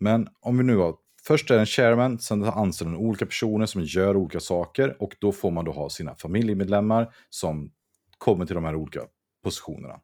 [0.00, 3.66] Men om vi nu har, först är det en chairman, sen anställer den olika personer
[3.66, 7.70] som gör olika saker och då får man då ha sina familjemedlemmar som
[8.18, 9.00] kommer till de här olika
[9.44, 10.00] positionerna.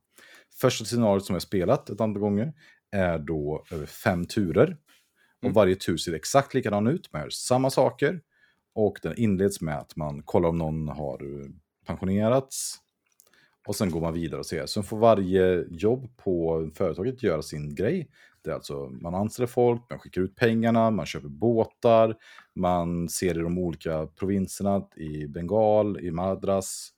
[0.60, 2.52] Första scenariot som jag spelat ett antal gånger
[2.90, 4.76] är då över fem turer.
[5.38, 5.54] Och Mm.
[5.54, 8.20] varje tur ser exakt likadan ut, man gör samma saker.
[8.74, 11.46] Och den inleds med att man kollar om någon har eh,
[11.86, 12.76] pensionerats.
[13.66, 14.66] Och sen går man vidare och ser.
[14.66, 18.10] Sen får varje jobb på företaget göra sin grej.
[18.44, 22.16] Det är alltså, man anställer folk, man skickar ut pengarna, man köper båtar,
[22.54, 26.90] man ser i de olika provinserna, i Bengal, i Madras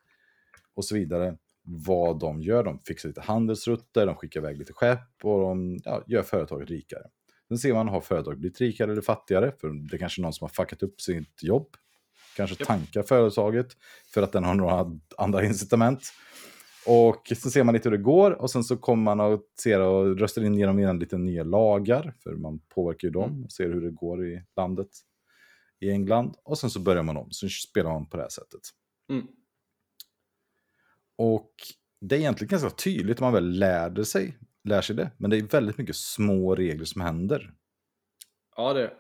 [0.74, 2.64] och så vidare, vad de gör.
[2.64, 7.02] De fixar lite handelsrutter, de skickar iväg lite skepp och de ja, gör företaget rikare.
[7.48, 9.52] Sen ser man, har företaget blivit rikare eller fattigare?
[9.60, 11.76] För det är kanske någon som har fuckat upp sitt jobb.
[12.36, 13.66] Kanske tankar företaget
[14.14, 16.12] för att den har några andra incitament.
[16.86, 19.80] Och så ser man lite hur det går och sen så kommer man och ser
[19.80, 22.14] och röstar in genom igen lite nya lagar.
[22.22, 24.88] För man påverkar ju dem och ser hur det går i landet
[25.80, 26.34] i England.
[26.44, 28.60] Och sen så börjar man om, så spelar man på det här sättet.
[29.10, 29.26] Mm.
[31.16, 31.52] Och
[32.00, 35.10] det är egentligen ganska tydligt om man väl lärde sig, lär sig det.
[35.16, 37.54] Men det är väldigt mycket små regler som händer.
[38.56, 38.92] Ja, det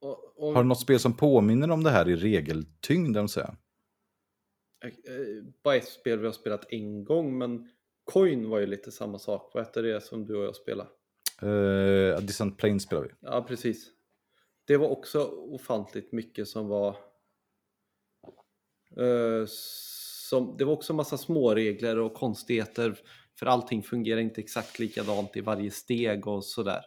[0.00, 3.16] och, och, Har du något spel som påminner om det här i regeltyngd?
[3.16, 3.56] om säga?
[4.88, 7.70] Eh, Bara ett spel vi har spelat en gång, men
[8.04, 9.50] Coin var ju lite samma sak.
[9.54, 10.90] Vad hette det som du och jag spelade?
[11.42, 13.08] Uh, Distant Plains spelar vi.
[13.20, 13.90] Ja, precis.
[14.64, 16.96] Det var också ofantligt mycket som var...
[18.96, 19.44] eh,
[20.30, 22.98] som, det var också massa småregler och konstigheter
[23.38, 26.84] för allting fungerar inte exakt likadant i varje steg och sådär.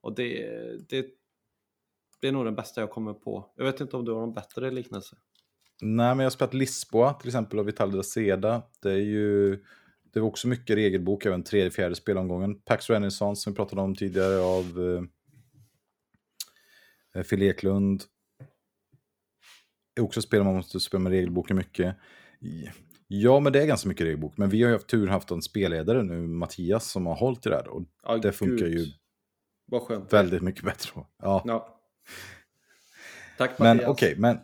[0.00, 0.48] Och det,
[0.88, 1.06] det,
[2.20, 3.52] det är nog den bästa jag kommer på.
[3.56, 5.16] Jag vet inte om du har någon bättre liknelse?
[5.80, 8.62] Nej, men jag har spelat Lisboa till exempel och Vital da Seda.
[8.82, 9.58] Det är ju
[10.12, 12.60] det var också mycket regelbok, även tredje, fjärde spelomgången.
[12.60, 14.64] Pax Renaissance som vi pratade om tidigare av
[17.14, 18.02] eh, Phil Eklund.
[19.94, 21.96] Det är också spel man måste spela med regelboken mycket.
[23.08, 24.36] Ja, men det är ganska mycket regelbok.
[24.36, 27.48] Men vi har ju haft tur haft en spelledare nu, Mattias, som har hållit i
[27.48, 27.68] det här.
[27.68, 28.78] Och Ja, det funkar gud.
[28.78, 28.86] ju
[29.66, 30.12] Vad skönt.
[30.12, 30.90] väldigt mycket bättre.
[31.22, 31.42] Ja.
[31.46, 31.80] Ja.
[33.38, 33.90] Tack Men Mattias.
[33.90, 34.38] okej, men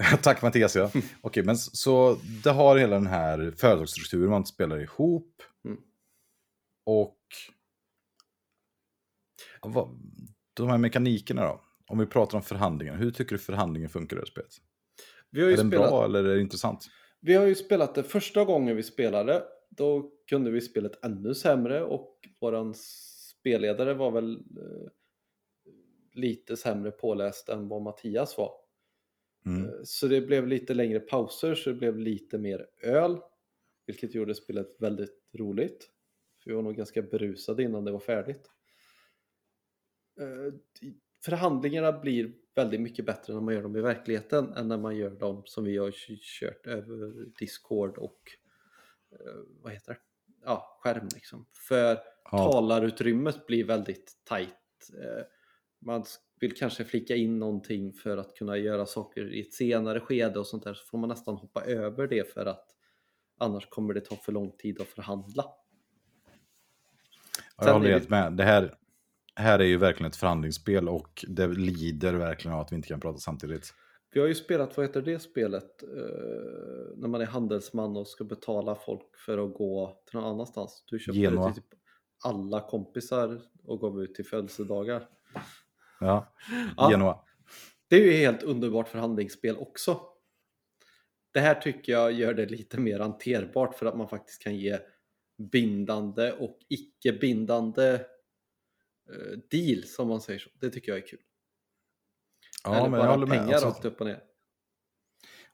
[0.22, 0.90] tack Mattias ja.
[1.20, 5.42] Okej, men så det har hela den här företagsstrukturen man spelar ihop.
[5.64, 5.80] Mm.
[6.86, 7.16] Och
[9.62, 9.88] vad,
[10.54, 11.60] de här mekanikerna då?
[11.86, 14.52] Om vi pratar om förhandlingar, hur tycker du förhandlingen funkar i det här spelet?
[15.30, 15.90] Vi har ju Är den spelat...
[15.90, 16.86] bra eller är det intressant?
[17.20, 19.42] Vi har ju spelat det första gången vi spelade.
[19.70, 22.74] Då kunde vi spelet ännu sämre och våran
[23.40, 24.90] spelledare var väl eh,
[26.12, 28.59] lite sämre påläst än vad Mattias var.
[29.46, 29.64] Mm.
[29.64, 33.20] Eh, Så det blev lite längre pauser så det blev lite mer öl.
[33.86, 35.90] Vilket gjorde spelet väldigt roligt.
[36.42, 38.50] För vi var nog ganska berusade innan det var färdigt.
[40.20, 40.54] Eh,
[41.24, 45.10] Förhandlingarna blir väldigt mycket bättre när man gör dem i verkligheten än när man gör
[45.10, 45.90] dem som vi har
[46.40, 48.20] kört över Discord och
[49.12, 49.98] eh, vad heter det?
[50.44, 51.46] Ja, skärm liksom.
[51.68, 51.98] För
[52.32, 52.52] Ja.
[52.52, 54.90] talarutrymmet blir väldigt tajt.
[55.78, 56.04] Man
[56.40, 60.46] vill kanske flika in någonting för att kunna göra saker i ett senare skede och
[60.46, 62.66] sånt där så får man nästan hoppa över det för att
[63.38, 65.44] annars kommer det ta för lång tid att förhandla.
[67.56, 68.32] Ja, Jag håller helt med.
[68.32, 68.74] Det här,
[69.34, 73.00] här är ju verkligen ett förhandlingsspel och det lider verkligen av att vi inte kan
[73.00, 73.74] prata samtidigt.
[74.12, 75.82] Vi har ju spelat, vad heter det spelet?
[75.82, 75.88] Eh,
[76.96, 80.84] när man är handelsman och ska betala folk för att gå till någon annanstans.
[80.86, 81.48] Du köpte Genua.
[81.48, 81.80] det till typ
[82.24, 85.08] alla kompisar och gav ut till födelsedagar.
[86.00, 86.34] Ja,
[86.76, 86.90] Ja.
[86.90, 87.24] Genoa.
[87.88, 90.00] Det är ju helt underbart förhandlingsspel också.
[91.32, 94.78] Det här tycker jag gör det lite mer hanterbart för att man faktiskt kan ge
[95.38, 97.94] bindande och icke bindande
[99.10, 100.50] eh, deal som man säger så.
[100.54, 101.20] Det tycker jag är kul.
[102.64, 103.38] Ja, Eller men jag bara håller med.
[103.38, 104.22] pengar Alltså, rakt upp och ner.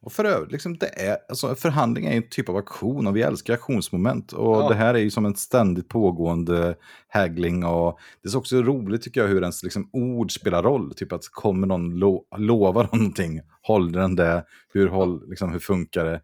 [0.06, 3.22] Och för övrigt, liksom, det är, alltså, förhandling är en typ av aktion och vi
[3.22, 4.32] älskar aktionsmoment.
[4.32, 4.68] Och Ja.
[4.68, 6.76] det här är ju som en ständigt pågående
[7.08, 7.64] haggling.
[7.64, 10.94] Och det är så också roligt tycker jag hur ens liksom, ord spelar roll.
[10.94, 16.04] Typ att kommer någon lo lovar någonting, håller den det, hur, håll, liksom, hur funkar
[16.04, 16.20] det?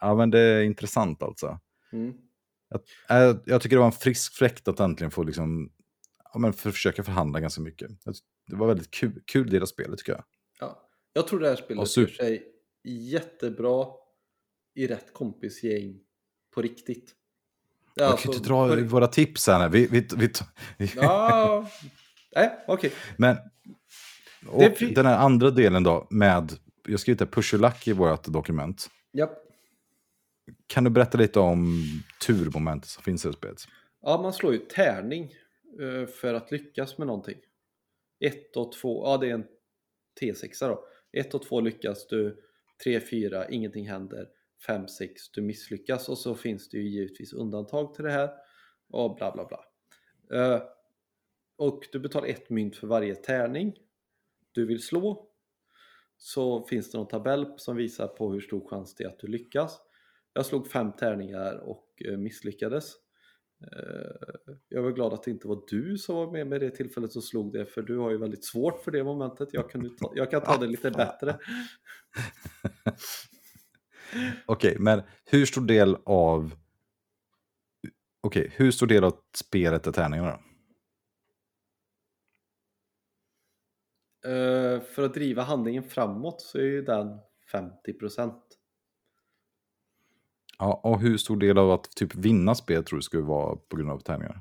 [0.00, 1.58] Ja, men det är intressant alltså.
[1.92, 2.12] Mm.
[3.08, 5.70] Jag, jag tycker det var en frisk fläkt att äntligen få liksom,
[6.32, 7.90] ja, men för, försöka förhandla ganska mycket.
[8.46, 10.24] Det var väldigt kul, kul del av spelet tycker jag.
[10.60, 10.84] Ja.
[11.12, 13.86] Jag tror det här spelet Och sig jättebra
[14.74, 16.00] i rätt kompisgäng
[16.54, 17.14] på riktigt.
[17.96, 19.68] Är Jag alltså kan inte dra på- våra tips här.
[19.68, 20.30] Vi, vi, vi,
[20.96, 21.68] Ja,
[22.36, 22.92] nej, okej.
[23.16, 23.36] Men
[24.48, 26.52] och fi- den här andra delen då med,
[26.86, 28.90] jag skrivit där push your luck i vårt dokument.
[29.12, 29.30] Japp.
[30.66, 31.82] Kan du berätta lite om
[32.26, 33.58] turmomentet som finns i spelet?
[34.02, 35.34] Ja, man slår ju tärning
[35.80, 37.38] eh, för att lyckas med någonting.
[38.20, 39.44] 1 och 2, ja det är en
[40.20, 40.84] T6 då.
[41.12, 42.42] 1 och 2 lyckas du,
[42.84, 44.28] 3, 4, ingenting händer,
[44.66, 48.30] 5, 6, du misslyckas och så finns det ju givetvis undantag till det här
[48.88, 49.64] och bla bla bla.
[50.38, 50.62] Eh,
[51.56, 53.74] och du betalar ett mynt för varje tärning
[54.52, 55.30] du vill slå.
[56.16, 59.26] Så finns det någon tabell som visar på hur stor chans det är att du
[59.26, 59.80] lyckas.
[60.32, 62.92] Jag slog fem tärningar och eh, misslyckades.
[63.60, 67.12] Eh, Jag var glad att det inte var du som var med med det tillfället
[67.12, 69.48] som slog det för du har ju väldigt svårt för det momentet.
[69.52, 71.38] Jag kan, ta, jag kan ta det lite bättre.
[74.46, 76.54] Okej, men hur stor del av...
[78.20, 80.38] Okej, hur stor del av spelet är tärningarna då?
[84.30, 87.18] Eh, För att driva handlingen framåt så är ju den
[87.52, 88.32] 50%.
[90.58, 93.76] Ja, och hur stor del av att typ vinna spel tror du skulle vara på
[93.76, 94.40] grund av tärningar?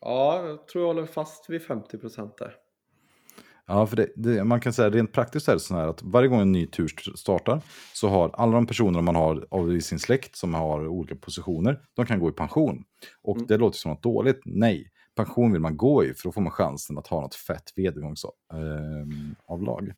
[0.00, 2.54] Ja, jag tror jag håller fast vid 50% där.
[3.66, 6.28] Ja, för det, det, man kan säga rent praktiskt är det så här att varje
[6.28, 7.60] gång en ny tur st- startar
[7.94, 11.80] så har alla de personer man har av i sin släkt som har olika positioner,
[11.94, 12.84] de kan gå i pension.
[13.22, 13.46] Och Mm.
[13.46, 14.40] det låter som något dåligt.
[14.44, 17.72] Nej, pension vill man gå i för då får man chansen att ha något fett
[17.76, 19.92] vedergångsavlag.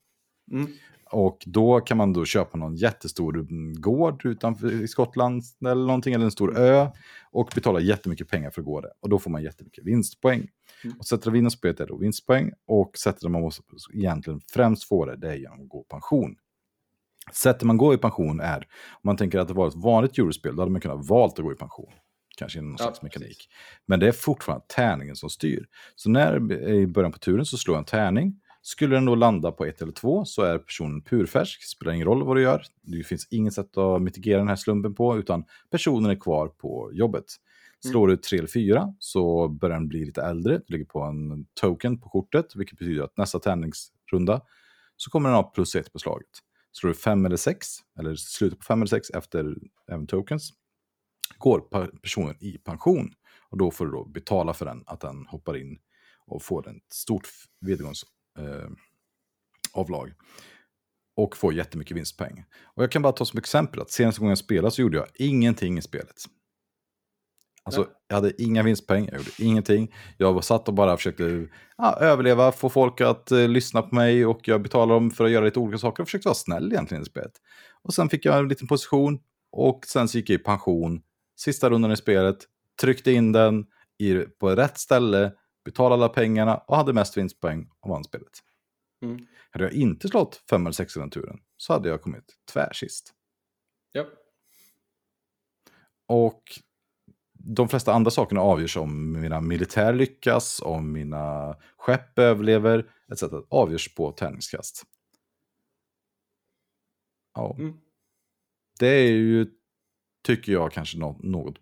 [0.52, 0.72] Mm.
[1.10, 3.46] Och då kan man då köpa någon jättestor
[3.80, 6.88] gård utanför i Skottland eller någonting, eller en stor ö
[7.30, 8.92] och betala jättemycket pengar för att gå det.
[9.00, 10.48] Och då får man jättemycket vinstpoäng.
[10.84, 10.96] Mm.
[10.98, 13.62] Och sättet att vinna spelet är då vinstpoäng och sättet man måste
[13.94, 16.36] egentligen främst få det, det är genom att gå i pension.
[17.32, 18.58] Sättet man går i pension är,
[18.90, 21.44] om man tänker att det var ett vanligt eurospel, då hade man kunnat valt att
[21.44, 21.92] gå i pension.
[22.38, 23.28] Kanske genom någon Ja, slags mekanik.
[23.28, 23.48] precis.
[23.86, 25.66] Men det är fortfarande tärningen som styr.
[25.96, 28.40] Så när i början på turen så slår jag en tärning.
[28.62, 31.62] Skulle den då landa på ett eller två så är personen purfärsk.
[31.62, 32.62] Spelar ingen roll vad du gör.
[32.82, 35.18] Det finns inget sätt att mitigera den här slumpen på.
[35.18, 37.24] Utan personen är kvar på jobbet.
[37.90, 40.60] Slår du tre eller fyra så börjar den bli lite äldre.
[40.66, 42.56] Du lägger på en token på kortet.
[42.56, 44.40] Vilket betyder att nästa tärningsrunda
[44.96, 46.28] så kommer den ha plus ett på slaget.
[46.72, 47.68] Slår du fem eller sex,
[47.98, 49.56] eller slutar på fem eller sex efter
[49.90, 50.52] även tokens,
[51.38, 51.60] går
[52.02, 53.12] personen i pension.
[53.50, 55.78] Och då får du då betala för den, att den hoppar in
[56.26, 57.28] och får ett stort
[57.60, 58.21] vedergångsavlag.
[58.38, 58.70] Eh,
[59.72, 60.12] avlag.
[61.16, 62.44] och får jättemycket vinstpoäng.
[62.64, 65.06] Och jag kan bara ta som exempel att senaste gången jag spelade så gjorde jag
[65.14, 66.16] ingenting i spelet.
[67.64, 67.90] Alltså, Nej.
[68.08, 69.94] jag hade inga vinstpengar, jag gjorde ingenting.
[70.16, 74.26] Jag var satt och bara försökte ja, överleva, få folk att eh, lyssna på mig
[74.26, 77.02] och jag betalade dem för att göra lite olika saker och försökte vara snäll egentligen
[77.02, 77.32] i spelet.
[77.82, 79.20] Och sen fick jag en liten position
[79.52, 81.02] och sen så gick jag i pension.
[81.36, 82.36] Sista rundan i spelet,
[82.80, 83.64] tryckte in den
[83.98, 85.32] i, på rätt ställe,
[85.64, 88.38] betalade alla pengarna och hade mest vinstpoäng och vann spelet.
[89.02, 89.26] Mm.
[89.50, 93.14] Hade jag inte slått fem eller sex i den turen så hade jag kommit tvärsist.
[93.92, 94.06] Ja.
[96.06, 96.42] Och
[97.32, 103.22] de flesta andra sakerna avgörs om mina militär lyckas, om mina skepp överlever, etc.
[103.48, 104.82] avgörs på tärningskast.
[107.34, 107.74] Ja, Mm.
[108.78, 109.46] det är ju,
[110.24, 111.56] tycker jag, kanske något, något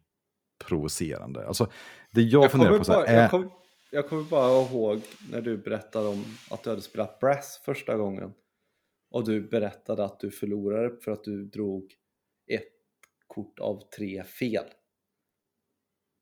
[0.65, 1.47] provocerande.
[1.47, 1.71] Alltså,
[2.11, 3.21] det jag, Jag funderar på så här, bara, är...
[3.23, 3.51] jag, kom,
[3.91, 5.01] jag kommer bara ihåg
[5.31, 8.33] när du berättade om att du hade spelat Brass första gången.
[9.11, 11.95] Och du berättade att du förlorade för att du drog
[12.47, 12.69] ett
[13.27, 14.65] kort av tre fel.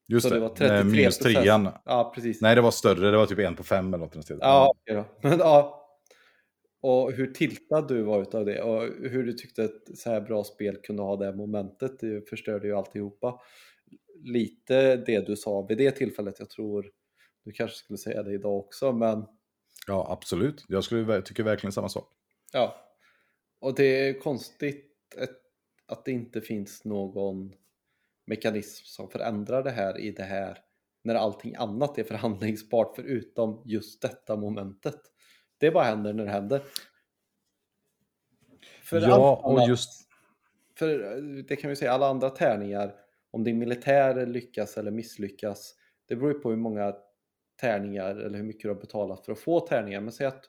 [0.09, 1.69] Just så det, det var 33 minus trean.
[1.85, 2.41] Ja, precis.
[2.41, 4.31] Nej, det var större, det var typ en på fem eller något.
[4.41, 5.05] Ja, okej då.
[5.29, 5.75] Men, ja.
[6.81, 10.45] Och hur tiltad du var utav det och hur du tyckte att så här bra
[10.45, 12.01] spel kunde ha det momentet.
[12.01, 13.41] Det förstörde ju alltihopa.
[14.23, 16.39] Lite det du sa vid det tillfället.
[16.39, 16.91] Jag tror
[17.49, 19.27] du kanske skulle säga det idag också, men
[19.87, 20.65] ja absolut.
[20.69, 22.13] Jag skulle tycker verkligen samma sak.
[22.53, 22.85] ja.
[23.61, 24.95] Och det är konstigt
[25.87, 27.55] att- det inte finns någon
[28.27, 30.59] mekanism som förändrar det här i det här
[31.03, 35.01] när allting annat är förhandlingsbart förutom just detta momentet.
[35.59, 36.63] Det bara händer när det händer.
[38.83, 40.09] För ja, och annat- just...
[40.79, 42.95] För det kan vi säga, alla andra tärningar,
[43.31, 45.75] om din militär lyckas eller misslyckas,
[46.09, 46.95] det beror ju på hur många
[47.61, 50.01] tärningar eller hur mycket du har betalat för att få tärningar.
[50.01, 50.45] Men säg att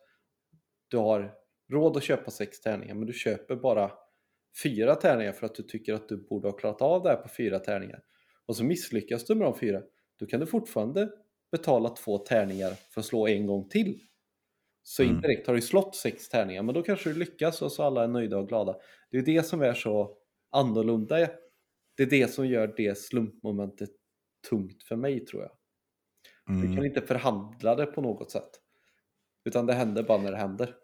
[0.87, 1.33] du har
[1.71, 3.91] råd att köpa sex tärningar, men du köper bara
[4.63, 7.29] fyra tärningar för att du tycker att du borde ha klarat av det här på
[7.37, 8.01] fyra tärningar.
[8.45, 9.81] Och så misslyckas du med de fyra,
[10.19, 11.09] då kan du fortfarande
[11.51, 13.99] betala två tärningar för att slå en gång till.
[14.83, 15.15] Så Mm.
[15.15, 18.07] indirekt har du slått sex tärningar, men då kanske du lyckas och så alla är
[18.07, 18.75] nöjda och glada.
[19.11, 20.17] Det är det som är så
[20.51, 21.17] annorlunda.
[21.97, 23.89] Det är det som gör det slumpmomentet
[24.49, 25.51] tungt för mig tror jag.
[26.49, 26.85] Du kan Mm.
[26.85, 28.49] inte förhandla det på något sätt.
[29.45, 30.75] Utan det händer bara när det händer.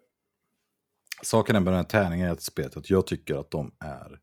[1.22, 4.20] Saken är med den här tärningen i ett spelet att jag tycker att de är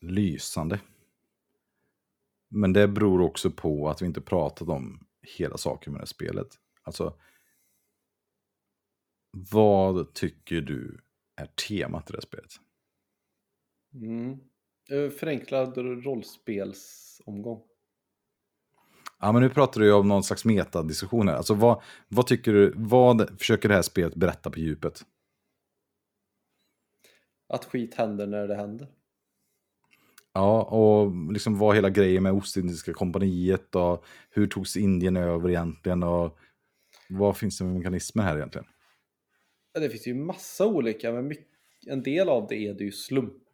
[0.00, 0.80] lysande.
[2.48, 5.06] Men det beror också på att vi inte pratat om
[5.38, 6.48] hela saken med det här spelet.
[6.82, 7.18] Alltså,
[9.50, 11.00] vad tycker du
[11.36, 12.52] är temat i det här spelet?
[13.94, 14.38] Mm.
[14.90, 17.62] Eh, Förenklad rollspelsomgång.
[19.20, 21.36] Ja, men nu pratar du ju om någon slags metadiskussion här.
[21.36, 25.02] Alltså, vad, vad tycker du, vad försöker det här spelet berätta på djupet?
[27.48, 28.88] Att skit händer när det händer.
[30.32, 36.02] Ja, och liksom vad hela grejen med Ostindiska kompaniet och hur togs Indien över egentligen
[36.02, 36.38] och
[37.08, 38.66] vad finns det med mekanismer här egentligen?
[39.72, 41.34] Ja, Det finns ju massa olika, men
[41.86, 43.45] en del av det är det ju slump.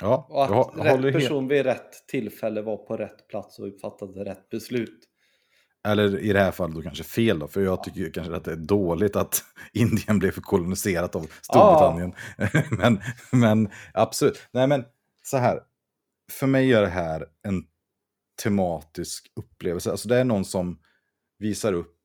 [0.00, 1.24] Ja, Och att jag, jag rätt håller helt...
[1.24, 5.08] person vid rätt tillfälle var på rätt plats och fattade rätt beslut.
[5.88, 8.44] Eller i det här fallet då kanske fel då, för jag tycker ju kanske att
[8.44, 12.14] det är dåligt att Indien blev koloniserat av Storbritannien.
[12.78, 13.00] men,
[13.32, 14.84] men absolut, nej men
[15.24, 15.60] så här,
[16.32, 17.64] för mig är det här en
[18.42, 19.90] tematisk upplevelse.
[19.90, 20.78] Alltså det är någon som
[21.38, 21.96] visar upp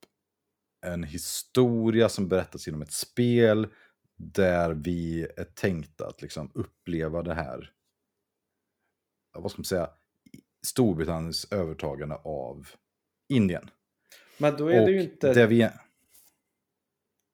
[0.86, 3.68] en historia som berättas genom ett spel
[4.18, 7.81] där vi är tänkta att liksom uppleva det här, ja,
[9.34, 9.90] vad ska man säga,
[10.66, 12.68] Storbritanniens övertagande av
[13.30, 13.70] Indien.
[14.38, 15.34] Men då är och det ju inte...
[15.34, 15.70] Det vi,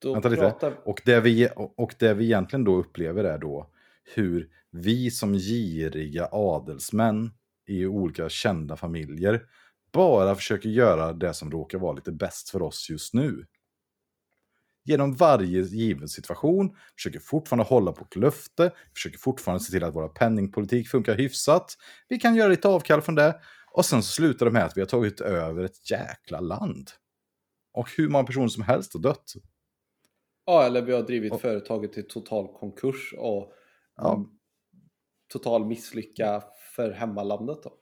[0.02, 0.42] då vänta lite.
[0.42, 3.72] pratar- och, det vi, och det vi egentligen då upplever är då
[4.16, 7.32] hur vi som giriga adelsmän
[7.68, 9.46] i olika kända familjer
[9.92, 13.46] bara försöker göra det som råkar vara lite bäst för oss just nu.
[14.88, 19.96] Genom varje given situation, försöker fortfarande hålla på ett löfte, försöker fortfarande se till att
[19.96, 21.78] våra penningpolitik funkar hyfsat.
[22.10, 23.40] Vi kan göra lite avkall från det.
[23.72, 26.92] Och sen så slutar det med att vi har tagit över ett jäkla land.
[27.74, 29.34] Och hur många personer som helst har dött.
[30.46, 33.52] Ja, eller vi har drivit Och- företaget till total konkurs och
[33.98, 34.14] Ja.
[34.16, 34.28] mm,
[35.34, 36.44] total misslycka
[36.76, 37.74] för hemmalandet då.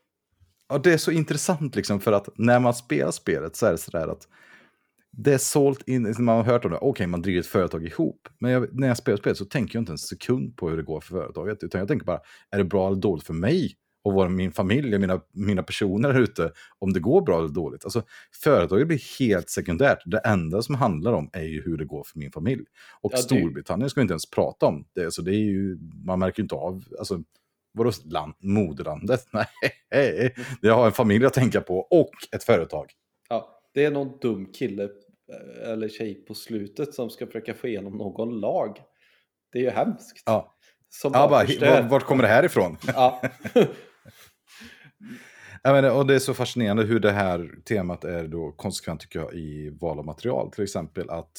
[0.67, 3.77] Ja, det är så intressant liksom för att när man spelar spelet så är det
[3.77, 4.27] sådär att
[5.17, 8.27] det är sålt in, man har hört om det, okej man driver ett företag ihop.
[8.39, 10.83] Men jag, när jag spelar spelet så tänker jag inte en sekund på hur det
[10.83, 11.63] går för företaget.
[11.63, 12.19] Utan jag tänker bara,
[12.51, 13.73] är det bra eller dåligt för mig?
[14.03, 17.83] Och vår, min familj mina, mina personer här ute, om det går bra eller dåligt.
[17.85, 18.03] Alltså,
[18.43, 19.97] företaget blir helt sekundärt.
[20.05, 22.63] Det enda som handlar om är ju hur det går för min familj.
[23.01, 24.85] Och Ja, det- Storbritannien ska vi inte ens prata om.
[24.95, 27.23] Det, alltså, det är ju, man märker ju inte av, alltså,
[27.77, 29.27] Vadå land, moderlandet?
[29.91, 32.85] Nej, jag har en familj att tänka på och ett företag.
[33.29, 34.89] Ja, det är någon dum kille
[35.63, 38.77] eller tjej på slutet som ska försöka få igenom någon lag.
[39.51, 40.23] Det är ju hemskt.
[40.25, 40.55] Ja,
[40.89, 41.81] Som ja bara, förstör.
[41.81, 42.77] var- vart kommer det här ifrån?
[42.87, 43.21] Ja.
[45.63, 49.19] Jag menar, och det är så fascinerande hur det här temat är då konsekvent tycker
[49.19, 50.51] jag i val av material.
[50.51, 51.31] Till exempel att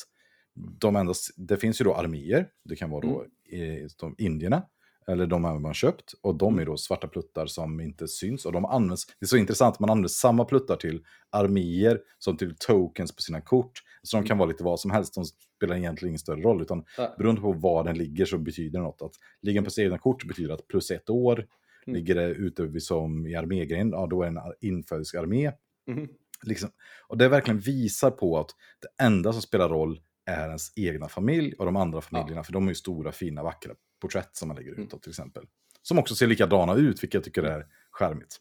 [0.81, 4.63] de enda, det finns ju då arméer, det kan vara då eh, de indierna,
[5.07, 8.47] eller de har man köpt, och de är då svarta pluttar som inte syns.
[8.47, 12.55] Och de används, det är så intressant, man använder samma pluttar till arméer som till
[12.59, 13.83] tokens på sina kort.
[14.03, 16.85] Så de kan vara lite vad som helst, de spelar egentligen ingen större roll, utan
[16.99, 17.15] Ja.
[17.19, 19.03] beroende på var den ligger så betyder det något.
[19.03, 19.13] Att
[19.43, 21.47] ligger den på sina egna kort betyder att plus ett år,
[21.87, 21.95] Mm.
[21.97, 25.53] ligger det ute som i armégren, ja då är det en infödisk armé.
[25.87, 26.09] Mhm.
[26.43, 26.71] Liksom.
[27.09, 28.51] Och det verkligen visar på att
[28.83, 32.65] det enda som spelar roll är ens egna familj och de andra familjerna, för de
[32.65, 34.89] är ju stora, fina, vackra porträtt som man lägger ut Mm.
[34.91, 35.45] då, till exempel.
[35.83, 38.37] Som också ser likadana ut, vilket jag tycker är charmigt.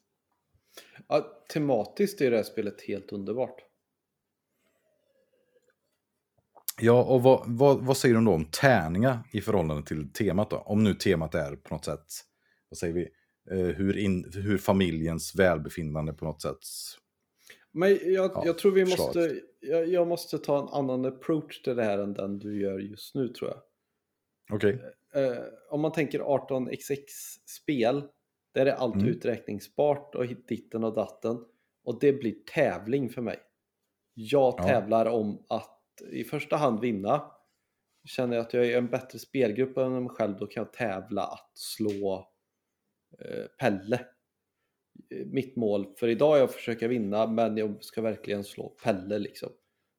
[1.07, 3.61] Ja, tematiskt är det här spelet helt underbart.
[6.82, 10.57] Ja, och vad, vad, vad säger de då om tärningar i förhållande till temat då?
[10.57, 12.06] Om nu temat är på något sätt,
[12.69, 13.10] vad säger vi,
[13.52, 16.57] eh, hur, in, hur familjens välbefinnande på något sätt.
[17.72, 19.15] Men jag, Ja, jag tror vi förslaget.
[19.15, 22.80] måste, jag, jag måste ta en annan approach till det här än den du gör
[22.80, 23.61] just nu tror jag.
[24.56, 24.80] Okej,
[25.16, 28.04] Eh, om man tänker 18xx-spel,
[28.54, 29.08] där är allt Mm.
[29.08, 31.38] uträkningsbart och ditten och datten.
[31.84, 33.40] Och det blir tävling för mig.
[34.14, 34.64] Jag Ja.
[34.68, 35.82] tävlar om att
[36.12, 37.32] i första hand vinna.
[38.08, 41.24] Känner jag att jag är en bättre spelgrupp än mig själv, då kan jag tävla
[41.24, 42.28] att slå
[43.20, 43.96] eh, Pelle.
[45.10, 49.20] Eh, Mitt mål för idag är att försöka vinna, men jag ska verkligen slå Pelle
[49.20, 49.50] liksom.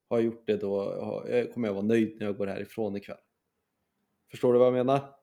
[0.09, 0.93] Har jag gjort det då
[1.29, 3.17] eh, kommer jag vara nöjd när jag går härifrån ikväll.
[4.31, 5.17] Förstår du vad jag menar?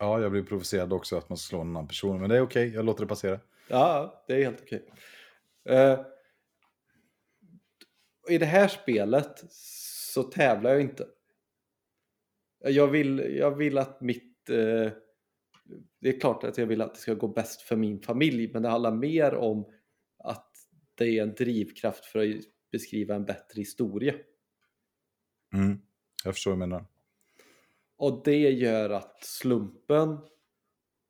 [0.00, 2.74] ja, jag blir provocerad också att man slår en annan person, men det är okej,
[2.74, 3.40] jag låter det passera.
[3.68, 4.92] Ja, det är helt okej.
[5.68, 6.00] Eh,
[8.28, 11.06] I det här spelet så tävlar jag inte.
[12.64, 14.48] Jag vill, jag vill att mitt...
[14.48, 14.92] Eh,
[16.00, 18.62] det är klart att jag vill att det ska gå bäst för min familj, men
[18.62, 19.66] det handlar mer om
[20.24, 20.50] att
[20.94, 24.14] det är en drivkraft för att beskriva en bättre historia.
[25.54, 25.80] Mm.
[26.24, 26.86] Jag förstår vad du menar.
[28.00, 30.18] Och det gör att slumpen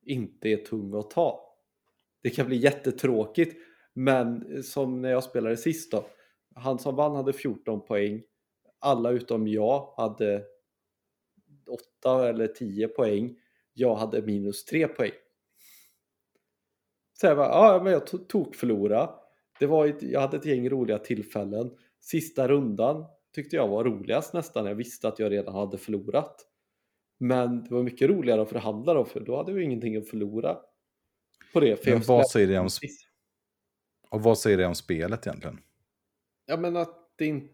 [0.03, 1.57] inte är tung att ta.
[2.23, 3.57] Det kan bli jättetråkigt,
[3.95, 6.07] men som när jag spelade sist då.
[6.55, 8.23] Han som vann hade 14 poäng.
[8.79, 10.45] Alla utom jag hade
[12.03, 13.37] 8 eller 10 poäng.
[13.73, 15.13] Jag hade minus 3 poäng.
[17.13, 19.11] Så jag bara, ja men jag tog förlora.
[19.61, 21.71] Det var ett, jag hade ett gäng roliga tillfällen.
[22.01, 23.05] Sista rundan
[23.35, 24.67] tyckte jag var roligast nästan.
[24.67, 26.50] Jag visste att jag redan hade förlorat.
[27.23, 30.59] Men det var mycket roligare att förhandla då, för då hade vi ingenting att förlora
[31.53, 31.85] på det.
[31.85, 32.69] För Men vad säger det om.
[34.11, 35.61] Och vad säger det om spelet egentligen?
[36.47, 37.49] Ja, men att det, in,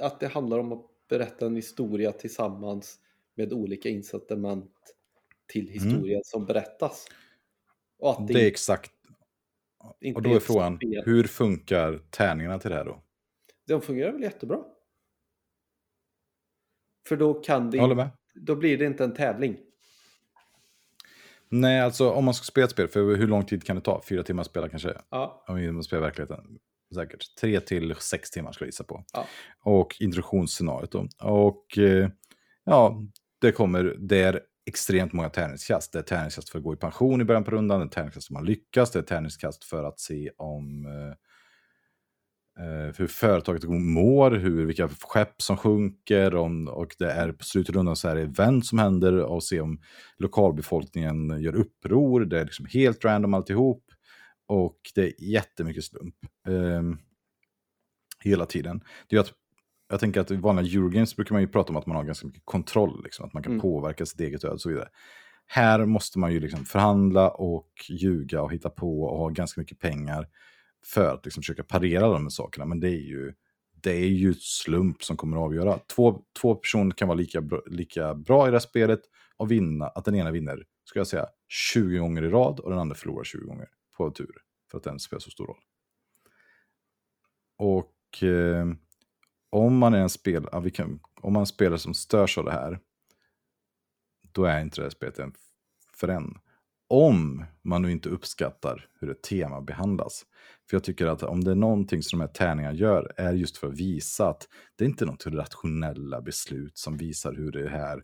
[0.00, 3.00] att det handlar om att berätta en historia tillsammans
[3.34, 4.74] med olika incitament
[5.46, 7.06] till historien som berättas.
[7.98, 8.34] Och att det, Mm.
[8.34, 8.92] Det är exakt.
[10.14, 11.02] Och då är frågan, spel.
[11.04, 13.02] hur funkar tärningarna till det här då?
[13.66, 14.64] De fungerar väl jättebra?
[17.08, 18.10] För då kan det Jag håller med.
[18.34, 19.56] Då blir det inte en tävling.
[21.48, 24.02] Nej, alltså om man ska spela ett spel, för hur lång tid kan det ta?
[24.08, 24.94] Fyra timmar att spela kanske?
[25.10, 26.58] Ja, Om vi spelar verkligheten.
[26.94, 27.36] Säkert.
[27.40, 29.04] Tre till sex timmar skulle jag gissa på.
[29.12, 29.26] Ja.
[29.62, 31.08] Och introduktionsscenariot då.
[31.20, 32.08] Och eh,
[32.64, 33.02] ja,
[33.40, 35.92] det kommer, det är extremt många tärningskast.
[35.92, 38.30] Det är tärningskast för att gå i pension i början på rundan, det är tärningskast
[38.30, 41.16] om man lyckas, det är tärningskast för att se om eh,
[42.96, 47.78] hur företaget mår, hur, vilka skepp som sjunker om, och det är på slutet av
[47.78, 49.80] rundan så är det event som händer och se om
[50.18, 52.24] lokalbefolkningen gör uppror.
[52.24, 53.84] Det är liksom helt random alltihop
[54.46, 56.14] och det är jättemycket slump.
[56.48, 56.98] ehm,
[58.24, 58.80] hela tiden.
[59.08, 59.32] Det är att,
[59.90, 62.26] jag tänker att i vanliga Eurogames brukar man ju prata om att man har ganska
[62.26, 63.62] mycket kontroll, liksom, att man kan Mm.
[63.62, 64.88] påverka sitt eget öde och så vidare.
[65.46, 69.78] Här måste man ju liksom förhandla och ljuga och hitta på och ha ganska mycket
[69.78, 70.28] pengar
[70.84, 72.64] för att liksom försöka parera de här sakerna.
[72.64, 73.32] Men det är ju,
[73.82, 75.78] det är ju slump som kommer att avgöra.
[75.78, 79.00] Två, två personer kan vara lika bra, lika bra i det här spelet
[79.36, 82.78] och vinna, att den ena vinner, ska jag säga, 20 gånger i rad och den
[82.78, 84.36] andra förlorar 20 gånger på tur.
[84.70, 85.60] För att den spelar så stor roll.
[87.58, 88.66] Och eh,
[89.50, 92.78] om man är en spel, ja, kan, om man spelar som störs av det här,
[94.32, 95.18] då är inte det här spelet
[95.96, 96.38] för en.
[96.94, 100.26] Om man nu inte uppskattar hur ett tema behandlas.
[100.70, 103.56] För jag tycker att om det är någonting som de här tärningarna gör är just
[103.56, 108.02] för att visa att det är inte något rationella beslut som visar hur det här,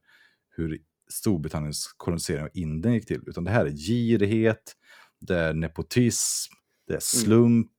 [0.50, 0.78] hur
[1.10, 3.22] Storbritanniens kolonisering av Indien gick till.
[3.26, 4.76] Utan det här är girighet,
[5.20, 6.52] det är nepotism,
[6.86, 7.72] det är slump.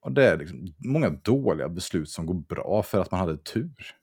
[0.00, 3.94] Och det är liksom många dåliga beslut som går bra för att man hade tur.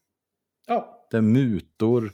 [0.67, 2.11] Ja, Det är mutor,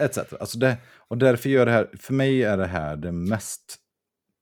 [0.00, 0.18] etc.
[0.40, 0.76] Alltså det,
[1.08, 3.76] och därför gör det här, för mig är det här det mest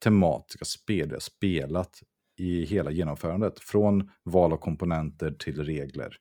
[0.02, 2.02] tematiska spel jag spelat
[2.36, 3.60] i hela genomförandet.
[3.60, 6.16] Från val av komponenter till regler.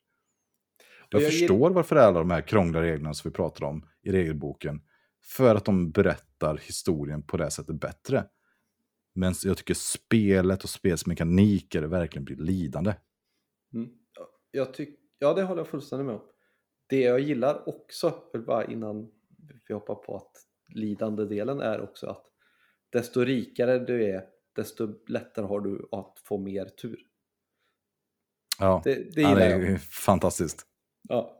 [1.09, 3.85] Jag, jag förstår varför det är alla de här krångliga reglerna som vi pratar om
[4.01, 4.81] i regelboken.
[5.23, 8.25] För att de berättar historien på det sättet bättre.
[9.15, 12.93] Men jag tycker spelet och spelsmekaniker verkligen blir lidande.
[13.73, 13.89] Mm.
[14.51, 16.21] Jag tyck, ja, det håller jag fullständigt med om.
[16.89, 19.11] Det jag gillar också, för bara innan
[19.67, 20.31] vi hoppar på att
[20.75, 22.23] lidande delen är också att
[22.89, 24.23] desto rikare du är,
[24.55, 26.97] desto lättare har du att få mer tur.
[28.59, 30.65] Ja, Det, det ja, det är fantastiskt.
[31.09, 31.33] Ja.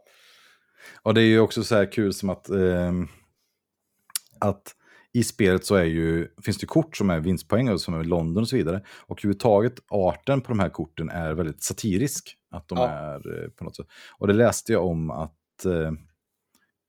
[1.01, 3.07] Och det är ju också så här kul som att, ehm,
[4.39, 4.75] att
[5.13, 8.43] i spelet så är ju, finns det kort som är vinstpoäng och som är London
[8.43, 8.81] och så vidare.
[8.87, 12.37] Och överhuvudtaget arten på de här korten är väldigt satirisk.
[12.51, 12.87] Att de Ja.
[12.89, 13.87] är eh, på något sätt.
[14.17, 15.91] Och det läste jag om att eh,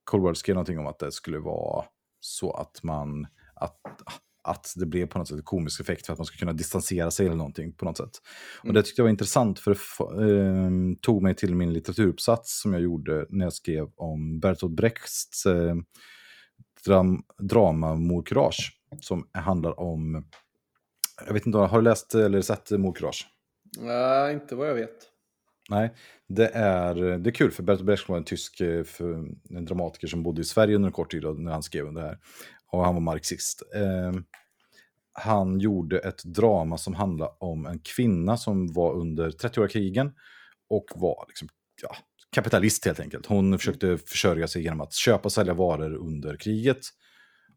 [0.09, 1.85] Cold skrev någonting om att det skulle vara
[2.19, 3.79] så att man, att,
[4.43, 7.25] att det blev på något sätt komisk effekt för att man ska kunna distansera sig
[7.25, 8.11] eller någonting på något sätt.
[8.59, 8.73] Och Mm.
[8.73, 9.77] det tyckte jag var intressant för
[10.17, 14.73] det ehm, tog mig till min litteraturuppsats som jag gjorde när jag skrev om Bertolt
[14.75, 15.75] Brechts eh,
[16.85, 18.75] dram, drama Mor Courage.
[19.01, 20.25] Som handlar om,
[21.25, 23.27] jag vet inte, har du läst eller sett Mor Courage?
[23.77, 24.97] Nej, inte vad jag vet.
[25.69, 25.93] Nej,
[26.27, 29.13] det är, det är kul för Bertolt Brecht var en tysk eh, för,
[29.49, 32.17] en dramatiker som bodde i Sverige under en kort tid när han skrev det här.
[32.71, 33.63] Och han var marxist.
[33.75, 34.21] Eh,
[35.13, 40.11] han gjorde ett drama som handlade om en kvinna som var under 30-åriga krigen
[40.69, 41.49] och var liksom,
[41.81, 41.95] ja,
[42.31, 43.25] kapitalist helt enkelt.
[43.25, 46.79] Hon försökte försörja sig genom att köpa och sälja varor under kriget.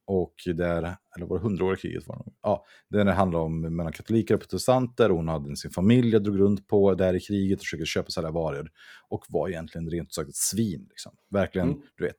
[0.06, 2.06] Och där, eller var det hundraåriga kriget?
[2.06, 5.10] Var det, ja, det handlade om mellan katoliker och protestanter.
[5.10, 8.12] Hon hade sin familj jag drog runt på där i kriget och försökte köpa och
[8.12, 8.70] sälja varor.
[9.08, 10.86] Och var egentligen rent ut sagt ett svin.
[10.88, 11.12] Liksom.
[11.30, 11.80] Verkligen, Mm.
[11.96, 12.16] du vet,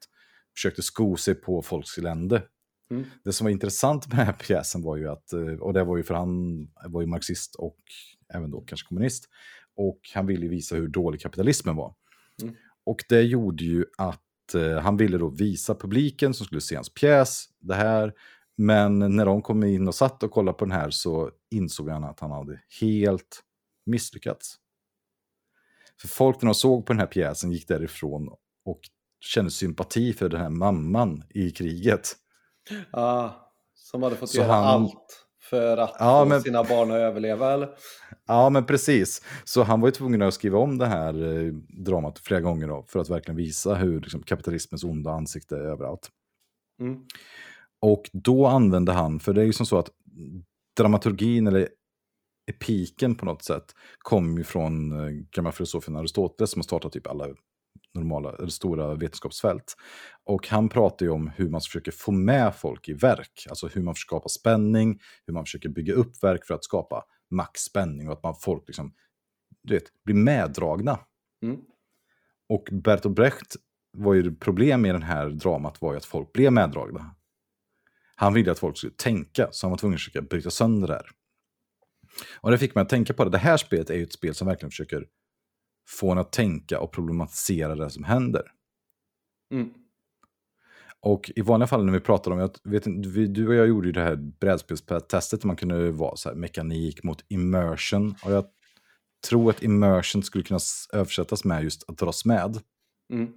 [0.55, 2.43] försökte sko sig på folks elände.
[2.91, 3.03] Mm.
[3.23, 5.97] Det som var intressant med den här pjäsen var ju att, eh, och det var
[5.97, 6.57] ju för han
[6.87, 7.77] var ju marxist och
[8.33, 9.29] även då kanske kommunist.
[9.75, 11.95] Och han ville visa hur dålig kapitalismen var.
[12.41, 12.55] Mm.
[12.85, 14.21] Och det gjorde ju att
[14.81, 18.13] han ville då visa publiken som skulle se hans pjäs, det här.
[18.57, 22.03] Men när de kom in och satt och kollade på den här så insåg han
[22.03, 23.43] att han hade helt
[23.85, 24.55] misslyckats.
[26.01, 28.29] För folk när de såg på den här pjäsen gick därifrån
[28.65, 28.79] och
[29.19, 32.15] kände sympati för den här mamman i kriget.
[32.91, 33.29] Ah,
[33.75, 36.95] som hade fått Så göra han- allt för att Ja, få men- sina barn att
[36.97, 37.69] överleva eller?
[38.27, 39.21] Ja, men precis.
[39.43, 41.53] Så han var ju tvungen att skriva om det här eh,
[41.85, 46.09] dramat flera gånger då, för att verkligen visa hur liksom, kapitalismens onda ansikte är överallt.
[46.81, 46.99] Mm.
[47.81, 49.89] Och då använde han, för det är ju som så att
[50.77, 51.69] dramaturgin eller
[52.51, 53.63] epiken på något sätt
[53.97, 57.27] kom ju från eh, gamla filosofen Aristoteles som har startat typ alla
[57.93, 59.75] normala, eller stora vetenskapsfält.
[60.23, 63.81] Och han pratar ju om hur man försöker få med folk i verk, alltså hur
[63.81, 68.23] man skapar spänning, hur man försöker bygga upp verk för att skapa maxspänning och att
[68.23, 68.93] man folk liksom,
[69.63, 70.99] du vet, blir meddragna.
[71.43, 71.57] Mm.
[72.49, 73.55] Och Bertolt Brecht
[73.97, 77.15] var ju problem med den här dramat var ju att folk blev meddragna.
[78.15, 80.93] Han ville att folk skulle tänka, så han var tvungen att försöka bryta sönder det
[80.93, 81.09] här.
[82.41, 83.29] Och det fick mig att tänka på det.
[83.29, 85.07] Det här spelet är ju ett spel som verkligen försöker
[85.89, 88.43] få en att tänka och problematisera det som händer.
[89.51, 89.73] Mm.
[90.99, 93.87] Och i vanliga fall när vi pratar om, jag vet inte, du och jag gjorde
[93.87, 98.15] ju det här brädspelstestet där man kunde vara så här mekanik mot immersion.
[98.25, 98.45] Och jag
[99.29, 100.59] tror att immersion skulle kunna
[100.93, 102.59] översättas med just att dras med.
[103.13, 103.33] Mm.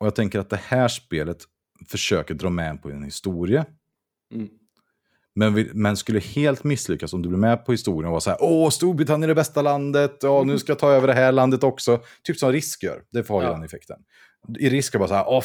[0.00, 1.44] Och jag tänker att det här spelet
[1.88, 3.66] försöker dra med en på en historia.
[4.34, 4.48] Mm.
[5.40, 8.30] Men, vi, men skulle helt misslyckas om du blir med på historien och var så
[8.30, 11.32] här Åh, Storbritannien är det bästa landet, ja, nu ska jag ta över det här
[11.32, 12.00] landet också.
[12.22, 13.54] Typ som Risk gör, det får ju Ja.
[13.54, 13.96] den effekten.
[14.58, 15.44] I Risk är bara så här, åh,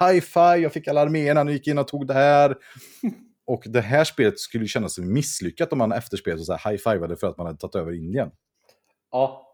[0.00, 2.56] high five, jag fick alla arméerna, nu gick in och tog det här.
[3.46, 7.26] och det här spelet skulle kännas misslyckat om man efter spelet så här high-fivade för
[7.26, 8.30] att man hade tagit över Indien.
[9.10, 9.48] Ja.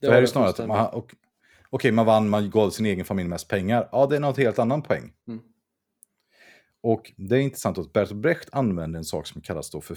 [0.00, 1.14] Det, det här är snarare att man, och,
[1.70, 3.88] okej, man vann, man gav sin egen familj mest pengar.
[3.92, 5.12] Ja, det är något helt annan poäng.
[5.28, 5.40] Mm.
[6.88, 9.94] Och det är intressant att Bertolt Brecht använder en sak som kallas då för,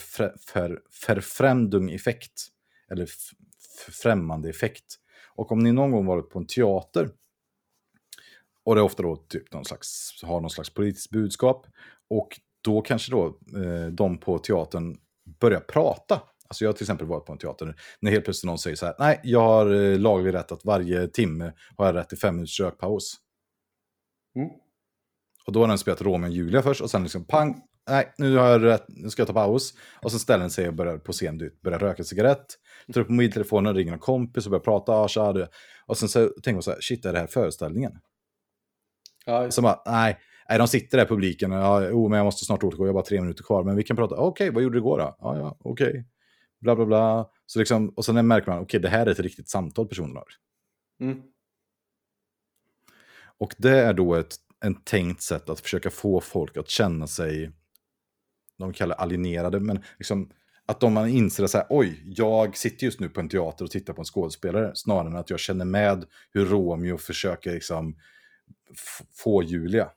[0.48, 2.48] för förfrämdung-effekt.
[2.92, 3.08] Eller
[4.04, 4.96] främmande-effekt.
[5.36, 7.10] Och om ni någon gång varit på en teater
[8.64, 11.68] och det är ofta då typ någon slags, har någon slags politiskt budskap.
[12.10, 13.26] Och då kanske då
[13.56, 14.98] eh, de på teatern
[15.40, 16.22] börjar prata.
[16.48, 18.86] Alltså jag har till exempel varit på en teater när helt plötsligt någon säger så
[18.86, 22.36] här, nej, jag har eh, laglig rätt att varje timme har jag rätt till fem
[22.36, 23.16] minuters rökpaus.
[24.36, 24.50] Mm.
[25.46, 28.38] Och då har den spelat Romeo och Julia först och sen liksom pang, nej, nu,
[28.38, 29.74] har jag rätt, nu ska jag ta paus.
[30.02, 32.46] Och så ställer den sig och börjar du vet, börjar röka cigarett,
[32.94, 34.92] tar upp mobiltelefonen, ringer en kompis och börjar prata.
[34.92, 35.48] Ah, tja, du.
[35.86, 37.92] Och sen så tänker man så här, shit, är det här föreställningen?
[39.26, 40.18] Ja, Så bara, nej,
[40.50, 42.94] nej, de sitter där i publiken, ja, oh, men jag måste snart återgå, jag har
[42.94, 45.16] bara tre minuter kvar, men vi kan prata, okej, vad gjorde du igår då?
[45.20, 46.06] Ja, ja, okej,
[46.62, 47.30] bla bla bla.
[47.46, 50.26] Så liksom, och sen märker man, okej, det här är ett riktigt samtal personen har.
[51.02, 51.22] mm.
[53.38, 57.52] Och det är då ett en tänkt sätt att försöka få folk att känna sig,
[58.58, 60.32] de kallar det alienerade, men liksom
[60.66, 63.66] att de man inser att så här, oj, jag sitter just nu på en teater
[63.66, 67.96] och tittar på en skådespelare, snarare än att jag känner med hur Romeo försöker liksom
[69.14, 69.92] få Julia.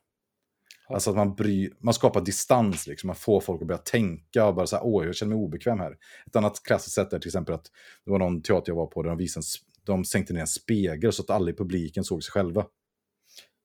[0.87, 3.07] Alltså att man, bry, man skapar distans, liksom.
[3.07, 5.79] man får folk att börja tänka och bara så här, åh, jag känner mig obekväm
[5.79, 5.97] här.
[6.25, 7.65] Ett annat klassiskt sätt är till exempel att
[8.05, 10.47] det var någon teater jag var på där de visade, en de sänkte ner en
[10.47, 12.65] spegel så att alla i publiken såg sig själva.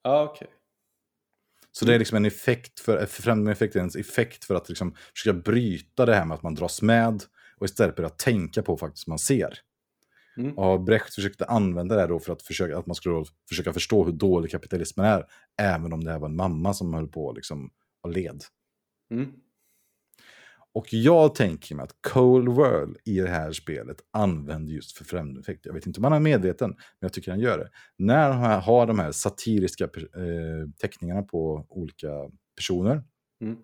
[0.03, 0.49] ja okej.
[1.79, 4.95] Så det är liksom en effekt för, främjande effekt är en effekt för att liksom
[5.17, 7.23] försöka bryta det här med att man dras med
[7.57, 9.59] och istället börja tänka på faktiskt man ser.
[10.37, 10.59] Mm.
[10.59, 14.05] Och Brecht försökte använda det här då för att, försöka, att man skulle försöka förstå
[14.05, 15.25] hur dålig kapitalismen är,
[15.59, 17.71] även om det här var en mamma som höll på liksom,
[18.03, 18.45] och led.
[19.11, 19.33] Mm.
[20.79, 25.41] Och jag tänker mig att Cold World i det här spelet använder just för främjande
[25.41, 25.67] effekt.
[25.67, 27.71] Jag vet inte om han är medveten, men jag tycker han gör det.
[27.97, 29.91] När han har de här satiriska eh,
[30.81, 32.09] teckningarna på olika
[32.57, 33.03] personer,
[33.41, 33.57] Mm.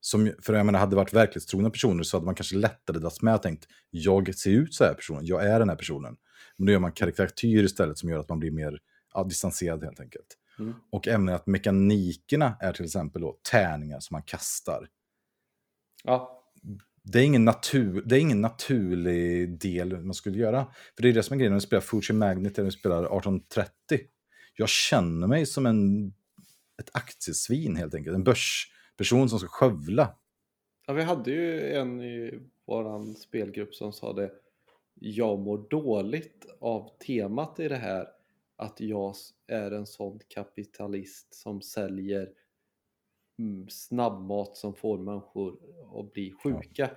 [0.00, 3.22] som, för jag menar, hade det varit verklighetstrogna personer så hade man kanske lättare dragits
[3.22, 6.16] med och tänkt jag ser ut så här personen, jag är den här personen.
[6.56, 8.78] Men då gör man karikatyr istället som gör att man blir mer
[9.14, 10.36] ja, distanserad helt enkelt.
[10.58, 10.74] Mm.
[10.92, 14.88] Och även att mekanikerna är till exempel då tärningar som man kastar.
[16.04, 16.39] Ja,
[17.12, 20.66] det är, ingen natur, det är ingen naturlig del man skulle göra.
[20.96, 23.70] För det är det som är grejen när du spelar Fuji Magnet eller spelar 1830.
[24.56, 26.08] Jag känner mig som en,
[26.80, 28.14] ett aktiesvin helt enkelt.
[28.14, 30.16] En börsperson som ska skövla.
[30.86, 34.30] Ja, vi hade ju en i vår spelgrupp som sa det.
[34.94, 38.06] Jag mår dåligt av temat i det här.
[38.56, 39.14] Att jag
[39.46, 42.28] är en sån kapitalist som säljer
[43.68, 45.56] snabbmat som får människor
[46.00, 46.90] att bli sjuka.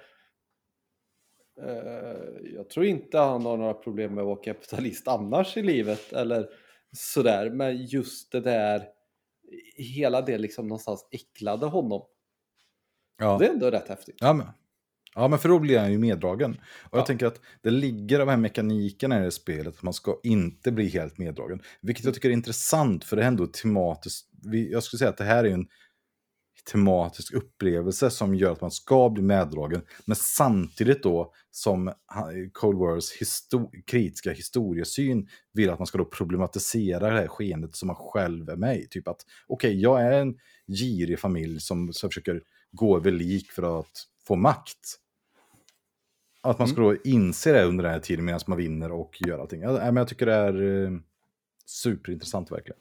[1.62, 6.14] Eh, Jag tror inte han har några problem med att vara kapitalist annars i livet
[6.14, 6.50] eller
[6.92, 7.50] sådär.
[7.50, 8.84] Men just det där,
[9.76, 12.02] hela det liksom någonstans äcklade honom.
[13.18, 13.38] Ja.
[13.38, 14.16] Det är ändå rätt häftigt.
[14.20, 14.48] Ja, men,
[15.16, 16.52] ja, men för då blir han ju meddragen.
[16.84, 17.06] Och jag Ja.
[17.06, 20.88] tänker att det ligger de här mekanikerna i det spelet, att man ska inte bli
[20.88, 21.62] helt meddragen.
[21.82, 24.30] Vilket jag tycker är intressant, för det är ändå tematiskt.
[24.72, 25.68] Jag skulle säga att det här är en
[26.72, 29.82] tematisk upplevelse som gör att man ska bli meddragen.
[30.06, 31.94] Men samtidigt då som
[32.52, 37.88] Cold Wars histo- kritiska historiesyn vill att man ska då problematisera det här skeendet som
[37.88, 38.88] man själv är med i.
[38.88, 40.36] Typ att okej, jag är en
[40.68, 42.42] girig familj som, som försöker
[42.72, 45.00] gå över lik för att få makt.
[46.42, 49.40] Att man ska då inse det under den här tiden medan man vinner och gör
[49.40, 49.62] allting.
[49.62, 50.92] Ja, men jag tycker det är eh,
[51.66, 52.80] superintressant verkligen.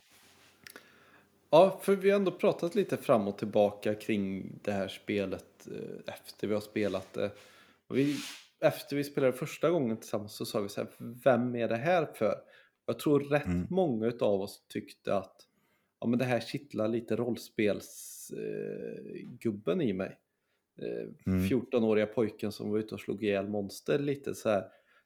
[1.55, 6.15] Ja, för vi har ändå pratat lite fram och tillbaka kring det här spelet eh,
[6.15, 7.31] efter vi har spelat det.
[7.89, 8.17] Och vi,
[8.61, 10.91] efter vi spelade första gången tillsammans så sa vi så här,
[11.25, 12.35] vem är det här för?
[12.87, 13.67] Jag tror rätt Mm.
[13.71, 15.37] många av oss tyckte att
[16.01, 20.19] ja, men det här kittlar lite rollspelsgubben eh, i mig.
[20.83, 21.49] Eh, Mm.
[21.49, 24.65] 14-åriga pojken som var ute och slog ihjäl monster lite så här.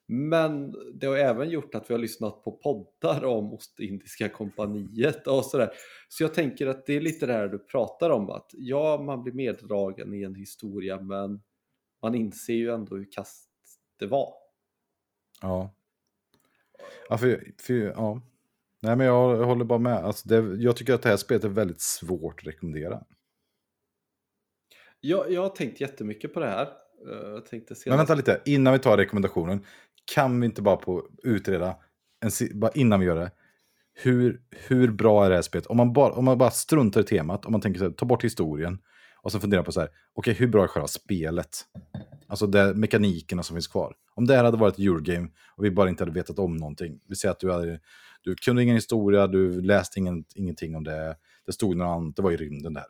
[0.08, 5.44] Men det har även gjort att vi har lyssnat på poddar om Ostindiska kompaniet och
[5.44, 5.70] sådär.
[6.08, 9.22] Så jag tänker att det är lite det här du pratar om att ja, man
[9.22, 11.42] blir meddragen i en historia men
[12.02, 13.50] man inser ju ändå hur kast
[13.98, 14.32] det var.
[15.42, 15.74] Ja.
[17.08, 18.22] Ja, för, för, ja.
[18.80, 19.96] Nej, men jag, jag håller bara med.
[19.96, 23.04] Alltså det, jag tycker att det här spelet är väldigt svårt att rekommendera.
[25.00, 26.68] Jag, jag har tänkt jättemycket på det här.
[27.08, 29.60] Eh, Jag tänkte Men vänta lite, innan vi tar rekommendationen.
[30.14, 31.76] Kan vi inte bara på utreda,
[32.20, 33.30] en, bara innan vi gör det.
[33.94, 35.66] Hur, hur bra är det här spelet?
[35.66, 38.06] Om man, bara, om man bara struntar i temat, om man tänker så här, ta
[38.06, 38.78] bort historien.
[39.22, 41.64] Och så funderar på så här, okej hur bra är själva spelet?
[42.26, 43.94] Alltså det, mekanikerna som finns kvar.
[44.14, 47.00] Om det här hade varit ett Eurogame och vi bara inte hade vetat om någonting.
[47.08, 47.80] Vi säger att du, hade,
[48.22, 51.16] du kunde ingen historia, du läste ingen, ingenting om det.
[51.46, 52.86] Det stod något annat, det var i rymden där.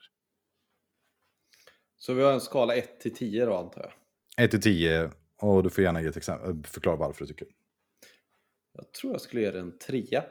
[1.99, 3.81] Så vi har en skala 1 till 10 då antar
[4.37, 4.45] jag.
[4.45, 5.11] 1 till 10
[5.41, 7.49] och du får gärna ge ett exempel, förklara varför du tycker.
[8.73, 10.23] Jag tror jag skulle ge den en 3.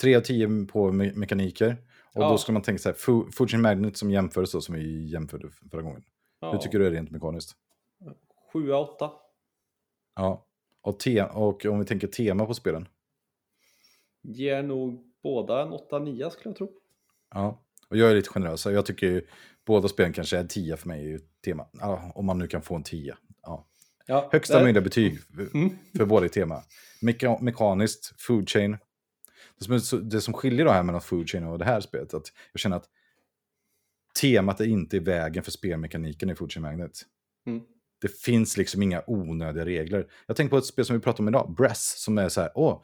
[0.00, 1.76] 3 av 10 på me mekaniker.
[2.14, 2.28] Och Ja.
[2.28, 5.50] då ska man tänka så här, Fu- Fujin Magnet som jämförs då, som vi jämförde
[5.70, 6.04] förra gången.
[6.40, 6.52] Ja.
[6.52, 7.56] Hur tycker du är rent mekaniskt?
[8.52, 9.10] 7 8.
[10.14, 10.46] Ja.
[10.82, 12.88] Och, te och om vi tänker tema på spelen.
[14.22, 16.72] Ger nog båda en 8-9 skulle jag tro.
[17.30, 18.66] Ja, och jag är lite generös.
[18.66, 19.24] Jag tycker
[19.64, 21.66] båda spelen kanske är 10 för mig i tema.
[21.72, 23.16] Ja, om man nu kan få en 10.
[23.42, 23.66] Ja.
[24.06, 25.18] Ja, Högsta det- möjliga betyg
[25.54, 25.70] Mm.
[25.96, 26.62] för båda i tema.
[27.02, 28.76] Meka mekaniskt, food chain.
[29.58, 32.32] Det som, det som skiljer då här mellan food chain och det här spelet, att
[32.52, 32.88] jag känner att
[34.20, 37.02] temat är inte i vägen för spelmekaniken i food chain magnet.
[37.46, 37.62] Mm.
[38.00, 40.06] Det finns liksom inga onödiga regler.
[40.26, 42.50] Jag tänker på ett spel som vi pratade om idag, Bress, som är så här,
[42.54, 42.82] åh,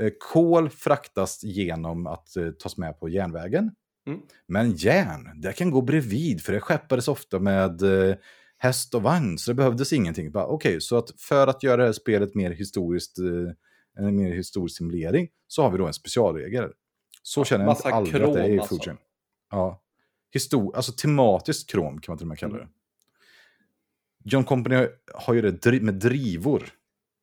[0.00, 3.70] eh, kol fraktas genom att eh, tas med på järnvägen.
[4.06, 4.20] Mm.
[4.46, 8.16] Men järn, det kan gå bredvid, för det skeppades ofta med eh,
[8.62, 10.30] häst och vagn, så det behövdes ingenting.
[10.34, 14.76] Okej, så att för att göra det här spelet mer historiskt, eh, en mer historisk
[14.76, 16.70] simulering, så har vi då en specialregel.
[17.22, 18.96] Så känner jag inte aldrig att det är i krom, Food alltså.
[19.50, 19.82] Ja.
[20.32, 22.66] Histor alltså tematiskt krom kan man till och med kalla Mm.
[22.66, 22.72] det.
[24.30, 26.64] John Company har, har ju det med drivor.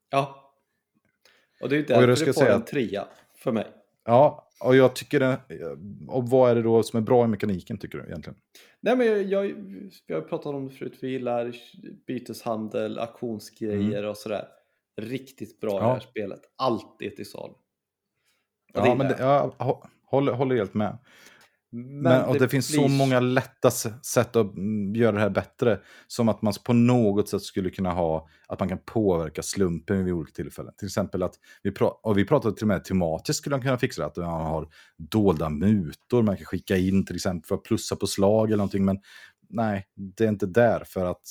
[0.10, 0.54] Ja.
[1.62, 3.68] Och det är Och jag därför ska det får säga en trea för mig.
[4.06, 5.38] Ja, och jag tycker det...
[6.08, 8.40] Och vad är det då som är bra i mekaniken tycker du egentligen?
[8.82, 9.42] Nej men jag, jag,
[10.08, 11.56] vi har pratat om det förut, vi gillar
[12.08, 14.46] byteshandel, auktionsgrejer och sådär.
[15.02, 15.84] Riktigt bra i Mm.
[15.84, 15.88] Ja.
[15.88, 16.42] det här spelet.
[16.56, 17.54] Allt är till salu.
[18.74, 19.54] Ja, men det, jag.
[19.58, 20.98] jag hå- håller, håller helt med.
[21.72, 25.30] Men, Men, och det, finns så blir- många lätta sätt att mm, göra det här
[25.30, 25.80] bättre.
[26.08, 30.14] Som att man på något sätt skulle kunna ha, att man kan påverka slumpen vid
[30.14, 30.74] olika tillfällen.
[30.78, 31.34] Till exempel att,
[31.64, 34.46] vi, och vi pratade till och med tematiskt skulle man kunna fixa det, att man
[34.46, 34.68] har
[34.98, 38.86] dolda mutor man kan skicka in till exempel för att plussa på slag eller någonting.
[38.86, 39.00] Men
[39.50, 41.24] nej, det är inte där för att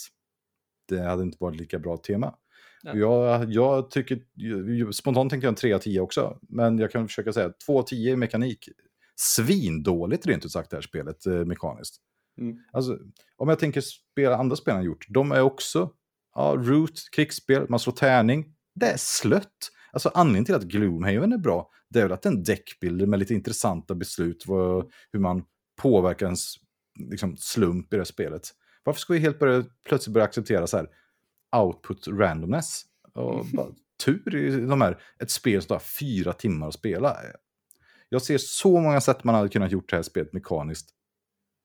[0.88, 2.34] det hade inte varit lika bra tema.
[2.94, 4.20] Jag, jag tycker,
[4.92, 7.82] spontant tänker jag en 3 av 10 också, men jag kan försöka säga 2 av
[7.82, 8.68] 10 i mekanik.
[9.20, 11.96] Svindåligt rent ut sagt det här spelet eh, mekaniskt.
[12.40, 12.58] Mm.
[12.72, 12.98] Alltså,
[13.36, 15.90] om jag tänker spela andra spel han gjort, de är också,
[16.34, 19.70] ja, Root, krigsspel, man slår tärning, det är slött.
[19.92, 23.06] Alltså anledningen till att Gloomhaven är bra, det är väl att det är en deckbilder
[23.06, 25.44] med lite intressanta beslut, vad, hur man
[25.82, 26.54] påverkar ens
[26.98, 28.42] liksom, slump i det här spelet.
[28.84, 30.88] Varför ska vi helt börja, plötsligt börja acceptera så här
[31.56, 32.82] output randomness?
[33.14, 33.68] Och bara,
[34.04, 37.16] tur i de här, ett spel som tar fyra timmar att spela.
[38.08, 40.90] Jag ser så många sätt man hade kunnat gjort det här spelet mekaniskt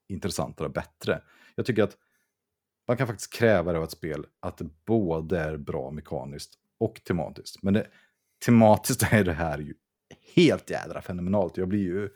[0.10, 1.22] intressantare och bättre.
[1.56, 1.98] Jag tycker att
[2.88, 7.02] man kan faktiskt kräva det av ett spel att det både är bra mekaniskt och
[7.04, 7.64] tematiskt.
[7.64, 7.88] Men det,
[8.46, 9.74] tematiskt är det här ju
[10.36, 11.58] helt jädra fenomenalt.
[11.58, 12.10] Jag blir ju,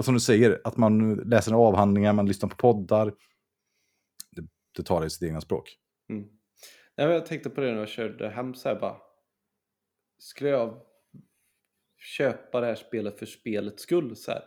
[0.00, 3.14] som du säger, att man läser avhandlingar, man lyssnar på poddar.
[4.30, 4.42] Det,
[4.76, 5.78] det tar det i sitt egna språk.
[6.10, 6.28] Mm.
[6.96, 8.96] Nej, jag tänkte på det när jag körde hem så här bara.
[10.18, 10.80] Skulle jag
[12.02, 14.16] köpa det här spelet för spelets skull?
[14.16, 14.42] Så här?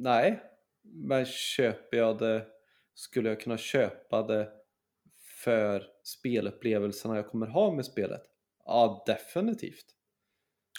[0.00, 0.42] Nej,
[0.82, 2.46] men köper jag det
[2.94, 4.48] skulle jag kunna köpa det
[5.44, 8.22] för spelupplevelserna jag kommer ha med spelet?
[8.64, 9.86] Ja, definitivt.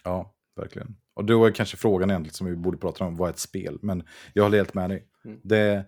[0.03, 0.97] Ja, verkligen.
[1.13, 3.79] Och då är kanske frågan egentligen som vi borde prata om, vad är ett spel?
[3.81, 5.07] Men jag håller helt med dig.
[5.25, 5.39] Mm.
[5.43, 5.85] Det,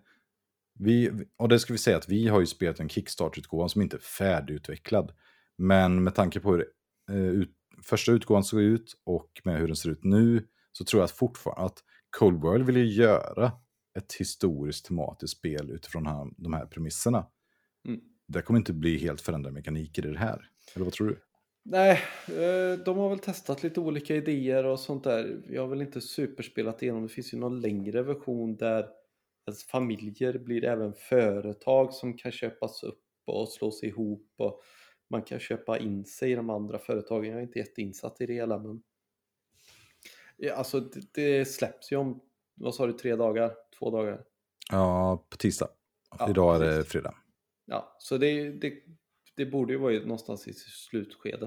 [0.79, 3.97] vi, och det ska vi säga att vi har ju spelat en Kickstart-utgåva som inte
[3.97, 5.11] är färdigutvecklad.
[5.57, 6.65] Men med tanke på hur
[7.09, 7.51] eh, ut,
[7.83, 11.11] första utgåvan såg ut och med hur den ser ut nu så tror jag att
[11.11, 11.83] fortfarande att
[12.17, 13.51] Cold World vill ju göra
[13.97, 17.27] ett historiskt tematiskt spel utifrån här, de här premisserna.
[17.87, 18.01] Mm.
[18.27, 20.49] Det kommer inte bli helt förändrade mekaniker i det här.
[20.75, 21.19] Eller vad tror du?
[21.63, 25.41] Nej, eh, de har väl testat lite olika idéer och sånt där.
[25.49, 27.03] Jag har väl inte superspelat igenom.
[27.03, 28.87] Det finns ju någon längre version där
[29.47, 34.61] ens familjer blir även företag som kan köpas upp och slås ihop och
[35.07, 37.25] man kan köpa in sig i de andra företagen.
[37.25, 38.83] Jag är inte jätteinsatt i det hela men
[40.37, 42.21] ja, alltså det, det släpps ju om,
[42.55, 43.55] vad sa du, tre dagar?
[43.79, 44.23] Två dagar?
[44.71, 45.69] Ja, på tisdag.
[46.19, 47.15] Ja, Idag är det fredag.
[47.65, 48.73] Ja, så det, det,
[49.35, 51.45] det borde ju vara någonstans i slutskede.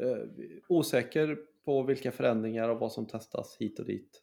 [0.00, 0.18] Eh,
[0.68, 4.22] osäker på vilka förändringar och vad som testas hit och dit.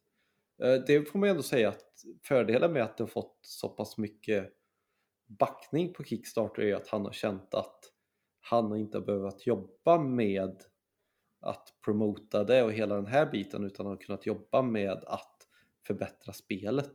[0.63, 3.97] Eh, det får man ändå säga att fördelen med att det har fått så pass
[3.97, 4.53] mycket
[5.27, 7.79] backning på Kickstarter är att han har känt att
[8.41, 10.63] han inte har behövt jobba med
[11.41, 15.47] att promota det och hela den här biten utan har kunnat jobba med att
[15.87, 16.93] förbättra spelet.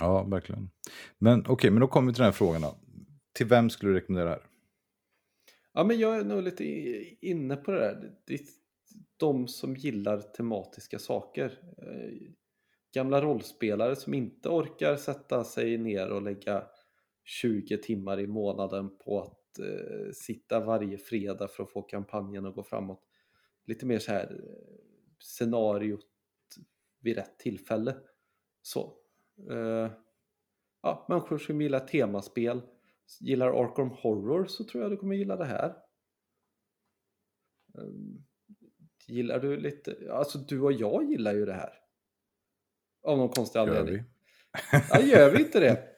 [0.00, 0.70] Ja, verkligen.
[1.18, 2.76] Men okej, men då kommer vi till den här frågan då.
[3.32, 4.46] Till vem skulle du rekommendera det här?
[5.72, 6.64] Ja, men jag är nog lite
[7.26, 8.12] inne på det där.
[8.24, 8.40] Det är
[9.16, 11.58] de som gillar tematiska saker.
[11.78, 12.32] Eh,
[12.94, 16.64] Gamla rollspelare som inte orkar sätta sig ner och lägga
[17.24, 22.54] 20 timmar i månaden på att eh, sitta varje fredag för att få kampanjen att
[22.54, 23.02] gå framåt.
[23.64, 24.74] Lite mer så här eh,
[25.18, 26.06] scenariot
[27.00, 27.96] vid rätt tillfälle.
[28.62, 28.96] Så.
[29.50, 29.90] Eh,
[30.82, 32.62] ja, människor som gillar temaspel,
[33.20, 35.76] gillar Arkham Horror så tror jag du kommer gilla det här.
[37.78, 38.24] Ehm,
[39.06, 41.72] Gillar du lite, alltså du och jag gillar ju det här.
[43.02, 43.94] Av någon konstig Gör anledning.
[43.94, 44.80] vi?
[44.90, 45.86] Ja, gör vi inte det?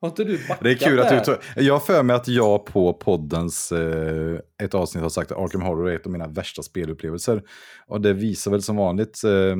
[0.00, 1.42] Har inte du backat Det är kul att du tar...
[1.56, 5.62] Jag har för mig att jag på poddens eh, ett avsnitt har sagt att Arkham
[5.62, 7.42] Horror är ett av mina värsta spelupplevelser.
[7.86, 9.24] Och det visar väl som vanligt...
[9.24, 9.56] Eh,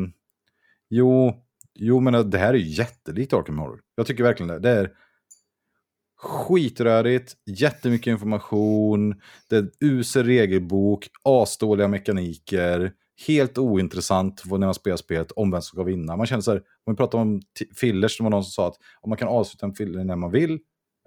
[0.91, 1.35] jo,
[1.75, 3.81] jo, men det här är ju jättelikt Arkham Horror.
[3.95, 4.59] Jag tycker verkligen det.
[4.59, 4.91] Det är
[6.23, 9.15] skitrörigt, jättemycket information,
[9.49, 12.93] det är usel regelbok, asdåliga mekaniker,
[13.27, 16.17] helt ointressant när man spelar spelet om vem som ska vinna.
[16.17, 17.43] Man känner så här, om vi pratar om
[17.75, 20.31] fillers, det var någon som sa att om man kan avsluta en filler när man
[20.31, 20.59] vill,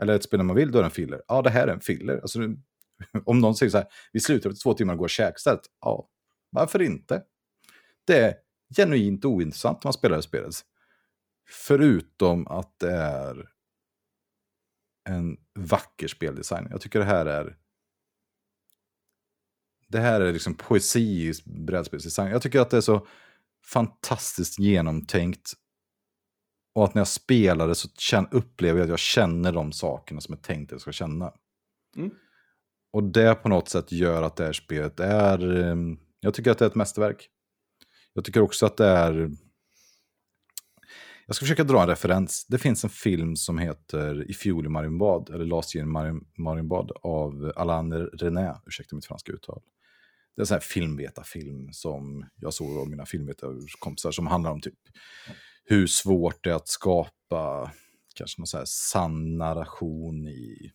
[0.01, 1.21] eller ett spel när man vill, då är det en filler.
[1.27, 2.17] Ja, det här är en filler.
[2.17, 2.39] Alltså,
[3.25, 5.61] om någon säger så här, vi slutar efter två timmar och går och käkar istället.
[5.81, 6.09] Ja,
[6.49, 7.23] varför inte?
[8.07, 8.35] Det är
[8.75, 10.53] genuint ointressant när man spelar det spelet.
[11.49, 13.49] Förutom att det är
[15.09, 16.67] en vacker speldesign.
[16.71, 17.57] Jag tycker det här är...
[19.93, 22.31] Det här är liksom poesi i brädspelsdesign.
[22.31, 23.07] Jag tycker att det är så
[23.65, 25.53] fantastiskt genomtänkt.
[26.75, 27.87] Och att när jag spelar det så
[28.31, 31.33] upplever jag att jag känner de sakerna som jag tänkte jag ska känna.
[31.95, 32.11] Mm.
[32.93, 35.61] Och det på något sätt gör att det här spelet är...
[35.61, 35.75] eh,
[36.19, 37.29] Jag tycker att det är ett mästerverk.
[38.13, 39.31] Jag tycker också att det är...
[41.25, 42.45] Jag ska försöka dra en referens.
[42.49, 46.25] Det finns en film som heter I fjol i Marienbad, eller Last year in Marien-
[46.37, 49.61] Marienbad, av Alain René, ursäkta mitt franska uttal.
[50.35, 54.61] Det är en sån här filmvetarfilm som jag såg av mina filmvetarkompisar som handlar om
[54.61, 54.73] typ
[55.65, 57.71] hur svårt det är att skapa
[58.15, 60.71] kanske någon så här sann narration i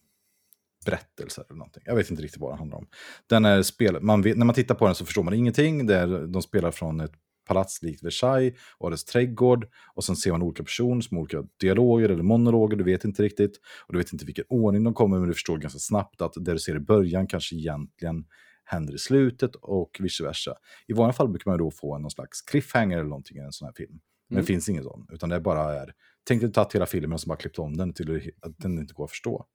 [0.87, 1.83] berättelser eller någonting.
[1.87, 2.87] Jag vet inte riktigt vad det handlar om.
[3.27, 5.87] Den är spel, man vet, när man tittar på den så förstår man ingenting.
[5.87, 7.13] Det är, de spelar från ett
[7.49, 9.69] palats likt Versailles och dess trädgård.
[9.95, 13.23] Och sen ser man olika personer som har olika dialoger eller monologer, du vet inte
[13.23, 13.61] riktigt.
[13.87, 16.53] Och du vet inte vilken ordning de kommer, men du förstår ganska snabbt att det
[16.53, 18.25] du ser i början kanske egentligen
[18.69, 20.55] händer i slutet och vice versa.
[20.87, 23.67] I vanliga fall brukar man då få någon slags cliffhanger eller någonting i en sån
[23.67, 24.01] här film.
[24.29, 24.43] Men Mm.
[24.43, 25.95] det finns ingen sån, utan det bara är...
[26.25, 28.95] Tänk dig tagit hela filmen och så bara klippt om den till att den inte
[28.95, 29.47] går att förstå.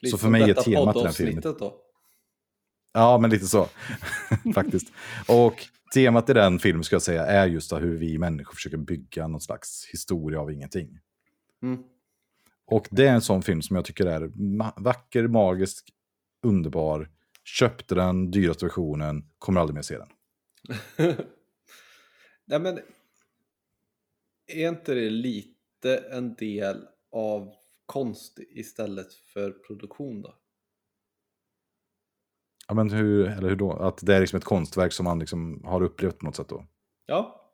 [0.00, 0.92] Lite Så för mig är temat i den filmen-
[1.42, 1.74] poddavsnittet då.
[2.92, 3.68] Ja, men lite så.
[4.54, 4.92] Faktiskt.
[5.28, 5.54] Och
[5.94, 9.40] temat i den filmen ska jag säga är just hur vi människor försöker bygga någon
[9.40, 10.98] slags historia av ingenting.
[11.62, 11.82] Mm.
[12.66, 14.30] Och det är en sån film som jag tycker är
[14.82, 15.88] vacker, magisk,
[16.42, 17.10] underbar.
[17.56, 20.08] Köpte den, dyraste versionen, kommer aldrig mer se den.
[22.44, 22.78] Nej men,
[24.46, 27.52] är inte det lite en del av
[27.86, 30.34] konst istället för produktion då?
[32.68, 33.72] Ja, men hur, eller hur då?
[33.72, 36.66] Att det är liksom ett konstverk som man liksom har upplevt på något sätt då.
[37.06, 37.52] Ja.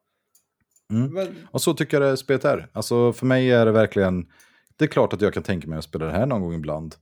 [0.91, 1.15] Mm.
[1.15, 2.71] Men, Och så tycker jag det spelet är.
[2.73, 4.33] Alltså för mig är det verkligen...
[4.77, 6.95] Det är klart att jag kan tänka mig att spela det här någon gång ibland.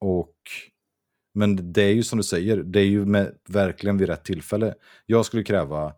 [0.00, 0.36] Och...
[1.34, 4.74] Men det är ju som du säger, det är ju med, verkligen vid rätt tillfälle.
[5.06, 5.94] Jag skulle kräva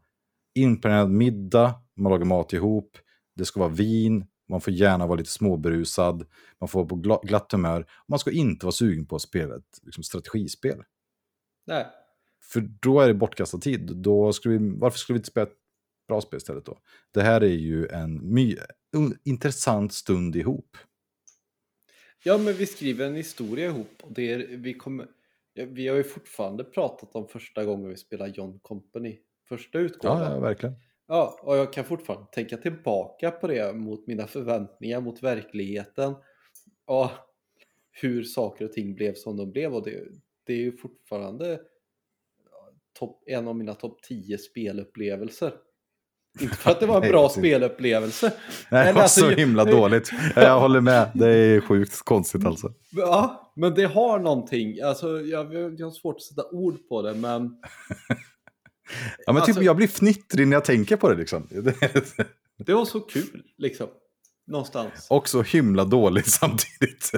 [0.54, 2.98] inplanerad middag, man lagar mat ihop,
[3.36, 6.26] det ska vara vin, man får gärna vara lite småberusad,
[6.60, 7.86] man får vara på gla- glatt humör.
[8.08, 10.82] Man ska inte vara sugen på att spela ett liksom, strategispel.
[11.66, 11.86] nej.
[12.52, 13.96] För då är det bortkastad tid.
[13.96, 15.56] Då skulle vi, varför skulle vi inte spela ett
[16.08, 16.78] bra spel istället då?
[17.10, 18.56] Det här är ju en my,
[18.96, 20.76] un, intressant stund ihop.
[22.22, 25.06] Ja, men vi skriver en historia ihop och det är, vi kommer...
[25.54, 29.18] Vi har ju fortfarande pratat om första gången vi spelade John Company.
[29.48, 30.22] Första utgåvan.
[30.22, 30.74] Ja, ja, verkligen.
[31.06, 36.14] Ja, och jag kan fortfarande tänka tillbaka på det mot mina förväntningar, mot verkligheten.
[36.86, 37.12] Ja,
[37.90, 40.04] hur saker och ting blev som de blev och det,
[40.46, 41.60] det är ju fortfarande
[42.50, 45.52] ja, topp- en av mina topp 10 spelupplevelser.
[46.40, 48.32] Inte för att det var en bra spelupplevelse.
[48.70, 50.10] Nej, det var alltså, så himla dåligt.
[50.36, 51.10] Jag håller med.
[51.14, 52.72] Det är sjukt konstigt alltså.
[52.90, 54.80] Ja, men det har någonting.
[54.80, 57.50] Alltså, jag, jag har svårt att sätta ord på det, men
[59.26, 61.48] Ja, men typ, Alltså- jag blir fnittrig när jag tänker på det liksom.
[62.66, 63.86] det var så kul liksom.
[64.46, 65.06] Någonstans.
[65.10, 67.10] Och så himla dåligt samtidigt.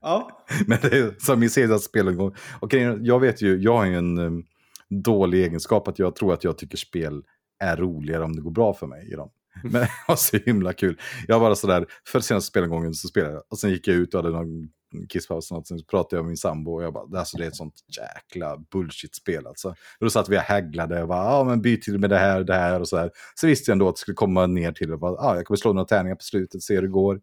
[0.00, 2.34] Ja, Men det är som min senaste spelomgång.
[2.70, 4.44] Är, jag vet ju, jag har ju en um,
[4.88, 7.22] dålig egenskap att jag tror att jag tycker spel
[7.62, 9.30] är roligare om det går bra för mig i dem.
[9.62, 11.00] Men det var så himla kul.
[11.28, 13.42] Jag var sådär, för senaste spelomgången så spelade jag.
[13.48, 14.68] Och sen gick jag ut och hade någon
[15.08, 15.66] kisspaus och något.
[15.66, 18.58] Sen pratade jag med min sambo och jag bara, alltså det är ett sånt jäkla
[18.72, 19.68] bullshit-spel alltså.
[19.68, 22.44] Och då satt vi och hägglade och bara, ja men byt till med det här,
[22.44, 23.10] det här och så här.
[23.34, 25.72] Så visste jag ändå att det skulle komma ner till och bara, jag kommer slå
[25.72, 27.20] några tärningar på slutet, se hur det går.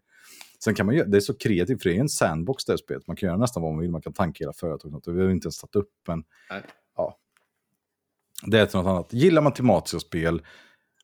[0.63, 2.77] Sen kan man ju, det är så kreativt, för det är en sandbox det här
[2.77, 3.07] spelet.
[3.07, 5.07] Man kan göra nästan vad man vill, man kan tanka hela företaget.
[5.07, 6.23] Vi har inte ens satt upp, en.
[6.49, 6.61] Nej.
[8.43, 9.13] Det är till något annat.
[9.13, 10.41] Gillar man tematiska spel,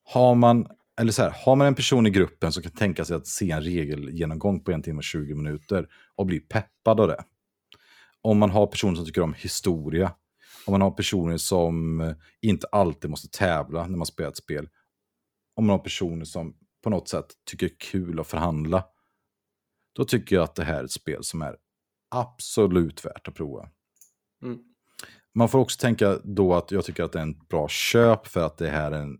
[0.03, 0.68] har man,
[0.99, 3.52] eller så här, har man en person i gruppen som kan tänka sig att se
[3.52, 7.24] en regelgenomgång på en timme och 20 minuter och bli peppad av det.
[8.22, 10.12] Om man har personer som tycker om historia
[10.66, 14.70] Om man har personer som eh, inte alltid måste tävla när man spelar ett spel.
[15.56, 18.84] Om man har personer som på något sätt tycker det är kul att förhandla.
[19.95, 21.57] Då tycker jag att det här är ett spel som är
[22.16, 23.70] absolut värt att prova.
[24.44, 24.60] Mm.
[25.38, 28.45] Man får också tänka då att jag tycker att det är en bra köp för
[28.45, 29.18] att det här är en,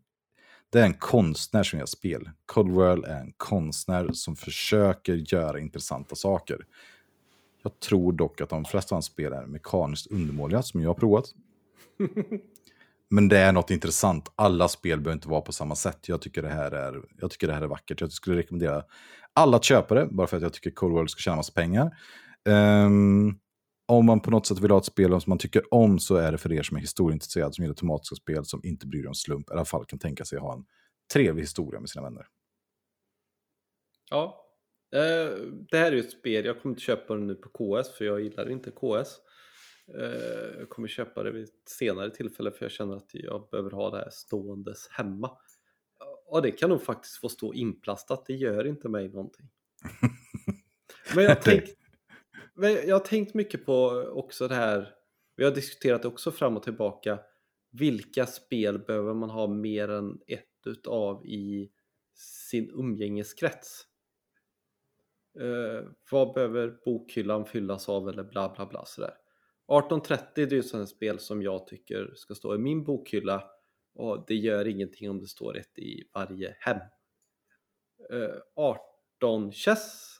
[0.70, 2.30] det är en konstnär som gör spel.
[2.46, 6.66] Coldwell är en konstnär som försöker göra intressanta saker.
[7.64, 10.94] Jag tror dock att de flesta av hans spel är mekaniskt undermåliga, som jag har
[10.94, 11.26] provat.
[13.10, 14.32] Men det är något intressant.
[14.36, 16.08] Alla spel behöver inte vara på samma sätt.
[16.08, 18.02] Jag tycker det här är, jag tycker det här är vackert.
[18.02, 18.84] Jag skulle rekommendera
[19.34, 21.98] alla att köpa det, bara för att jag tycker Cold World ska tjäna massa pengar.
[22.50, 23.36] Ehm,
[23.86, 26.32] om man på något sätt vill ha ett spel som man tycker om så är
[26.32, 29.16] det för er som är historieintresserade, som gillar tematiska spel, som inte bryr sig om
[29.16, 30.66] slump, i alla fall kan tänka sig ha en
[31.14, 32.28] trevlig historia med sina vänner.
[34.10, 34.46] Ja,
[34.96, 35.38] eh,
[35.70, 38.06] det här är ju ett spel, jag kommer inte köpa det nu på KS för
[38.06, 39.20] jag gillar inte KS.
[39.98, 43.72] Eh, jag kommer köpa det vid ett senare tillfälle för jag känner att jag behöver
[43.72, 45.32] ha det här ståendes hemma.
[46.28, 49.50] Och det kan nog faktiskt få stå inplastat, det gör inte mig någonting.
[51.16, 51.85] Men jag har tänkt, men
[52.58, 54.96] jag har tänkt mycket på också det här,
[55.36, 57.20] vi har diskuterat det också fram och tillbaka,
[57.72, 61.72] vilka spel behöver man ha mer än ett utav i
[62.16, 63.88] sin umgängeskrets?
[65.40, 69.14] Eh, vad behöver bokhyllan fyllas av eller bla bla bla sådär.
[69.68, 73.44] 1830 det är ju sådant spel som jag tycker ska stå i min bokhylla
[73.96, 76.80] och det gör ingenting om det står ett i varje hem.
[78.10, 80.15] Eh, 18 chess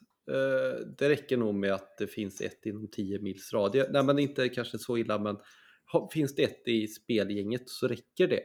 [0.98, 3.88] det räcker nog med att det finns ett inom 10 mils radie.
[3.92, 5.38] Nej men inte kanske så illa men
[6.14, 8.42] finns det ett i spelgänget så räcker det.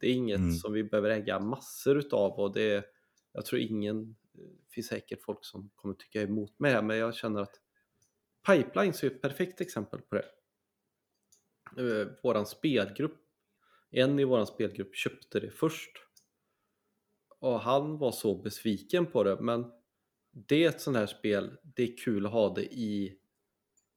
[0.00, 0.52] Det är inget Mm.
[0.52, 2.84] som vi behöver äga massor utav och det
[3.32, 7.14] jag tror ingen, det finns säkert folk som kommer tycka emot mig här men jag
[7.14, 7.54] känner att
[8.46, 10.24] Pipelines är ett perfekt exempel på det.
[11.78, 13.20] Eh, våran spelgrupp,
[13.90, 15.90] en i våran spelgrupp köpte det först.
[17.40, 19.64] Och han var så besviken på det men
[20.32, 23.14] det är ett sånt här spel, det är kul att ha det i,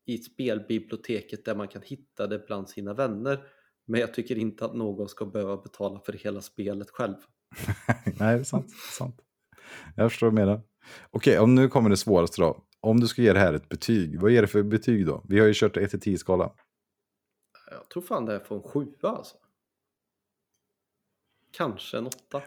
[0.06, 3.44] i spelbiblioteket där man kan hitta det bland sina vänner.
[3.86, 7.16] Men jag tycker inte att någon ska behöva betala för hela spelet själv.
[8.06, 8.68] Nej, det är sant.
[8.68, 9.22] Det är sant.
[9.96, 10.62] Jag förstår du menar.
[11.12, 12.64] Okej, om nu kommer det svåraste då.
[12.80, 15.26] Om du ska ge det här ett betyg, vad ger det för betyg då?
[15.30, 16.52] Vi har ju kört 1-10-skala.
[17.72, 19.38] Jag tror fan det är från sjua alltså.
[21.52, 22.42] Kanske en åtta.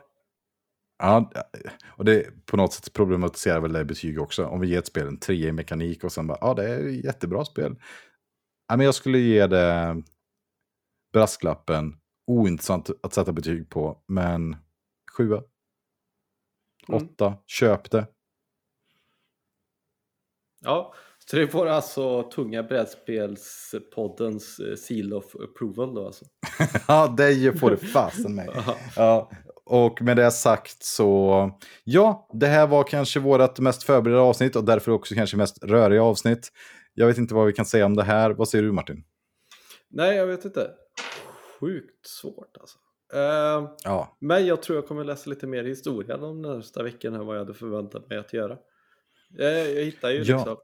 [1.04, 1.30] Ja,
[1.86, 4.46] och det på något sätt problematiserar väl det betyg också.
[4.46, 6.88] Om vi ger ett spel en 3 i mekanik och sen bara, ja det är
[6.88, 7.76] ett jättebra spel.
[8.68, 10.02] Ja, men jag skulle ge det
[11.12, 14.56] brasklappen, ointressant att sätta betyg på, men
[15.16, 15.24] 7.
[15.24, 15.42] Mm.
[16.88, 18.06] 8, köp det.
[20.60, 26.24] Ja, så det får alltså Tunga brädspelspoddens eh, seal of approval då alltså.
[26.88, 28.64] ja, det får det fasen med.
[28.96, 29.30] Ja,
[29.66, 31.50] och med det sagt så,
[31.84, 36.02] ja, det här var kanske vårt mest förberedda avsnitt och därför också kanske mest röriga
[36.02, 36.52] avsnitt.
[36.94, 38.30] Jag vet inte vad vi kan säga om det här.
[38.30, 39.04] Vad säger du Martin?
[39.90, 40.70] Nej, jag vet inte.
[41.60, 42.78] Sjukt svårt alltså.
[43.14, 47.26] Eh, Ja, men jag tror jag kommer läsa lite mer historia de närmsta veckorna än
[47.26, 48.58] vad jag hade förväntat mig att göra.
[49.38, 50.36] Eh, jag hittar ju Ja.
[50.36, 50.56] liksom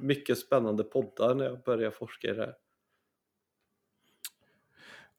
[0.00, 2.54] mycket spännande poddar när jag börjar forska i det här.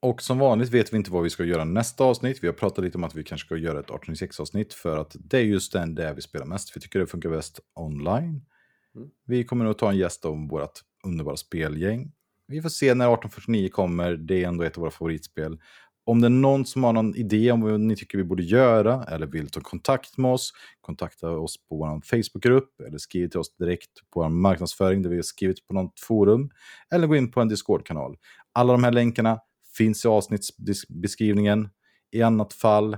[0.02, 2.44] Och som vanligt vet vi inte vad vi ska göra nästa avsnitt.
[2.44, 5.16] Vi har pratat lite om att vi kanske ska göra ett 1806 avsnitt för att
[5.20, 6.78] det är just den där vi spelar mest.
[6.78, 8.46] Vi tycker det funkar bäst online.
[8.96, 9.10] Mm.
[9.26, 12.12] Vi kommer nog ta en gäst om vårt underbara spelgäng.
[12.48, 14.12] Vi får se när 1849 kommer.
[14.12, 15.60] Det är ändå ett av våra favoritspel.
[16.04, 19.04] Om det är någon som har någon idé om vad ni tycker vi borde göra
[19.04, 23.56] eller vill ta kontakt med oss, kontakta oss på vår Facebookgrupp eller skriv till oss
[23.56, 26.50] direkt på vår marknadsföring där vi har skrivit på något forum
[26.92, 28.18] eller gå in på en Discord-kanal.
[28.54, 29.40] Alla de här länkarna
[29.80, 31.70] finns i avsnittsbeskrivningen.
[32.12, 32.98] I annat fall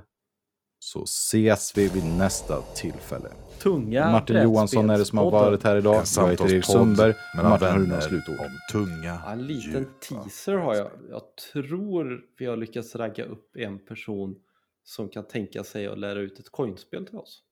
[0.80, 3.30] så ses vi vid nästa tillfälle.
[3.60, 6.04] Tunga Martin Johansson är det som har varit här idag.
[6.18, 7.14] Jag heter Erik Sundberg.
[7.36, 8.40] Martin har du några slutord?
[8.40, 10.92] om tunga, Ja, en liten djupa teaser har jag.
[11.10, 11.22] Jag
[11.54, 14.36] tror vi har lyckats ragga upp en person
[14.84, 17.44] som kan tänka sig att lära ut ett coinspel till oss.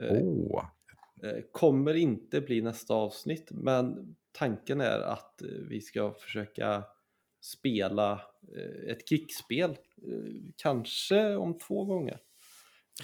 [0.00, 6.84] Eh, Kommer inte bli nästa avsnitt men tanken är att eh, vi ska försöka
[7.44, 8.12] spela
[8.56, 9.70] eh, ett krigsspel.
[9.70, 9.76] eh,
[10.56, 12.18] Kanske om två gånger.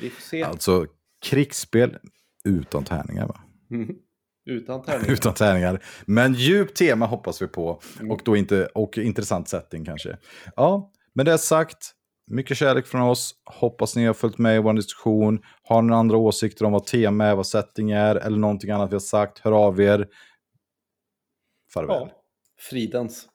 [0.01, 0.43] Vi får se.
[0.43, 0.87] alltså
[1.27, 1.99] krigsspel
[2.45, 3.41] utan tärningar va?
[4.45, 5.12] Utan tärningar.
[5.12, 5.85] Utan tärningar.
[6.07, 7.81] Men djupt tema hoppas vi på.
[8.01, 8.11] Mm.
[8.11, 10.19] Och då inte, och intressant setting kanske.
[10.57, 11.95] Ja, med det sagt.
[12.27, 13.35] Mycket kärlek från oss.
[13.45, 15.43] Hoppas ni har följt med i vår diskussion.
[15.62, 18.95] Har ni andra åsikter om vad tema är, vad setting är eller någonting annat vi
[18.95, 20.09] har sagt, hör av er.
[21.75, 21.97] Farväl.
[21.97, 22.23] Ja.
[22.59, 23.27] Fridens.